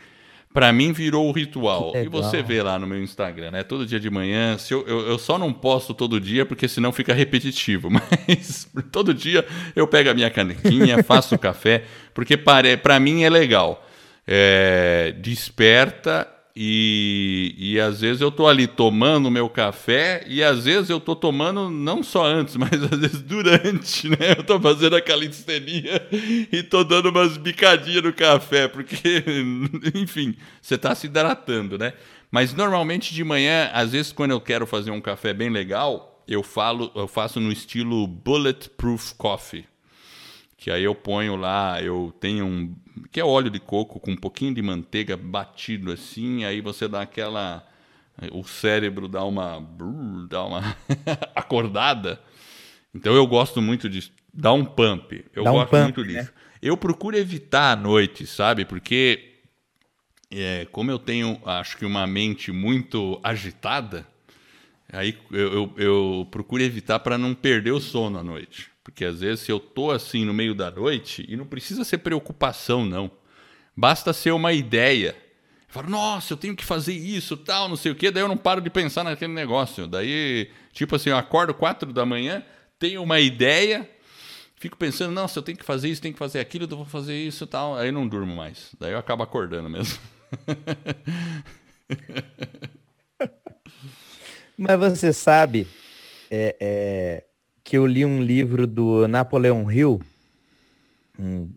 [0.53, 1.91] para mim virou o ritual.
[1.95, 3.63] E você vê lá no meu Instagram, né?
[3.63, 4.57] Todo dia de manhã.
[4.57, 7.89] Se eu, eu, eu, só não posto todo dia porque senão fica repetitivo.
[7.89, 9.45] Mas todo dia
[9.75, 11.83] eu pego a minha canequinha, faço o café,
[12.13, 13.85] porque para mim é legal.
[14.25, 20.89] É, desperta e, e às vezes eu tô ali tomando meu café e às vezes
[20.91, 24.35] eu tô tomando não só antes, mas às vezes durante, né?
[24.37, 26.07] Eu tô fazendo a calistenia
[26.51, 29.23] e tô dando umas bicadinhas no café, porque,
[29.95, 31.93] enfim, você tá se hidratando, né?
[32.29, 36.43] Mas normalmente de manhã, às vezes quando eu quero fazer um café bem legal, eu
[36.43, 39.65] falo, eu faço no estilo bulletproof coffee.
[40.63, 42.73] Que aí eu ponho lá, eu tenho um
[43.11, 47.01] que é óleo de coco com um pouquinho de manteiga batido assim, aí você dá
[47.01, 47.67] aquela
[48.31, 49.59] o cérebro dá uma
[50.29, 50.77] dá uma
[51.35, 52.17] acordada.
[52.95, 55.25] Então eu gosto muito disso, dá um pump.
[55.35, 56.31] Eu dá gosto um pump, muito disso.
[56.31, 56.39] Né?
[56.61, 58.63] Eu procuro evitar a noite, sabe?
[58.63, 59.33] Porque
[60.31, 64.07] é, como eu tenho, acho que uma mente muito agitada,
[64.93, 68.71] aí eu, eu, eu procuro evitar para não perder o sono à noite.
[68.83, 71.99] Porque às vezes se eu tô assim no meio da noite, e não precisa ser
[71.99, 73.09] preocupação, não.
[73.75, 75.15] Basta ser uma ideia.
[75.67, 78.11] Eu falo, nossa, eu tenho que fazer isso, tal, não sei o quê.
[78.11, 79.87] Daí eu não paro de pensar naquele negócio.
[79.87, 82.43] Daí, tipo assim, eu acordo quatro da manhã,
[82.77, 83.89] tenho uma ideia,
[84.57, 87.15] fico pensando, nossa, eu tenho que fazer isso, tenho que fazer aquilo, eu vou fazer
[87.15, 87.75] isso tal.
[87.75, 88.75] Aí não durmo mais.
[88.79, 89.97] Daí eu acabo acordando mesmo.
[94.57, 95.67] Mas você sabe,
[96.29, 97.23] é, é
[97.63, 100.01] que eu li um livro do Napoleão Hill,
[101.17, 101.49] um,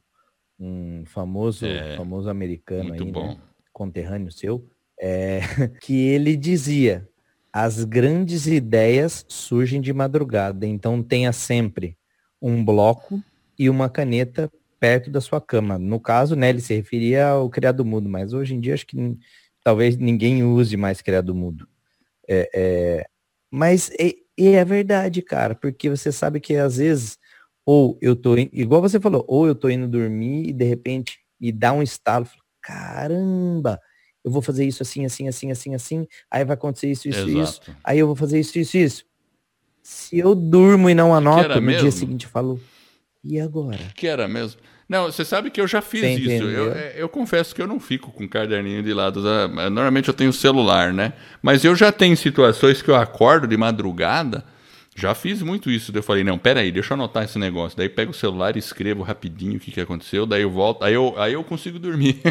[0.58, 3.38] um famoso, é, famoso americano aí, né?
[3.72, 4.64] conterrâneo seu,
[5.00, 5.40] é,
[5.82, 7.08] que ele dizia:
[7.52, 11.96] as grandes ideias surgem de madrugada, então tenha sempre
[12.40, 13.22] um bloco
[13.58, 15.78] e uma caneta perto da sua cama.
[15.78, 19.16] No caso, né, ele se referia ao criado mudo, mas hoje em dia acho que
[19.64, 21.66] talvez ninguém use mais criado mudo.
[22.28, 23.06] É, é,
[23.50, 23.90] mas
[24.36, 27.18] e é verdade, cara, porque você sabe que às vezes,
[27.64, 31.50] ou eu tô, igual você falou, ou eu tô indo dormir e de repente me
[31.50, 32.26] dá um estalo,
[32.60, 33.80] caramba,
[34.24, 37.42] eu vou fazer isso assim, assim, assim, assim, assim, aí vai acontecer isso, isso, Exato.
[37.42, 39.04] isso, aí eu vou fazer isso, isso, isso.
[39.82, 41.82] Se eu durmo e não anoto, no mesmo?
[41.82, 42.60] dia seguinte eu falo,
[43.22, 43.78] e agora?
[43.94, 44.60] Que era mesmo?
[44.88, 46.44] Não, você sabe que eu já fiz isso.
[46.44, 49.20] Eu, é, eu, confesso que eu não fico com caderninho de lado.
[49.20, 49.68] Né?
[49.68, 51.12] Normalmente eu tenho celular, né?
[51.42, 54.44] Mas eu já tenho situações que eu acordo de madrugada.
[54.94, 55.90] Já fiz muito isso.
[55.90, 57.76] Daí eu falei, não, peraí, deixa eu anotar esse negócio.
[57.76, 60.24] Daí pego o celular e escrevo rapidinho o que, que aconteceu.
[60.24, 60.84] Daí eu volto.
[60.84, 62.20] Aí eu, aí eu consigo dormir.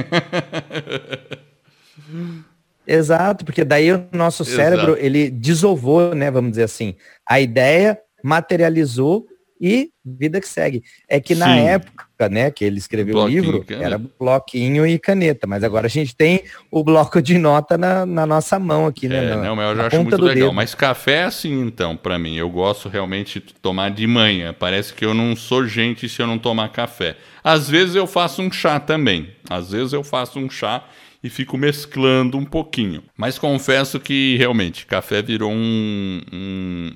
[2.87, 4.55] Exato, porque daí o nosso Exato.
[4.55, 6.31] cérebro, ele desovou, né?
[6.31, 6.95] Vamos dizer assim.
[7.27, 9.27] A ideia materializou
[9.59, 10.83] e vida que segue.
[11.07, 15.63] É que na época, né, que ele escreveu o livro, era bloquinho e caneta, mas
[15.63, 19.25] agora a gente tem o bloco de nota na, na nossa mão aqui, né?
[19.25, 20.49] É, na, não, mas eu já acho muito legal.
[20.49, 20.53] Dedo.
[20.53, 22.35] Mas café é assim, então, para mim.
[22.37, 24.55] Eu gosto realmente de tomar de manhã.
[24.57, 27.17] Parece que eu não sou gente se eu não tomar café.
[27.43, 29.29] Às vezes eu faço um chá também.
[29.49, 30.83] Às vezes eu faço um chá
[31.25, 33.01] e fico mesclando um pouquinho.
[33.17, 36.91] Mas confesso que realmente café virou um, um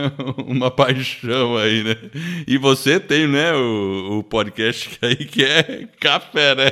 [0.50, 1.94] uma paixão aí, né?
[2.48, 6.70] E você tem, né, o, o podcast aí que é café, né?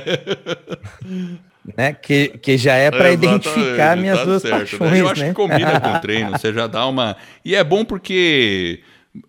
[1.77, 1.93] né?
[1.93, 5.01] Que, que já é para identificar minhas tá duas certo, paixões, né?
[5.01, 5.27] Eu acho né?
[5.27, 7.15] que combina com o treino, você já dá uma...
[7.45, 8.81] E é bom porque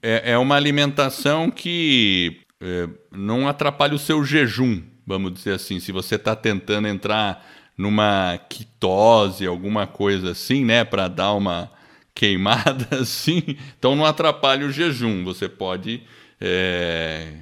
[0.03, 5.79] é, é uma alimentação que é, não atrapalha o seu jejum, vamos dizer assim.
[5.81, 7.45] Se você está tentando entrar
[7.77, 11.71] numa quitose, alguma coisa assim, né, para dar uma
[12.15, 13.43] queimada assim,
[13.79, 15.25] então não atrapalha o jejum.
[15.25, 16.03] Você pode,
[16.41, 17.33] é,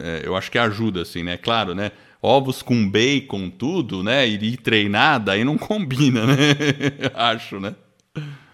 [0.00, 1.36] é, eu acho que ajuda assim, né?
[1.36, 1.92] Claro, né?
[2.20, 4.26] Ovos com bacon, tudo, né?
[4.26, 6.34] E treinar, daí não combina, né?
[7.14, 7.74] acho, né?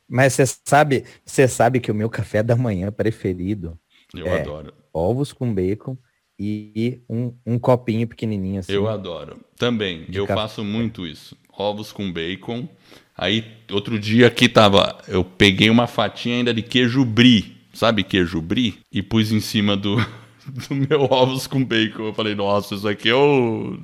[0.08, 3.78] Mas você sabe, você sabe que o meu café da manhã preferido
[4.14, 4.72] eu é adoro.
[4.92, 5.96] ovos com bacon
[6.38, 8.72] e um, um copinho pequenininho assim.
[8.72, 9.38] Eu adoro.
[9.56, 10.40] Também, eu café.
[10.40, 11.36] faço muito isso.
[11.56, 12.68] Ovos com bacon.
[13.16, 18.40] Aí, outro dia aqui tava, eu peguei uma fatia ainda de queijo brie, sabe queijo
[18.40, 18.80] brie?
[18.90, 19.96] E pus em cima do,
[20.68, 22.06] do meu ovos com bacon.
[22.06, 23.78] Eu falei, nossa, isso aqui é o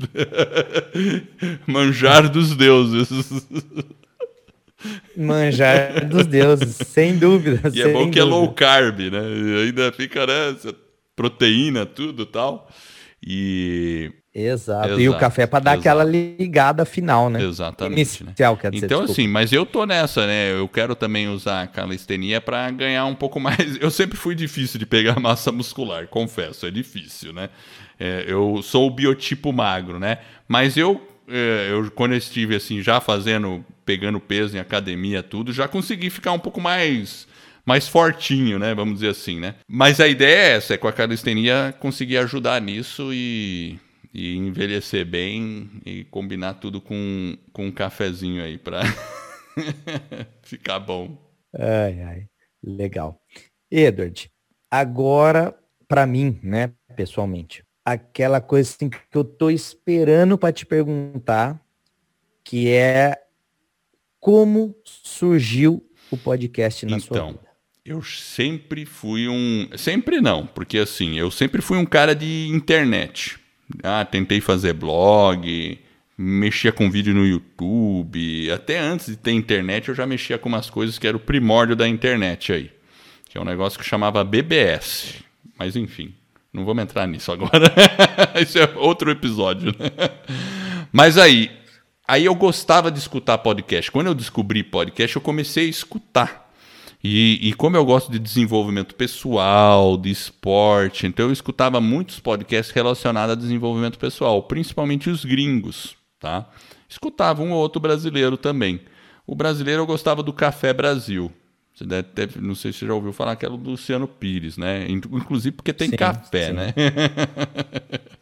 [1.66, 3.08] manjar dos deuses.
[5.14, 7.70] Manjar dos deuses, sem dúvida.
[7.74, 9.20] E é bom que é low carb, né?
[9.20, 10.56] E ainda fica, né?
[11.20, 12.66] Proteína, tudo tal.
[13.22, 14.10] E.
[14.32, 14.86] Exato.
[14.86, 15.00] Exato.
[15.00, 15.80] E o café para dar exato.
[15.80, 17.42] aquela ligada final, né?
[17.42, 18.22] Exatamente.
[18.22, 18.58] Inicial, né?
[18.62, 19.20] quer dizer, então, desculpa.
[19.20, 20.52] assim, mas eu tô nessa, né?
[20.52, 23.76] Eu quero também usar a calistenia para ganhar um pouco mais.
[23.78, 27.50] Eu sempre fui difícil de pegar massa muscular, confesso, é difícil, né?
[27.98, 30.18] É, eu sou o biotipo magro, né?
[30.48, 35.52] Mas eu, é, eu, quando eu estive assim, já fazendo, pegando peso em academia, tudo,
[35.52, 37.28] já consegui ficar um pouco mais
[37.64, 38.74] mais fortinho, né?
[38.74, 39.56] Vamos dizer assim, né?
[39.68, 43.78] Mas a ideia é essa, é com a calistenia conseguir ajudar nisso e,
[44.12, 48.82] e envelhecer bem e combinar tudo com, com um cafezinho aí para
[50.42, 51.16] ficar bom.
[51.54, 52.24] Ai, ai,
[52.62, 53.20] legal.
[53.70, 54.30] Edward,
[54.70, 55.54] agora
[55.90, 61.60] para mim, né, pessoalmente, aquela coisa assim, que eu tô esperando para te perguntar,
[62.44, 63.20] que é
[64.20, 67.49] como surgiu o podcast na então, sua vida?
[67.84, 69.68] Eu sempre fui um.
[69.76, 73.38] Sempre não, porque assim, eu sempre fui um cara de internet.
[73.82, 75.78] Ah, tentei fazer blog,
[76.16, 78.50] mexia com vídeo no YouTube.
[78.50, 81.74] Até antes de ter internet, eu já mexia com umas coisas que era o primórdio
[81.74, 82.70] da internet aí.
[83.28, 85.14] Que é um negócio que chamava BBS.
[85.58, 86.14] Mas enfim,
[86.52, 87.72] não vamos entrar nisso agora.
[88.42, 89.74] Isso é outro episódio.
[89.78, 89.90] Né?
[90.92, 91.50] Mas aí,
[92.06, 93.90] aí eu gostava de escutar podcast.
[93.90, 96.49] Quando eu descobri podcast, eu comecei a escutar.
[97.02, 102.74] E, e, como eu gosto de desenvolvimento pessoal, de esporte, então eu escutava muitos podcasts
[102.74, 106.46] relacionados a desenvolvimento pessoal, principalmente os gringos, tá?
[106.86, 108.80] Escutava um ou outro brasileiro também.
[109.26, 111.32] O brasileiro eu gostava do Café Brasil.
[111.74, 114.58] Você deve ter, não sei se você já ouviu falar que era do Luciano Pires,
[114.58, 114.86] né?
[114.90, 116.52] Inclusive porque tem sim, café, sim.
[116.52, 116.74] né?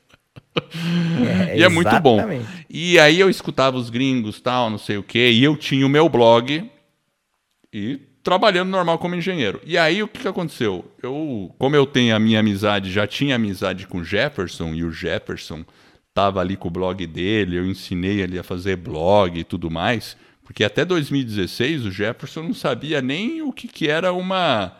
[1.50, 2.18] É, e é muito bom.
[2.68, 5.88] E aí eu escutava os gringos, tal, não sei o quê, e eu tinha o
[5.88, 6.68] meu blog
[7.72, 9.60] e trabalhando normal como engenheiro.
[9.64, 10.90] E aí o que, que aconteceu?
[11.02, 14.92] Eu, como eu tenho a minha amizade, já tinha amizade com o Jefferson, e o
[14.92, 15.64] Jefferson
[16.08, 20.16] estava ali com o blog dele, eu ensinei ele a fazer blog e tudo mais,
[20.44, 24.76] porque até 2016 o Jefferson não sabia nem o que, que era uma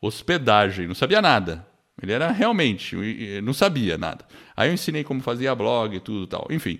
[0.00, 1.66] hospedagem, não sabia nada.
[2.00, 2.96] Ele era realmente,
[3.42, 4.24] não sabia nada.
[4.56, 6.46] Aí eu ensinei como fazia blog e tudo tal.
[6.50, 6.78] Enfim.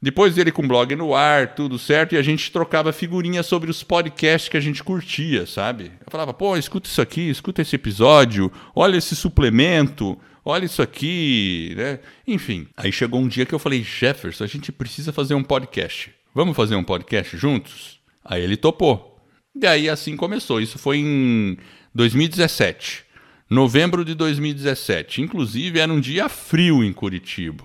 [0.00, 3.82] Depois dele com blog no ar, tudo certo, e a gente trocava figurinhas sobre os
[3.82, 5.90] podcasts que a gente curtia, sabe?
[6.04, 11.74] Eu falava, pô, escuta isso aqui, escuta esse episódio, olha esse suplemento, olha isso aqui,
[11.76, 11.98] né?
[12.26, 16.12] Enfim, aí chegou um dia que eu falei, Jefferson, a gente precisa fazer um podcast.
[16.34, 17.98] Vamos fazer um podcast juntos?
[18.22, 19.18] Aí ele topou.
[19.58, 20.60] E aí assim começou.
[20.60, 21.56] Isso foi em
[21.94, 23.04] 2017.
[23.48, 25.22] Novembro de 2017.
[25.22, 27.64] Inclusive era um dia frio em Curitiba.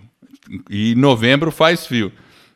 [0.70, 2.12] E novembro faz frio.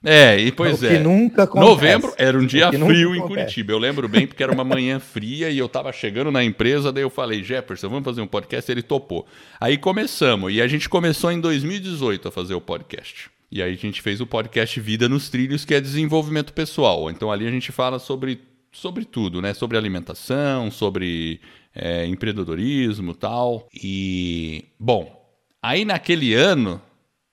[0.07, 0.97] É, e pois o é.
[0.97, 1.67] Que nunca acontece.
[1.67, 3.71] Novembro era um dia frio em Curitiba.
[3.71, 7.03] Eu lembro bem porque era uma manhã fria e eu estava chegando na empresa, daí
[7.03, 8.71] eu falei, Jefferson, vamos fazer um podcast?
[8.71, 9.25] Ele topou.
[9.59, 13.31] Aí começamos, e a gente começou em 2018 a fazer o podcast.
[13.51, 17.09] E aí a gente fez o podcast Vida nos Trilhos, que é desenvolvimento pessoal.
[17.09, 18.41] Então ali a gente fala sobre,
[18.71, 19.55] sobre tudo, né?
[19.55, 21.39] Sobre alimentação, sobre
[21.73, 23.67] é, empreendedorismo tal.
[23.73, 25.25] E, bom,
[25.63, 26.79] aí naquele ano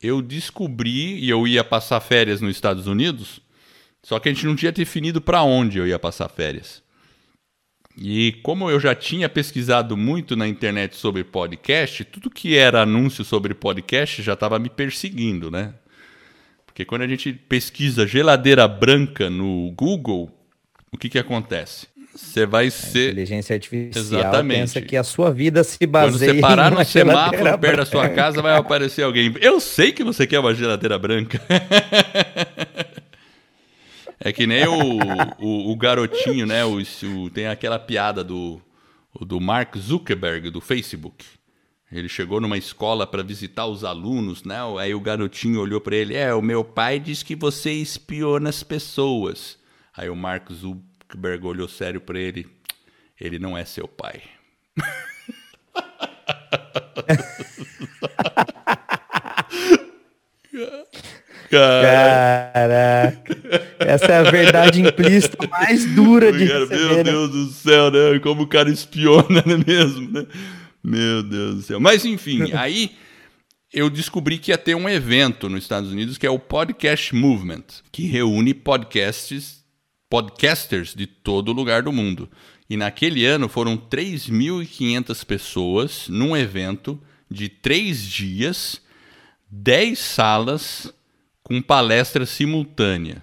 [0.03, 3.41] eu descobri e eu ia passar férias nos Estados Unidos,
[4.03, 6.83] só que a gente não tinha definido para onde eu ia passar férias.
[7.97, 13.25] E como eu já tinha pesquisado muito na internet sobre podcast, tudo que era anúncio
[13.25, 15.75] sobre podcast já estava me perseguindo, né?
[16.67, 20.31] Porque quando a gente pesquisa geladeira branca no Google,
[20.91, 21.87] o que, que acontece?
[22.15, 23.09] Você vai ser.
[23.09, 24.61] A inteligência artificial Exatamente.
[24.61, 28.09] pensa que a sua vida se baseia Quando você parar no semáforo perto da sua
[28.11, 29.35] casa, vai aparecer alguém.
[29.41, 31.41] Eu sei que você quer uma geladeira branca.
[34.21, 34.99] é que nem o,
[35.39, 36.65] o, o garotinho, né?
[36.65, 38.61] O, o, tem aquela piada do,
[39.21, 41.25] do Mark Zuckerberg, do Facebook.
[41.91, 44.59] Ele chegou numa escola para visitar os alunos, né?
[44.79, 48.63] Aí o garotinho olhou para ele: É, o meu pai diz que você espiona as
[48.63, 49.59] pessoas.
[49.95, 52.47] Aí o Mark Zuckerberg Zuckerberg olhou sério para ele.
[53.21, 54.23] Ele não é seu pai.
[61.51, 63.37] Caraca.
[63.79, 67.05] Essa é a verdade implícita mais dura de cara, Meu né?
[67.05, 68.19] Deus do céu, né?
[68.21, 70.11] Como o cara espiona, não é mesmo?
[70.11, 70.27] Né?
[70.83, 71.79] Meu Deus do céu.
[71.79, 72.93] Mas enfim, aí
[73.71, 77.65] eu descobri que ia ter um evento nos Estados Unidos que é o Podcast Movement,
[77.91, 79.62] que reúne podcasts
[80.13, 82.29] podcasters de todo lugar do mundo.
[82.69, 88.83] E naquele ano foram 3.500 pessoas num evento de três dias,
[89.51, 90.93] 10 salas
[91.43, 93.23] com palestra simultânea.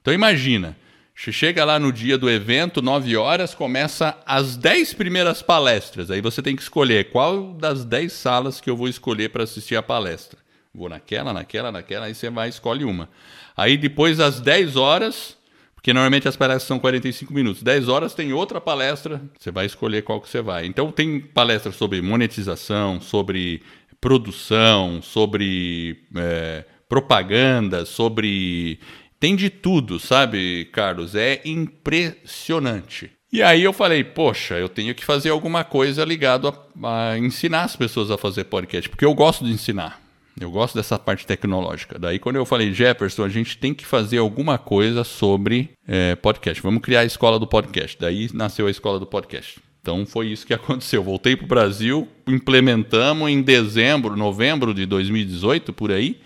[0.00, 0.74] Então imagina,
[1.14, 6.10] você chega lá no dia do evento, 9 horas, começa as 10 primeiras palestras.
[6.10, 9.76] Aí você tem que escolher qual das 10 salas que eu vou escolher para assistir
[9.76, 10.38] a palestra.
[10.74, 13.10] Vou naquela, naquela, naquela, aí você vai escolhe uma.
[13.54, 15.36] Aí depois, às 10 horas,
[15.80, 17.62] porque normalmente as palestras são 45 minutos.
[17.62, 20.66] 10 horas tem outra palestra, você vai escolher qual que você vai.
[20.66, 23.62] Então tem palestras sobre monetização, sobre
[23.98, 28.78] produção, sobre é, propaganda, sobre.
[29.18, 31.14] Tem de tudo, sabe, Carlos?
[31.14, 33.10] É impressionante.
[33.32, 37.62] E aí eu falei, poxa, eu tenho que fazer alguma coisa ligado a, a ensinar
[37.62, 39.98] as pessoas a fazer podcast, porque eu gosto de ensinar.
[40.40, 41.98] Eu gosto dessa parte tecnológica.
[41.98, 46.62] Daí, quando eu falei, Jefferson, a gente tem que fazer alguma coisa sobre é, podcast.
[46.62, 47.98] Vamos criar a escola do podcast.
[48.00, 49.60] Daí nasceu a escola do podcast.
[49.82, 51.02] Então foi isso que aconteceu.
[51.02, 56.18] Voltei para o Brasil, implementamos em dezembro, novembro de 2018, por aí.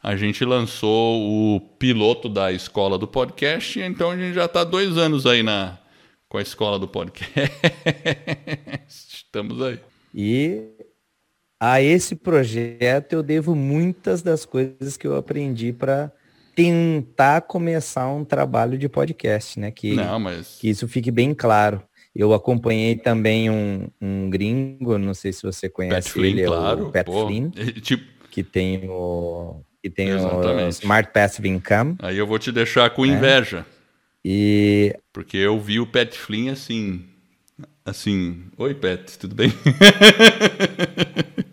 [0.00, 4.96] A gente lançou o piloto da escola do podcast, então a gente já está dois
[4.96, 5.76] anos aí na,
[6.28, 7.52] com a escola do podcast.
[8.86, 9.80] Estamos aí.
[10.14, 10.77] E
[11.60, 16.12] a esse projeto eu devo muitas das coisas que eu aprendi para
[16.54, 19.70] tentar começar um trabalho de podcast, né?
[19.70, 20.58] Que, não, mas...
[20.60, 21.82] que isso fique bem claro.
[22.14, 26.86] Eu acompanhei também um, um gringo, não sei se você conhece Pat ele, Flynn, claro,
[26.88, 28.04] o Pat pô, Flynn, tipo...
[28.30, 30.66] que tem o que tem Exatamente.
[30.66, 31.96] o Smart Passive Income.
[32.00, 33.64] Aí eu vou te deixar com inveja.
[34.24, 37.04] E Porque eu vi o Pat Flynn assim.
[37.84, 38.46] Assim.
[38.56, 39.52] Oi, Pat, tudo bem?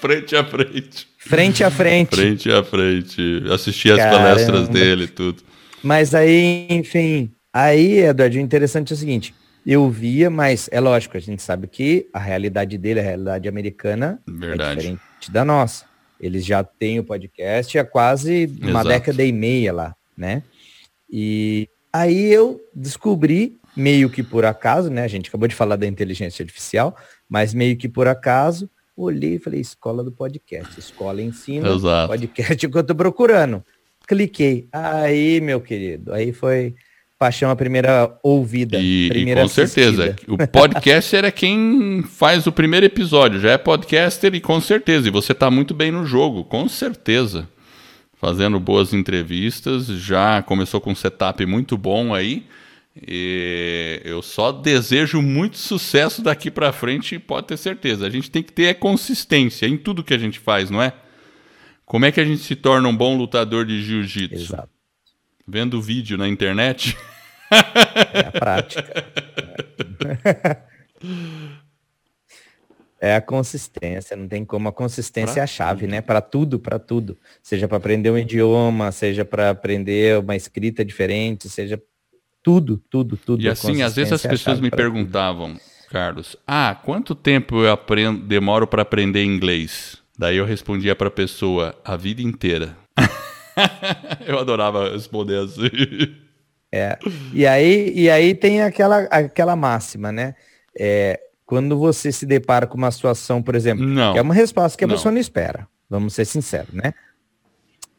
[0.00, 1.08] frente a frente.
[1.18, 2.16] frente a frente.
[2.16, 3.44] Frente a frente.
[3.52, 5.42] Assisti as palestras dele e tudo.
[5.82, 9.34] Mas aí, enfim, aí, Eduardo, o interessante é o seguinte,
[9.66, 14.20] eu via, mas é lógico, a gente sabe que a realidade dele, a realidade americana,
[14.26, 14.76] é Verdade.
[14.76, 15.84] diferente da nossa.
[16.20, 18.88] Eles já têm o podcast há quase uma Exato.
[18.88, 20.42] década e meia lá, né?
[21.10, 25.02] E aí eu descobri, meio que por acaso, né?
[25.02, 26.96] A gente acabou de falar da inteligência artificial,
[27.28, 28.68] mas meio que por acaso,
[29.00, 32.08] olhei e falei, escola do podcast, escola ensina, Exato.
[32.08, 33.64] podcast que eu tô procurando.
[34.06, 34.68] Cliquei.
[34.72, 36.74] Aí, meu querido, aí foi
[37.18, 38.78] paixão a primeira ouvida.
[38.78, 43.58] E, e primeira com certeza, o podcaster é quem faz o primeiro episódio, já é
[43.58, 47.46] podcaster e com certeza, e você está muito bem no jogo, com certeza.
[48.14, 52.44] Fazendo boas entrevistas, já começou com um setup muito bom aí.
[53.06, 58.06] E eu só desejo muito sucesso daqui para frente, pode ter certeza.
[58.06, 60.92] A gente tem que ter é consistência em tudo que a gente faz, não é?
[61.86, 64.54] Como é que a gente se torna um bom lutador de jiu-jitsu?
[64.54, 64.70] Exato.
[65.46, 66.96] Vendo vídeo na internet?
[68.14, 69.04] É a prática.
[73.00, 74.68] É a consistência, não tem como.
[74.68, 76.00] A consistência Pra é a chave, né?
[76.00, 77.18] Para tudo, para tudo.
[77.42, 81.82] Seja para aprender um idioma, seja para aprender uma escrita diferente, seja
[82.42, 83.42] tudo, tudo, tudo.
[83.42, 84.92] E A assim, às vezes as é pessoas me pra tudo.
[84.92, 85.56] perguntavam,
[85.90, 89.98] Carlos, ah, quanto tempo eu aprendo, demoro para aprender inglês?
[90.18, 92.76] Daí eu respondia para a pessoa, a vida inteira.
[94.26, 95.70] eu adorava responder assim.
[96.72, 96.98] É.
[97.32, 100.34] E aí, e aí tem aquela, aquela máxima, né?
[100.78, 104.12] É, quando você se depara com uma situação, por exemplo, Não.
[104.12, 104.94] que é uma resposta que a Não.
[104.94, 106.94] pessoa não espera, vamos ser sinceros, né?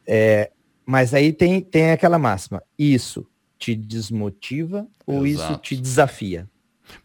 [0.06, 0.50] É,
[0.86, 3.26] mas aí tem, tem aquela máxima, isso
[3.62, 5.62] te desmotiva ou isso Exato.
[5.62, 6.48] te desafia?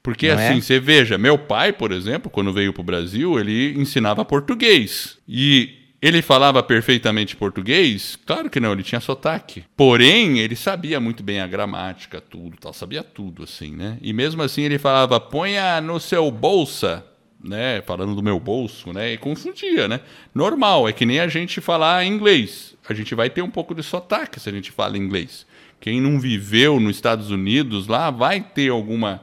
[0.01, 0.49] Porque Não é?
[0.49, 5.19] assim, você veja, meu pai, por exemplo, quando veio para o Brasil, ele ensinava português.
[5.27, 8.17] E ele falava perfeitamente português?
[8.25, 9.63] Claro que não, ele tinha sotaque.
[9.75, 13.99] Porém, ele sabia muito bem a gramática, tudo, tal, sabia tudo assim, né?
[14.01, 17.05] E mesmo assim ele falava: "Ponha no seu bolsa",
[17.41, 19.13] né, falando do meu bolso, né?
[19.13, 20.01] E confundia, né?
[20.33, 22.75] Normal, é que nem a gente falar inglês.
[22.89, 25.45] A gente vai ter um pouco de sotaque se a gente fala inglês.
[25.79, 29.21] Quem não viveu nos Estados Unidos lá vai ter alguma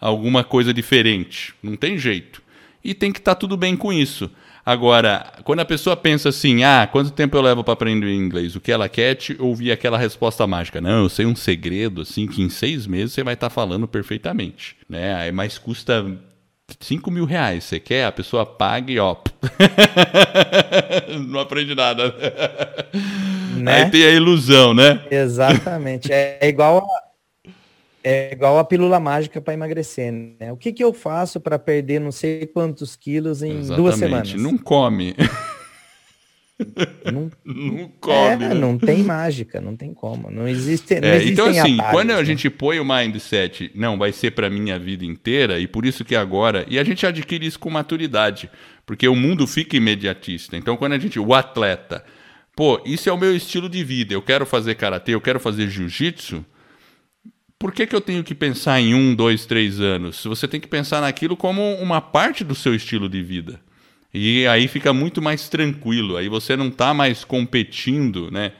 [0.00, 1.54] alguma coisa diferente.
[1.62, 2.42] Não tem jeito.
[2.84, 4.30] E tem que estar tudo bem com isso.
[4.64, 8.56] Agora, quando a pessoa pensa assim, ah, quanto tempo eu levo para aprender inglês?
[8.56, 10.80] O que ela quer é te ouvir aquela resposta mágica.
[10.80, 14.76] Não, eu sei um segredo, assim, que em seis meses você vai estar falando perfeitamente.
[14.88, 15.30] Né?
[15.30, 16.04] Mas custa
[16.80, 17.64] 5 mil reais.
[17.64, 18.04] Você quer?
[18.04, 19.16] A pessoa paga e ó.
[21.28, 22.14] Não aprende nada.
[23.56, 23.84] Né?
[23.84, 25.04] Aí tem a ilusão, né?
[25.10, 26.12] Exatamente.
[26.12, 27.50] É, igual a,
[28.04, 30.52] é igual a pílula mágica para emagrecer, né?
[30.52, 34.34] O que, que eu faço para perder não sei quantos quilos em duas semanas?
[34.34, 35.14] Não come.
[37.12, 38.16] Não, Não come.
[38.16, 38.54] é, né?
[38.54, 40.30] não tem mágica, não tem como.
[40.30, 40.98] Não existe.
[41.00, 42.24] Não É, existem então, assim, atalhos, quando a né?
[42.24, 46.16] gente põe o mindset, não, vai ser pra minha vida inteira, e por isso que
[46.16, 46.64] agora.
[46.68, 48.50] E a gente adquire isso com maturidade,
[48.86, 50.56] porque o mundo fica imediatista.
[50.56, 51.18] Então, quando a gente.
[51.20, 52.04] O atleta,
[52.54, 55.68] pô, isso é o meu estilo de vida, eu quero fazer karatê, eu quero fazer
[55.68, 56.44] jiu-jitsu.
[57.58, 60.22] Por que, que eu tenho que pensar em um, dois, três anos?
[60.24, 63.58] Você tem que pensar naquilo como uma parte do seu estilo de vida.
[64.18, 66.16] E aí fica muito mais tranquilo.
[66.16, 68.52] Aí você não está mais competindo, né,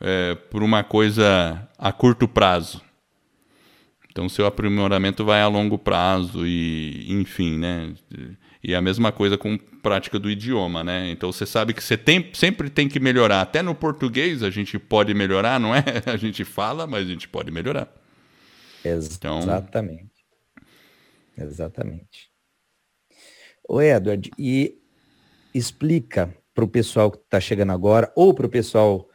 [0.00, 2.82] é, por uma coisa a curto prazo.
[4.10, 7.94] Então seu aprimoramento vai a longo prazo e, enfim, né?
[8.62, 11.10] E a mesma coisa com prática do idioma, né?
[11.10, 13.40] Então você sabe que você tem, sempre tem que melhorar.
[13.40, 15.84] Até no português a gente pode melhorar, não é?
[16.06, 17.92] A gente fala, mas a gente pode melhorar.
[19.16, 20.10] Então- Exatamente.
[21.36, 22.30] Exatamente.
[23.68, 24.78] Ô, Edward, e
[25.54, 29.08] explica para o pessoal que está chegando agora, ou para o pessoal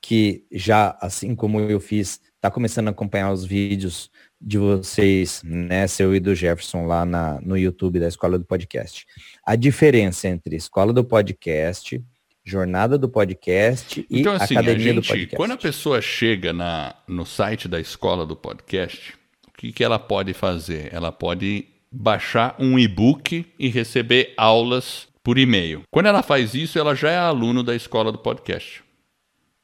[0.00, 5.86] que já, assim como eu fiz, está começando a acompanhar os vídeos de vocês, né,
[5.86, 9.06] seu e do Jefferson lá na, no YouTube da Escola do Podcast.
[9.42, 12.04] A diferença entre Escola do Podcast,
[12.44, 15.36] Jornada do Podcast e então, assim, Academia gente, do Podcast.
[15.36, 19.14] Quando a pessoa chega na, no site da Escola do Podcast,
[19.48, 20.92] o que, que ela pode fazer?
[20.92, 25.82] Ela pode baixar um e-book e receber aulas por e-mail.
[25.90, 28.84] Quando ela faz isso, ela já é aluno da Escola do Podcast.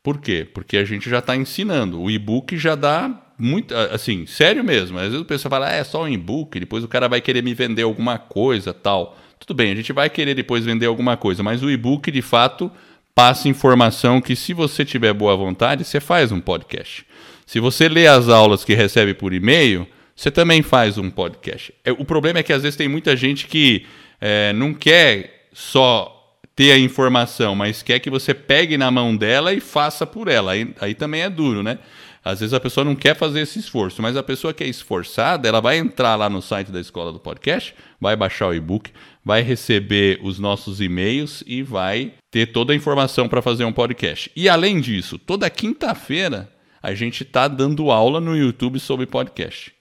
[0.02, 0.48] Por quê?
[0.52, 2.00] Porque a gente já está ensinando.
[2.00, 4.96] O e-book já dá muito, assim, sério mesmo.
[4.96, 7.42] Às vezes o pessoal fala, ah, é só um e-book, depois o cara vai querer
[7.42, 9.18] me vender alguma coisa, tal.
[9.38, 12.72] Tudo bem, a gente vai querer depois vender alguma coisa, mas o e-book, de fato,
[13.14, 17.04] passa informação que se você tiver boa vontade, você faz um podcast.
[17.44, 21.74] Se você lê as aulas que recebe por e-mail, você também faz um podcast.
[21.84, 23.84] É, o problema é que às vezes tem muita gente que
[24.20, 29.52] é, não quer só ter a informação, mas quer que você pegue na mão dela
[29.52, 30.52] e faça por ela.
[30.52, 31.78] Aí, aí também é duro, né?
[32.24, 35.48] Às vezes a pessoa não quer fazer esse esforço, mas a pessoa que é esforçada,
[35.48, 38.90] ela vai entrar lá no site da escola do podcast, vai baixar o e-book,
[39.24, 44.30] vai receber os nossos e-mails e vai ter toda a informação para fazer um podcast.
[44.34, 46.50] E além disso, toda quinta-feira
[46.82, 49.72] a gente está dando aula no YouTube sobre podcast.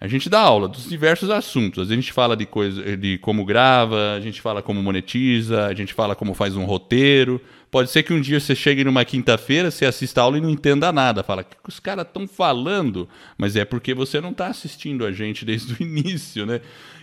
[0.00, 1.90] A gente dá aula dos diversos assuntos.
[1.90, 5.92] A gente fala de coisa, de como grava, a gente fala como monetiza, a gente
[5.92, 7.40] fala como faz um roteiro.
[7.68, 10.50] Pode ser que um dia você chegue numa quinta-feira, você assista a aula e não
[10.50, 11.24] entenda nada.
[11.24, 13.08] Fala, o que os caras estão falando?
[13.36, 16.60] Mas é porque você não está assistindo a gente desde o início, né?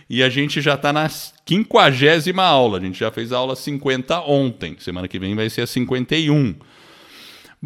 [0.08, 1.06] E a gente já está na
[1.44, 2.78] quinquagésima aula.
[2.78, 4.74] A gente já fez a aula 50 ontem.
[4.78, 6.54] Semana que vem vai ser a 51.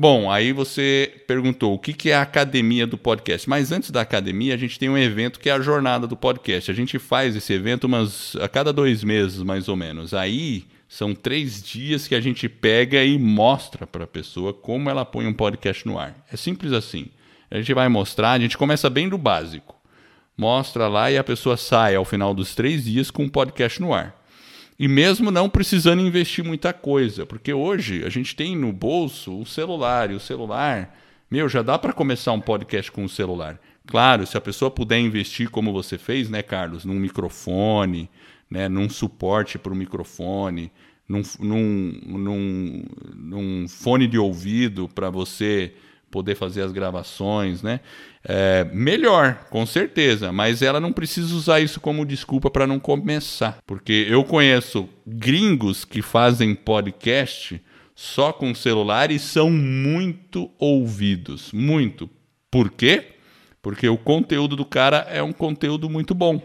[0.01, 3.47] Bom, aí você perguntou o que, que é a academia do podcast.
[3.47, 6.71] Mas antes da academia, a gente tem um evento que é a jornada do podcast.
[6.71, 10.15] A gente faz esse evento umas a cada dois meses, mais ou menos.
[10.15, 15.05] Aí são três dias que a gente pega e mostra para a pessoa como ela
[15.05, 16.17] põe um podcast no ar.
[16.33, 17.09] É simples assim.
[17.51, 19.77] A gente vai mostrar, a gente começa bem do básico.
[20.35, 23.93] Mostra lá e a pessoa sai ao final dos três dias com um podcast no
[23.93, 24.19] ar.
[24.81, 29.45] E mesmo não precisando investir muita coisa, porque hoje a gente tem no bolso o
[29.45, 30.97] celular, e o celular,
[31.31, 33.61] meu, já dá para começar um podcast com o celular.
[33.87, 38.09] Claro, se a pessoa puder investir como você fez, né, Carlos, num microfone,
[38.51, 40.73] né, num suporte para o microfone,
[41.07, 42.85] num, num, num,
[43.15, 45.75] num fone de ouvido para você
[46.11, 47.81] poder fazer as gravações, né?
[48.25, 53.59] É, melhor, com certeza, mas ela não precisa usar isso como desculpa para não começar,
[53.67, 57.61] porque eu conheço gringos que fazem podcast
[57.95, 62.09] só com celular e são muito ouvidos, muito.
[62.51, 63.15] Por quê?
[63.63, 66.43] Porque o conteúdo do cara é um conteúdo muito bom.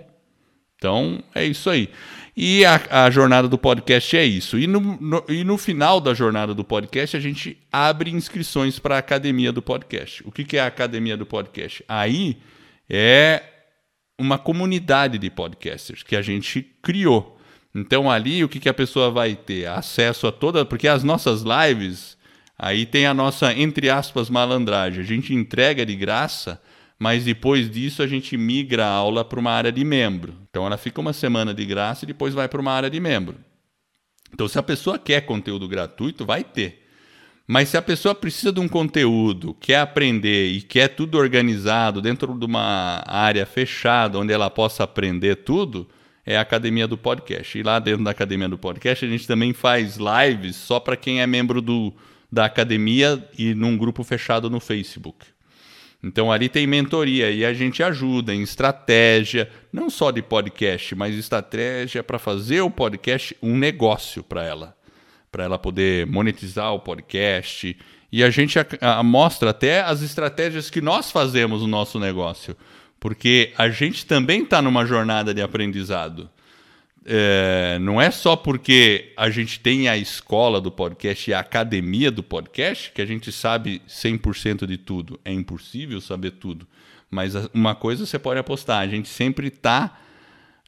[0.78, 1.90] Então é isso aí.
[2.38, 4.60] E a, a, jornada do podcast é isso.
[4.60, 8.96] E no, no, e no final da jornada do podcast, a gente abre inscrições para
[8.96, 10.22] a academia do podcast.
[10.28, 11.84] O que, que é a academia do podcast?
[11.88, 12.38] Aí
[12.90, 13.42] é
[14.20, 17.40] uma comunidade de podcasters que a gente criou.
[17.74, 19.68] Então ali o que, que a pessoa vai ter?
[19.68, 20.66] Acesso a toda.
[20.66, 22.18] Porque as nossas lives,
[22.60, 25.00] aí tem a nossa, entre aspas, malandragem.
[25.02, 26.62] A gente entrega de graça
[26.98, 30.34] mas depois disso a gente migra a aula para uma área de membro.
[30.50, 33.36] Então ela fica uma semana de graça e depois vai para uma área de membro.
[34.34, 36.84] Então se a pessoa quer conteúdo gratuito, vai ter.
[37.48, 42.34] Mas se a pessoa precisa de um conteúdo, quer aprender e quer tudo organizado dentro
[42.38, 45.88] de uma área fechada onde ela possa aprender tudo,
[46.26, 47.58] é a academia do podcast.
[47.58, 51.22] E lá dentro da academia do podcast a gente também faz lives só para quem
[51.22, 51.94] é membro do,
[52.32, 55.35] da academia e num grupo fechado no Facebook.
[56.04, 61.16] Então ali tem mentoria e a gente ajuda em estratégia, não só de podcast, mas
[61.16, 64.78] estratégia para fazer o podcast um negócio para ela,
[65.32, 67.76] para ela poder monetizar o podcast.
[68.12, 72.56] E a gente a, a, mostra até as estratégias que nós fazemos no nosso negócio,
[73.00, 76.30] porque a gente também está numa jornada de aprendizado
[77.06, 82.10] é, não é só porque a gente tem a escola do podcast e a academia
[82.10, 85.20] do podcast que a gente sabe 100% de tudo.
[85.24, 86.68] É impossível saber tudo.
[87.10, 90.00] Mas uma coisa você pode apostar: a gente sempre está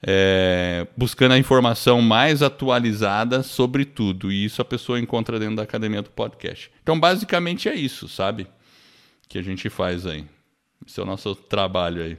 [0.05, 4.31] é, buscando a informação mais atualizada sobre tudo.
[4.31, 6.71] E isso a pessoa encontra dentro da academia do podcast.
[6.83, 8.47] Então, basicamente é isso, sabe?
[9.27, 10.23] Que a gente faz aí.
[10.85, 12.17] Esse é o nosso trabalho aí.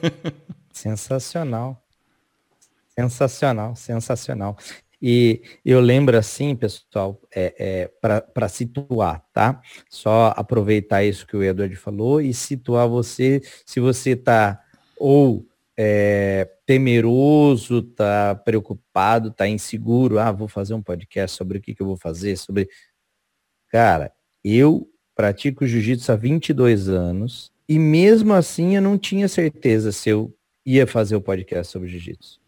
[0.72, 1.81] Sensacional.
[2.98, 4.56] Sensacional, sensacional.
[5.00, 7.90] E eu lembro assim, pessoal, é, é,
[8.32, 9.60] para situar, tá?
[9.90, 14.62] Só aproveitar isso que o Edward falou e situar você, se você está
[14.96, 15.44] ou
[15.76, 20.20] é, temeroso, tá preocupado, tá inseguro.
[20.20, 22.68] Ah, vou fazer um podcast sobre o que, que eu vou fazer, sobre.
[23.68, 24.12] Cara,
[24.44, 30.32] eu pratico jiu-jitsu há 22 anos e mesmo assim eu não tinha certeza se eu
[30.64, 32.41] ia fazer o podcast sobre jiu-jitsu.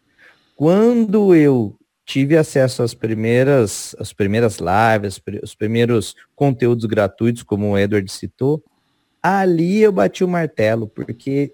[0.55, 7.77] Quando eu tive acesso às primeiras, às primeiras lives, os primeiros conteúdos gratuitos, como o
[7.77, 8.63] Edward citou,
[9.21, 11.53] ali eu bati o martelo, porque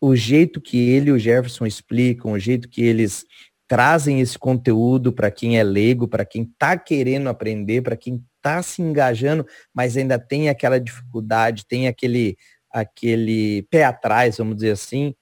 [0.00, 3.24] o jeito que ele e o Jefferson explicam, o jeito que eles
[3.68, 8.62] trazem esse conteúdo para quem é leigo, para quem está querendo aprender, para quem está
[8.62, 12.36] se engajando, mas ainda tem aquela dificuldade, tem aquele,
[12.70, 15.14] aquele pé atrás, vamos dizer assim,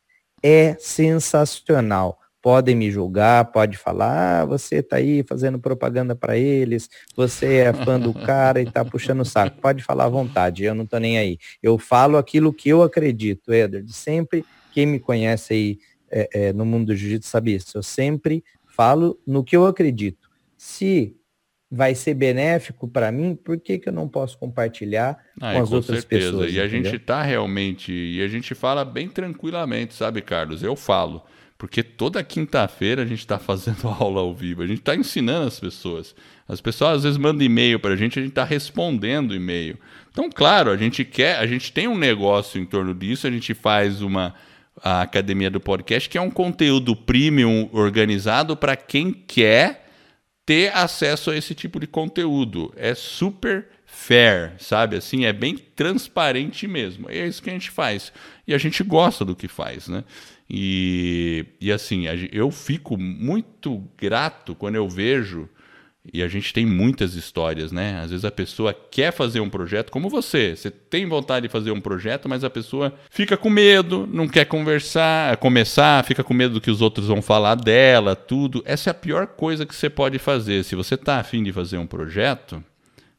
[0.43, 2.18] é sensacional.
[2.43, 7.73] Podem me julgar, pode falar, ah, você está aí fazendo propaganda para eles, você é
[7.73, 9.60] fã do cara e está puxando o saco.
[9.60, 11.39] Pode falar à vontade, eu não estou nem aí.
[11.62, 13.90] Eu falo aquilo que eu acredito, Edward.
[13.93, 15.78] Sempre quem me conhece aí
[16.10, 17.78] é, é, no mundo do jiu-jitsu sabe isso.
[17.78, 20.28] Eu sempre falo no que eu acredito.
[20.56, 21.16] Se
[21.70, 25.69] vai ser benéfico para mim, por que, que eu não posso compartilhar ah, com as
[25.70, 26.31] com outras certeza.
[26.31, 26.52] pessoas?
[26.52, 30.62] E a gente está realmente, e a gente fala bem tranquilamente, sabe, Carlos?
[30.62, 31.24] Eu falo,
[31.62, 35.60] porque toda quinta-feira a gente está fazendo aula ao vivo, a gente está ensinando as
[35.60, 36.12] pessoas.
[36.48, 39.78] As pessoas às vezes mandam e-mail para a gente, a gente está respondendo e-mail.
[40.10, 43.55] Então, claro, a gente quer, a gente tem um negócio em torno disso, a gente
[43.55, 44.34] faz uma
[44.82, 49.89] a Academia do Podcast, que é um conteúdo premium organizado para quem quer
[50.44, 52.74] ter acesso a esse tipo de conteúdo.
[52.76, 54.97] É super fair, sabe?
[54.97, 57.09] Assim, é bem transparente mesmo.
[57.09, 58.12] É isso que a gente faz.
[58.48, 60.02] E a gente gosta do que faz, né?
[60.54, 65.48] E, e assim, eu fico muito grato quando eu vejo
[66.12, 68.00] e a gente tem muitas histórias, né?
[68.02, 70.54] Às vezes a pessoa quer fazer um projeto, como você.
[70.54, 74.44] Você tem vontade de fazer um projeto, mas a pessoa fica com medo, não quer
[74.44, 78.62] conversar, começar, fica com medo do que os outros vão falar dela, tudo.
[78.66, 80.64] Essa é a pior coisa que você pode fazer.
[80.64, 82.62] Se você está afim de fazer um projeto,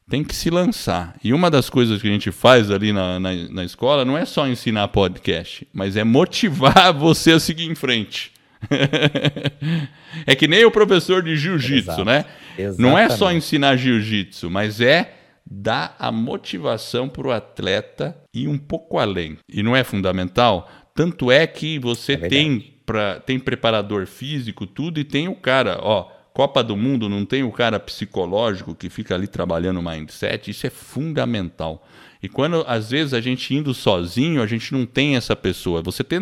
[0.08, 1.16] tem que se lançar.
[1.22, 4.24] E uma das coisas que a gente faz ali na, na, na escola não é
[4.24, 8.32] só ensinar podcast, mas é motivar você a seguir em frente.
[10.26, 12.24] é que nem o professor de jiu-jitsu, né?
[12.56, 12.80] Exatamente.
[12.80, 15.14] Não é só ensinar jiu-jitsu, mas é
[15.44, 19.36] dar a motivação para o atleta ir um pouco além.
[19.48, 20.70] E não é fundamental?
[20.94, 25.78] Tanto é que você é tem, pra, tem preparador físico, tudo, e tem o cara,
[25.82, 26.13] ó.
[26.34, 30.66] Copa do Mundo não tem o cara psicológico que fica ali trabalhando o mindset, isso
[30.66, 31.86] é fundamental.
[32.20, 35.80] E quando às vezes a gente indo sozinho, a gente não tem essa pessoa.
[35.82, 36.18] Você tem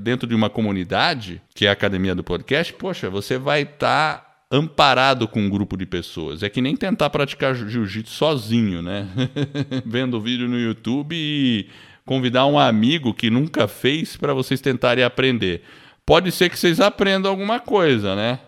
[0.00, 4.30] dentro de uma comunidade, que é a academia do podcast, poxa, você vai estar tá
[4.50, 6.42] amparado com um grupo de pessoas.
[6.42, 9.06] É que nem tentar praticar jiu-jitsu sozinho, né?
[9.86, 11.68] Vendo vídeo no YouTube e
[12.04, 15.62] convidar um amigo que nunca fez para vocês tentarem aprender.
[16.04, 18.40] Pode ser que vocês aprendam alguma coisa, né?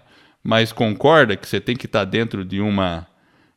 [0.42, 3.06] Mas concorda que você tem que estar dentro de uma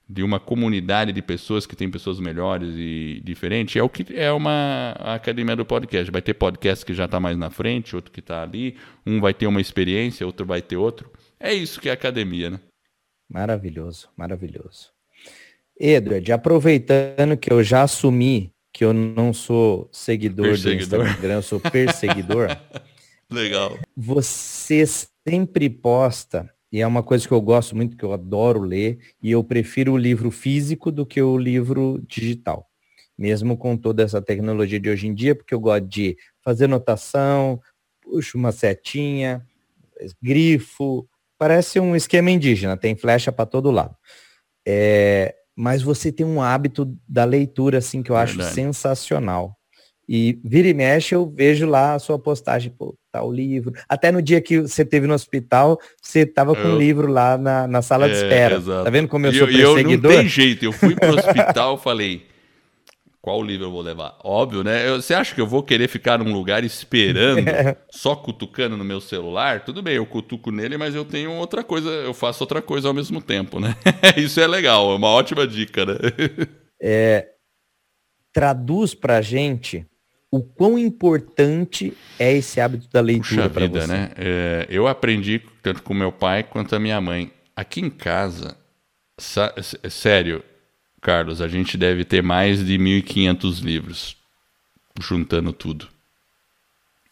[0.07, 4.31] de uma comunidade de pessoas que tem pessoas melhores e diferentes, é o que é
[4.31, 6.11] uma academia do podcast.
[6.11, 9.33] Vai ter podcast que já está mais na frente, outro que está ali, um vai
[9.33, 11.11] ter uma experiência, outro vai ter outro.
[11.39, 12.59] É isso que é academia, né?
[13.27, 14.91] Maravilhoso, maravilhoso.
[15.79, 21.59] Edward, aproveitando que eu já assumi que eu não sou seguidor do Instagram, eu sou
[21.59, 22.49] perseguidor.
[23.31, 23.79] Legal.
[23.95, 28.99] Você sempre posta e é uma coisa que eu gosto muito, que eu adoro ler,
[29.21, 32.67] e eu prefiro o livro físico do que o livro digital.
[33.17, 37.61] Mesmo com toda essa tecnologia de hoje em dia, porque eu gosto de fazer notação,
[38.01, 39.45] puxo uma setinha,
[40.21, 43.95] grifo, parece um esquema indígena, tem flecha para todo lado.
[44.67, 48.41] É, mas você tem um hábito da leitura, assim, que eu Verdade.
[48.41, 49.55] acho sensacional.
[50.07, 53.73] E vira e mexe, eu vejo lá a sua postagem, pô, o livro.
[53.87, 57.37] Até no dia que você teve no hospital, você tava com o um livro lá
[57.37, 58.55] na, na sala é, de espera.
[58.55, 58.83] Exato.
[58.83, 60.11] Tá vendo como eu sou e perseguidor?
[60.11, 62.25] Eu não tem jeito, eu fui pro hospital, falei,
[63.25, 64.19] qual livro eu vou levar?
[64.23, 64.87] Óbvio, né?
[64.87, 67.75] Eu, você acha que eu vou querer ficar num lugar esperando, é.
[67.89, 69.65] só cutucando no meu celular?
[69.65, 72.93] Tudo bem, eu cutuco nele, mas eu tenho outra coisa, eu faço outra coisa ao
[72.93, 73.75] mesmo tempo, né?
[74.15, 75.95] Isso é legal, é uma ótima dica, né?
[76.79, 77.29] É,
[78.31, 79.87] traduz pra gente
[80.35, 83.87] o quão importante é esse hábito da leitura para você?
[83.87, 84.11] né?
[84.17, 87.31] É, eu aprendi tanto com meu pai quanto a minha mãe.
[87.55, 88.57] Aqui em casa,
[89.17, 90.43] sério,
[91.01, 94.17] Carlos, a gente deve ter mais de 1.500 livros,
[94.99, 95.87] juntando tudo.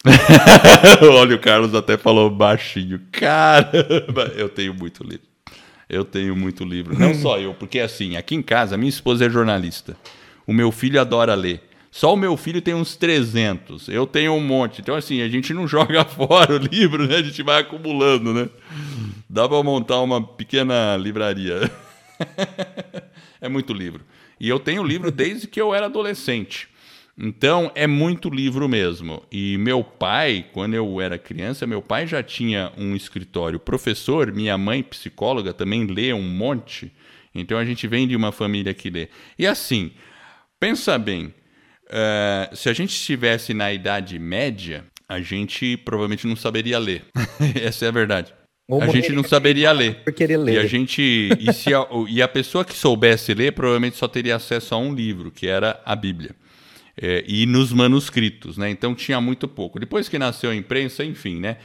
[1.00, 3.00] Olha, o Carlos até falou baixinho.
[3.10, 5.26] Caramba, eu tenho muito livro.
[5.88, 6.98] Eu tenho muito livro.
[6.98, 9.96] Não só eu, porque assim, aqui em casa, minha esposa é jornalista.
[10.46, 11.62] O meu filho adora ler.
[11.94, 14.80] Só o meu filho tem uns 300, eu tenho um monte.
[14.80, 17.18] Então, assim, a gente não joga fora o livro, né?
[17.18, 18.48] A gente vai acumulando, né?
[19.30, 21.70] Dá para montar uma pequena livraria.
[23.40, 24.04] é muito livro.
[24.40, 26.66] E eu tenho livro desde que eu era adolescente.
[27.16, 29.22] Então, é muito livro mesmo.
[29.30, 34.58] E meu pai, quando eu era criança, meu pai já tinha um escritório professor, minha
[34.58, 36.90] mãe, psicóloga, também lê um monte.
[37.32, 39.08] Então, a gente vem de uma família que lê.
[39.38, 39.92] E assim,
[40.58, 41.32] pensa bem,
[41.86, 47.04] uh, se a gente estivesse na Idade Média, a gente provavelmente não saberia ler.
[47.62, 48.32] Essa é a verdade.
[48.68, 49.96] Ou a gente não saberia ler.
[49.96, 50.54] Por querer ler.
[50.54, 51.02] E a gente
[51.38, 54.94] e, se a, e a pessoa que soubesse ler provavelmente só teria acesso a um
[54.94, 56.34] livro, que era a Bíblia
[56.96, 58.70] é, e nos manuscritos, né?
[58.70, 59.78] Então tinha muito pouco.
[59.78, 61.58] Depois que nasceu a imprensa, enfim, né?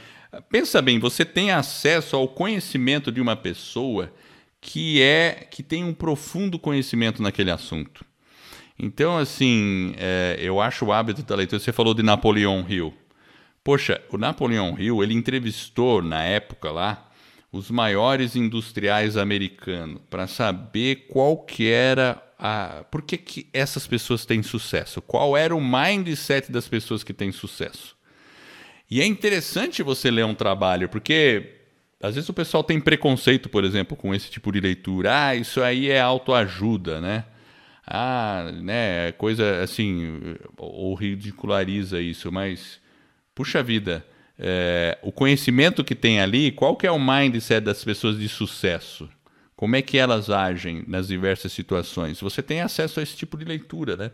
[0.50, 4.12] Pensa bem, você tem acesso ao conhecimento de uma pessoa
[4.60, 8.04] que é que tem um profundo conhecimento naquele assunto.
[8.82, 11.60] Então, assim, é, eu acho o hábito da leitura.
[11.60, 12.94] Você falou de Napoleão Hill.
[13.62, 17.10] Poxa, o Napoleão Hill ele entrevistou na época lá
[17.52, 24.24] os maiores industriais americanos para saber qual que era a, por que, que essas pessoas
[24.24, 25.02] têm sucesso?
[25.02, 27.94] Qual era o mindset das pessoas que têm sucesso?
[28.90, 31.56] E é interessante você ler um trabalho, porque
[32.02, 35.26] às vezes o pessoal tem preconceito, por exemplo, com esse tipo de leitura.
[35.26, 37.26] Ah, isso aí é autoajuda, né?
[37.92, 42.80] Ah, né, coisa assim, ou ridiculariza isso, mas
[43.34, 44.06] puxa vida,
[44.38, 49.08] é, o conhecimento que tem ali, qual que é o mindset das pessoas de sucesso?
[49.56, 52.20] Como é que elas agem nas diversas situações?
[52.20, 54.12] Você tem acesso a esse tipo de leitura, né?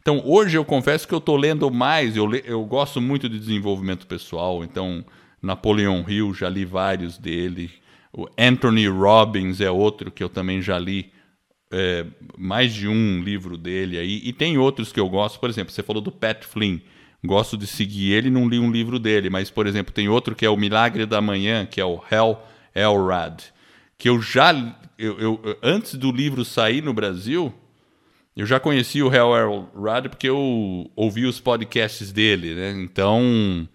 [0.00, 3.40] Então, hoje eu confesso que eu estou lendo mais, eu, le, eu gosto muito de
[3.40, 5.04] desenvolvimento pessoal, então
[5.42, 7.72] Napoleão Hill, já li vários dele,
[8.12, 11.12] o Anthony Robbins é outro que eu também já li
[11.70, 12.06] é,
[12.36, 15.82] mais de um livro dele aí, e tem outros que eu gosto, por exemplo, você
[15.82, 16.78] falou do Pat Flynn,
[17.24, 20.46] gosto de seguir ele, não li um livro dele, mas, por exemplo, tem outro que
[20.46, 22.38] é o Milagre da Manhã, que é o Hell
[22.74, 23.42] Elrod,
[23.98, 24.52] que eu já
[24.98, 27.52] eu, eu, antes do livro sair no Brasil,
[28.36, 32.70] eu já conheci o Hal Elrod porque eu ouvi os podcasts dele, né?
[32.72, 33.68] Então,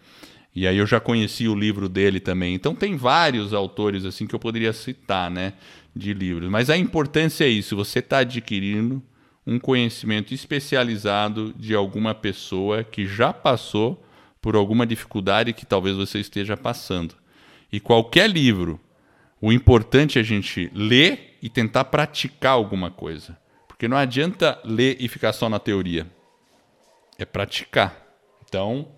[0.56, 2.54] e aí eu já conheci o livro dele também.
[2.54, 5.54] Então tem vários autores assim que eu poderia citar, né,
[5.96, 6.50] de livros.
[6.50, 9.02] Mas a importância é isso, você está adquirindo
[9.46, 14.06] um conhecimento especializado de alguma pessoa que já passou
[14.42, 17.16] por alguma dificuldade que talvez você esteja passando.
[17.72, 18.80] E qualquer livro
[19.42, 23.36] o importante é a gente ler e tentar praticar alguma coisa.
[23.68, 26.06] Porque não adianta ler e ficar só na teoria.
[27.18, 28.06] É praticar.
[28.48, 28.90] Então,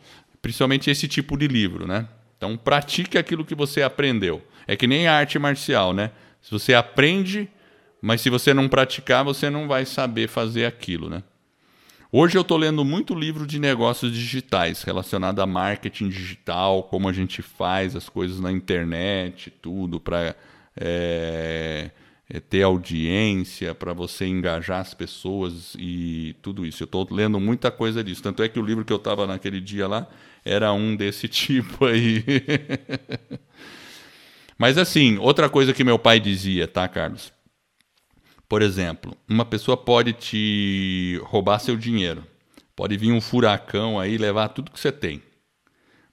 [0.41, 2.09] principalmente esse tipo de livro, né?
[2.37, 4.45] Então, pratique aquilo que você aprendeu.
[4.67, 6.11] É que nem a arte marcial, né?
[6.43, 7.49] Se você aprende,
[8.01, 11.23] mas se você não praticar, você não vai saber fazer aquilo, né?
[12.11, 17.13] Hoje eu estou lendo muito livro de negócios digitais relacionado a marketing digital, como a
[17.13, 20.35] gente faz as coisas na internet, tudo para
[20.75, 21.89] é,
[22.29, 26.83] é, ter audiência, para você engajar as pessoas e tudo isso.
[26.83, 28.21] Eu estou lendo muita coisa disso.
[28.21, 30.07] Tanto é que o livro que eu estava naquele dia lá
[30.43, 32.23] era um desse tipo aí.
[34.57, 37.31] Mas assim, outra coisa que meu pai dizia, tá, Carlos?
[38.47, 42.23] Por exemplo, uma pessoa pode te roubar seu dinheiro.
[42.75, 45.21] Pode vir um furacão aí levar tudo que você tem.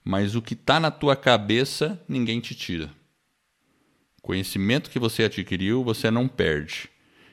[0.03, 2.89] Mas o que está na tua cabeça, ninguém te tira.
[4.21, 6.89] Conhecimento que você adquiriu, você não perde.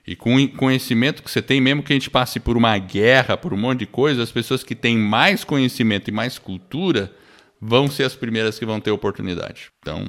[0.06, 3.36] E com o conhecimento que você tem, mesmo que a gente passe por uma guerra,
[3.36, 7.14] por um monte de coisa, as pessoas que têm mais conhecimento e mais cultura
[7.60, 9.70] vão ser as primeiras que vão ter oportunidade.
[9.80, 10.06] Então,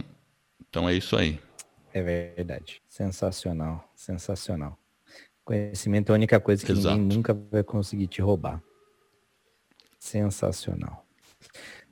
[0.69, 1.39] então é isso aí.
[1.93, 2.81] É verdade.
[2.87, 4.77] Sensacional, sensacional.
[5.43, 6.95] Conhecimento é a única coisa que Exato.
[6.95, 8.61] ninguém nunca vai conseguir te roubar.
[9.99, 11.03] Sensacional.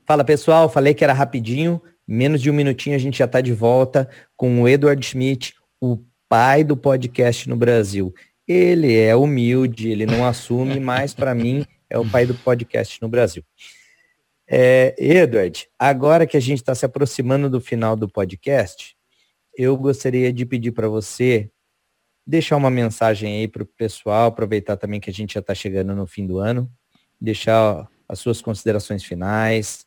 [0.06, 3.52] Fala pessoal, falei que era rapidinho, menos de um minutinho a gente já está de
[3.52, 5.98] volta com o Edward Schmidt, o
[6.30, 8.14] pai do podcast no Brasil.
[8.48, 13.10] Ele é humilde, ele não assume, mas para mim é o pai do podcast no
[13.10, 13.44] Brasil.
[14.50, 18.96] É, Edward, agora que a gente está se aproximando do final do podcast,
[19.58, 21.50] eu gostaria de pedir para você
[22.26, 25.94] deixar uma mensagem aí para o pessoal, aproveitar também que a gente já está chegando
[25.96, 26.70] no fim do ano,
[27.20, 29.86] deixar as suas considerações finais,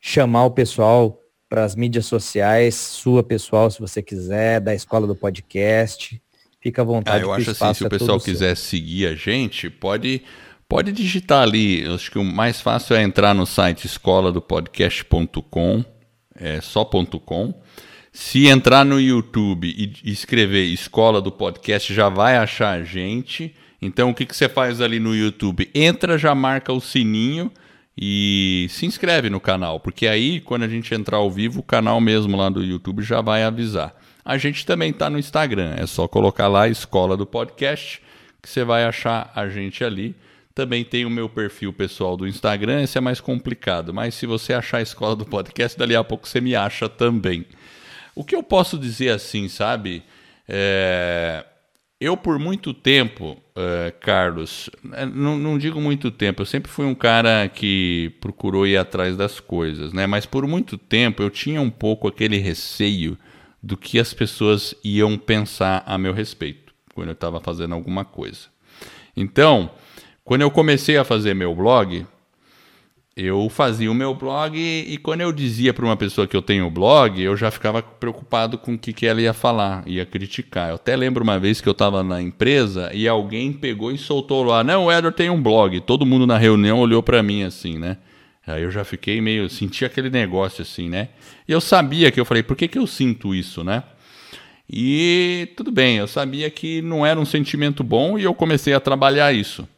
[0.00, 1.18] chamar o pessoal
[1.48, 6.20] para as mídias sociais, sua pessoal, se você quiser, da escola do podcast.
[6.60, 7.22] Fica à vontade.
[7.22, 8.70] Ah, eu acho assim, se o é pessoal quiser seu.
[8.70, 10.22] seguir a gente, pode
[10.72, 11.84] pode digitar ali.
[11.86, 15.84] Acho que o mais fácil é entrar no site escola do podcast.com,
[16.34, 17.52] é só.com.
[18.10, 23.54] Se entrar no YouTube e escrever Escola do Podcast, já vai achar a gente.
[23.82, 25.70] Então, o que, que você faz ali no YouTube?
[25.74, 27.52] Entra, já marca o sininho
[27.94, 32.00] e se inscreve no canal, porque aí, quando a gente entrar ao vivo, o canal
[32.00, 33.94] mesmo lá do YouTube já vai avisar.
[34.24, 38.00] A gente também está no Instagram, é só colocar lá Escola do Podcast,
[38.40, 40.16] que você vai achar a gente ali.
[40.54, 44.52] Também tem o meu perfil pessoal do Instagram, esse é mais complicado, mas se você
[44.52, 47.46] achar a Escola do Podcast, dali a pouco você me acha também.
[48.14, 50.02] O que eu posso dizer assim, sabe?
[50.48, 51.44] É...
[51.98, 56.84] Eu, por muito tempo, uh, Carlos, é, não, não, digo muito tempo, eu sempre fui
[56.84, 60.04] um cara que procurou ir atrás das coisas, né?
[60.04, 63.16] Mas por muito tempo eu tinha um pouco aquele receio
[63.62, 68.48] do que as pessoas iam pensar a meu respeito quando eu estava fazendo alguma coisa.
[69.16, 69.70] Então,
[70.24, 72.06] quando eu comecei a fazer meu blog,
[73.16, 76.70] eu fazia o meu blog e quando eu dizia para uma pessoa que eu tenho
[76.70, 80.70] blog, eu já ficava preocupado com o que, que ela ia falar, ia criticar.
[80.70, 84.42] Eu até lembro uma vez que eu estava na empresa e alguém pegou e soltou
[84.44, 85.80] lá: Não, o Edward tem um blog.
[85.80, 87.98] Todo mundo na reunião olhou para mim assim, né?
[88.46, 89.48] Aí eu já fiquei meio.
[89.50, 91.10] senti aquele negócio assim, né?
[91.46, 93.82] E eu sabia que eu falei: Por que, que eu sinto isso, né?
[94.70, 98.80] E tudo bem, eu sabia que não era um sentimento bom e eu comecei a
[98.80, 99.68] trabalhar isso.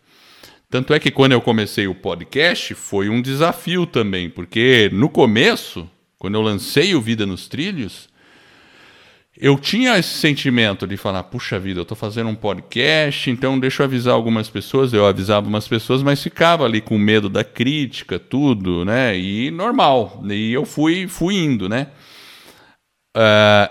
[0.75, 5.89] Tanto é que quando eu comecei o podcast foi um desafio também, porque no começo,
[6.19, 8.09] quando eu lancei o Vida nos Trilhos,
[9.39, 13.83] eu tinha esse sentimento de falar, puxa vida, eu estou fazendo um podcast, então deixa
[13.83, 14.93] eu avisar algumas pessoas.
[14.93, 19.17] Eu avisava umas pessoas, mas ficava ali com medo da crítica, tudo, né?
[19.17, 20.25] E normal.
[20.29, 21.87] E eu fui, fui indo, né?
[23.17, 23.71] Uh,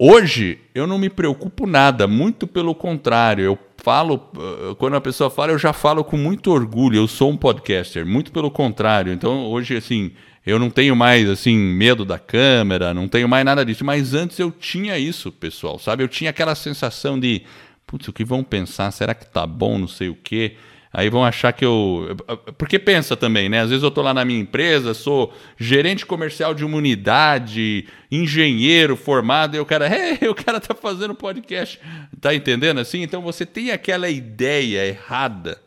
[0.00, 3.44] hoje eu não me preocupo nada, muito pelo contrário.
[3.44, 7.30] Eu falo, eh, quando a pessoa fala, eu já falo com muito orgulho, eu sou
[7.30, 9.12] um podcaster, muito pelo contrário.
[9.12, 10.12] Então, hoje, assim,
[10.46, 13.84] eu não tenho mais, assim, medo da câmera, não tenho mais nada disso.
[13.84, 16.02] Mas antes eu tinha isso, pessoal, sabe?
[16.02, 17.42] Eu tinha aquela sensação de,
[17.86, 18.90] putz, o que vão pensar?
[18.90, 20.56] Será que tá bom, não sei o quê?
[20.92, 22.16] Aí vão achar que eu.
[22.58, 23.60] Porque pensa também, né?
[23.60, 28.96] Às vezes eu estou lá na minha empresa, sou gerente comercial de uma unidade, engenheiro
[28.96, 29.86] formado, e o cara,
[30.20, 31.78] hey, o cara tá fazendo podcast.
[32.20, 33.02] Tá entendendo assim?
[33.02, 35.62] Então você tem aquela ideia errada,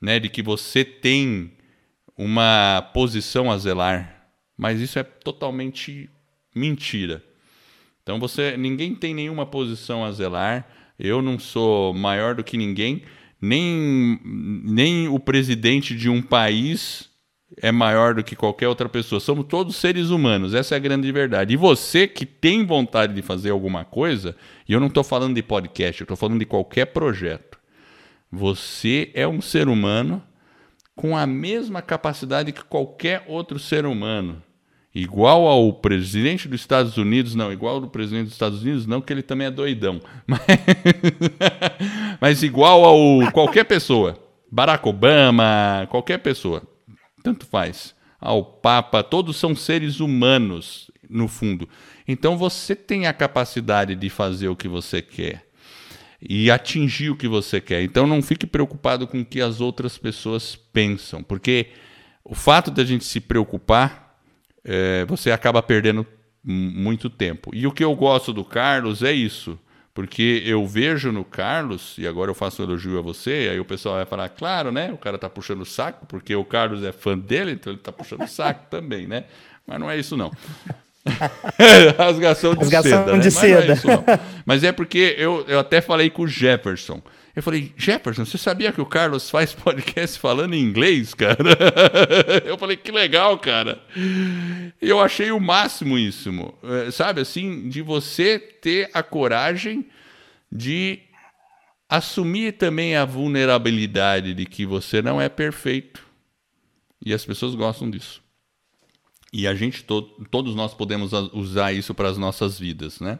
[0.00, 1.52] né, de que você tem
[2.16, 4.28] uma posição a zelar.
[4.58, 6.10] Mas isso é totalmente
[6.54, 7.24] mentira.
[8.02, 8.58] Então você.
[8.58, 10.68] Ninguém tem nenhuma posição a zelar.
[10.98, 13.02] Eu não sou maior do que ninguém
[13.40, 17.08] nem, nem o presidente de um país
[17.56, 19.20] é maior do que qualquer outra pessoa.
[19.20, 21.54] Somos todos seres humanos, essa é a grande verdade.
[21.54, 24.36] E você que tem vontade de fazer alguma coisa,
[24.68, 27.58] e eu não estou falando de podcast, eu estou falando de qualquer projeto.
[28.30, 30.22] Você é um ser humano
[30.94, 34.42] com a mesma capacidade que qualquer outro ser humano
[34.94, 39.12] igual ao presidente dos Estados Unidos, não, igual ao presidente dos Estados Unidos, não, que
[39.12, 40.40] ele também é doidão, mas,
[42.20, 44.18] mas igual ao qualquer pessoa,
[44.50, 46.62] Barack Obama, qualquer pessoa,
[47.22, 51.68] tanto faz, ao Papa, todos são seres humanos, no fundo.
[52.06, 55.44] Então você tem a capacidade de fazer o que você quer
[56.22, 57.82] e atingir o que você quer.
[57.82, 61.68] Então não fique preocupado com o que as outras pessoas pensam, porque
[62.24, 64.09] o fato da gente se preocupar
[64.64, 66.06] é, você acaba perdendo
[66.42, 67.50] muito tempo.
[67.54, 69.58] E o que eu gosto do Carlos é isso.
[69.92, 73.64] Porque eu vejo no Carlos, e agora eu faço um elogio a você, aí o
[73.64, 74.92] pessoal vai falar, claro, né?
[74.92, 77.90] O cara tá puxando o saco, porque o Carlos é fã dele, então ele tá
[77.90, 79.24] puxando o saco também, né?
[79.66, 80.30] Mas não é isso, não.
[81.98, 83.18] Rasgação de Rasgação seda.
[83.18, 83.30] De né?
[83.30, 83.66] seda.
[83.66, 83.88] Mas, é isso,
[84.46, 87.02] Mas é porque eu, eu até falei com o Jefferson.
[87.34, 91.56] Eu falei, Jefferson, você sabia que o Carlos faz podcast falando em inglês, cara?
[92.44, 93.80] Eu falei, que legal, cara.
[94.80, 96.30] Eu achei o máximo isso,
[96.62, 99.86] é, sabe, assim, de você ter a coragem
[100.50, 101.00] de
[101.88, 106.04] assumir também a vulnerabilidade de que você não é perfeito.
[107.04, 108.22] E as pessoas gostam disso.
[109.32, 113.18] E a gente, to todos nós podemos usar isso para as nossas vidas, né?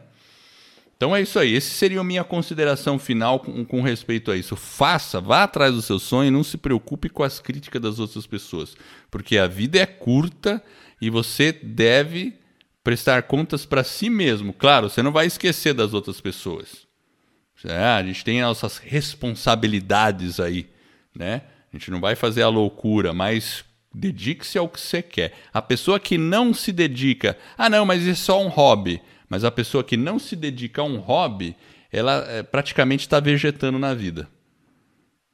[1.01, 1.55] Então é isso aí.
[1.55, 4.55] Esse seria a minha consideração final com, com, respeito a isso.
[4.55, 8.27] Faça, vá atrás do seu sonho e não se preocupe com as críticas das outras
[8.27, 8.77] pessoas.
[9.09, 10.63] Porque a vida é curta
[11.01, 12.35] e você deve
[12.83, 14.53] prestar contas para si mesmo.
[14.53, 16.85] Claro, você não vai esquecer das outras pessoas.
[17.65, 20.69] É, a gente tem nossas responsabilidades aí,
[21.15, 21.41] né?
[21.73, 25.33] A gente não vai fazer a loucura, mas dedique-se ao que você quer.
[25.51, 29.01] A pessoa que não se dedica, ah não, mas é só um hobby.
[29.31, 31.55] Mas a pessoa que não se dedica a um hobby,
[31.89, 34.27] ela é, praticamente está vegetando na vida.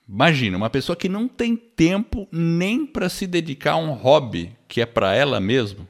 [0.07, 4.81] Imagina, uma pessoa que não tem tempo nem para se dedicar a um hobby que
[4.81, 5.87] é para ela mesma.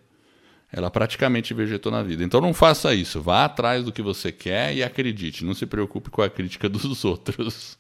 [0.72, 2.24] ela praticamente vegetou na vida.
[2.24, 3.22] Então não faça isso.
[3.22, 5.44] Vá atrás do que você quer e acredite.
[5.44, 7.78] Não se preocupe com a crítica dos outros.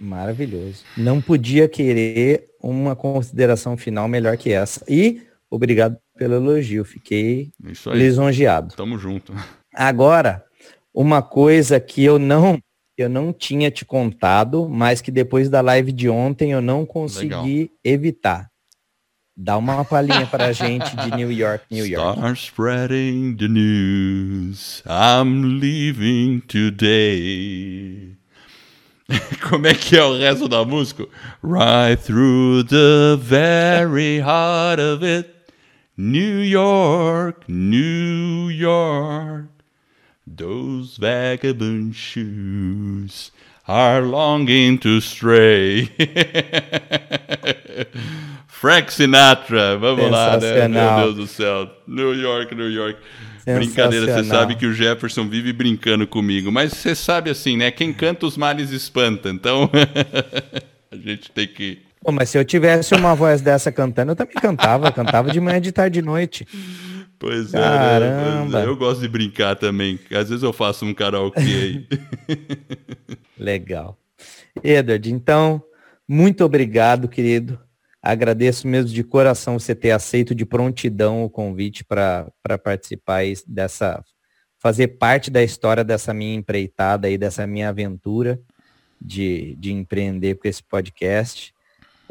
[0.00, 0.82] Maravilhoso.
[0.96, 4.82] Não podia querer uma consideração final melhor que essa.
[4.88, 5.20] E
[5.50, 6.84] obrigado pelo elogio.
[6.84, 7.50] Fiquei
[7.86, 8.74] lisonjeado.
[8.76, 9.32] Tamo junto.
[9.74, 10.44] Agora,
[10.92, 12.58] uma coisa que eu não
[12.94, 17.30] eu não tinha te contado, mas que depois da live de ontem eu não consegui
[17.30, 17.68] Legal.
[17.82, 18.50] evitar.
[19.34, 22.18] Dá uma palhinha para a gente de New York, New York.
[22.18, 24.82] Start spreading the news.
[24.86, 28.18] I'm leaving today.
[29.48, 31.06] Como é que é o resto da música?
[31.42, 35.39] Right through the very heart of it.
[35.96, 39.48] New York, New York.
[40.26, 43.32] Those vagabond shoes
[43.66, 45.86] are longing to stray.
[48.46, 50.68] Frank Sinatra, vamos lá, né?
[50.68, 51.70] Meu Deus do céu.
[51.86, 53.00] New York, New York.
[53.44, 57.70] Brincadeira, você sabe que o Jefferson vive brincando comigo, mas você sabe assim, né?
[57.70, 59.70] Quem canta os males espanta, então
[60.92, 61.78] a gente tem que.
[62.02, 65.60] Pô, mas se eu tivesse uma voz dessa cantando, eu também cantava, cantava de manhã,
[65.60, 66.46] de tarde, de noite.
[67.18, 68.62] Pois Caramba.
[68.62, 70.00] é, eu gosto de brincar também.
[70.10, 71.88] Às vezes eu faço um karaokê aí.
[73.38, 73.98] Legal.
[74.64, 75.62] Edward, então,
[76.08, 77.60] muito obrigado, querido.
[78.02, 82.32] Agradeço mesmo de coração você ter aceito de prontidão o convite para
[82.64, 84.02] participar dessa,
[84.58, 88.40] fazer parte da história dessa minha empreitada aí, dessa minha aventura
[88.98, 91.52] de, de empreender com esse podcast.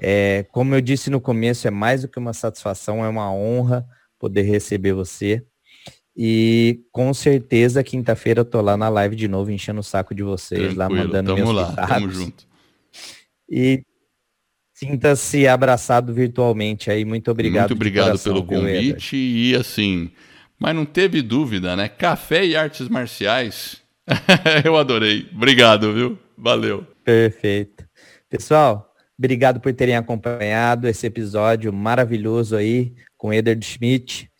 [0.02, 3.86] É, como eu disse no começo, é mais do que uma satisfação, é uma honra
[4.18, 5.44] poder receber você.
[6.16, 10.24] E com certeza, quinta-feira eu tô lá na live de novo, enchendo o saco de
[10.24, 11.90] vocês, Tranquilo, lá mandando tamo meus lá, pitados.
[11.90, 12.48] Tamo junto.
[13.50, 13.84] E
[14.80, 17.04] Sinta-se abraçado virtualmente aí.
[17.04, 17.72] Muito obrigado.
[17.72, 19.18] Muito obrigado coração, pelo convite.
[19.18, 20.10] E assim,
[20.58, 21.90] mas não teve dúvida, né?
[21.90, 23.82] Café e artes marciais.
[24.64, 25.28] Eu adorei.
[25.36, 26.18] Obrigado, viu?
[26.38, 26.88] Valeu.
[27.04, 27.86] Perfeito.
[28.30, 28.89] Pessoal,
[29.20, 34.32] obrigado por terem acompanhado esse episódio maravilhoso aí com Eder Schmidt.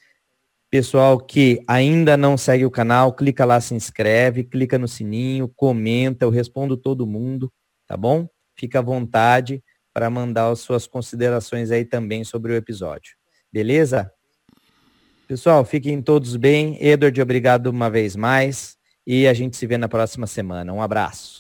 [0.72, 6.24] Pessoal que ainda não segue o canal, clica lá, se inscreve, clica no sininho, comenta,
[6.24, 7.52] eu respondo todo mundo,
[7.86, 8.28] tá bom?
[8.58, 9.62] Fica à vontade
[9.94, 13.16] para mandar as suas considerações aí também sobre o episódio.
[13.52, 14.10] Beleza?
[15.28, 16.78] Pessoal, fiquem todos bem.
[16.80, 18.78] Edward, obrigado uma vez mais.
[19.06, 20.72] E a gente se vê na próxima semana.
[20.72, 21.38] Um abraço.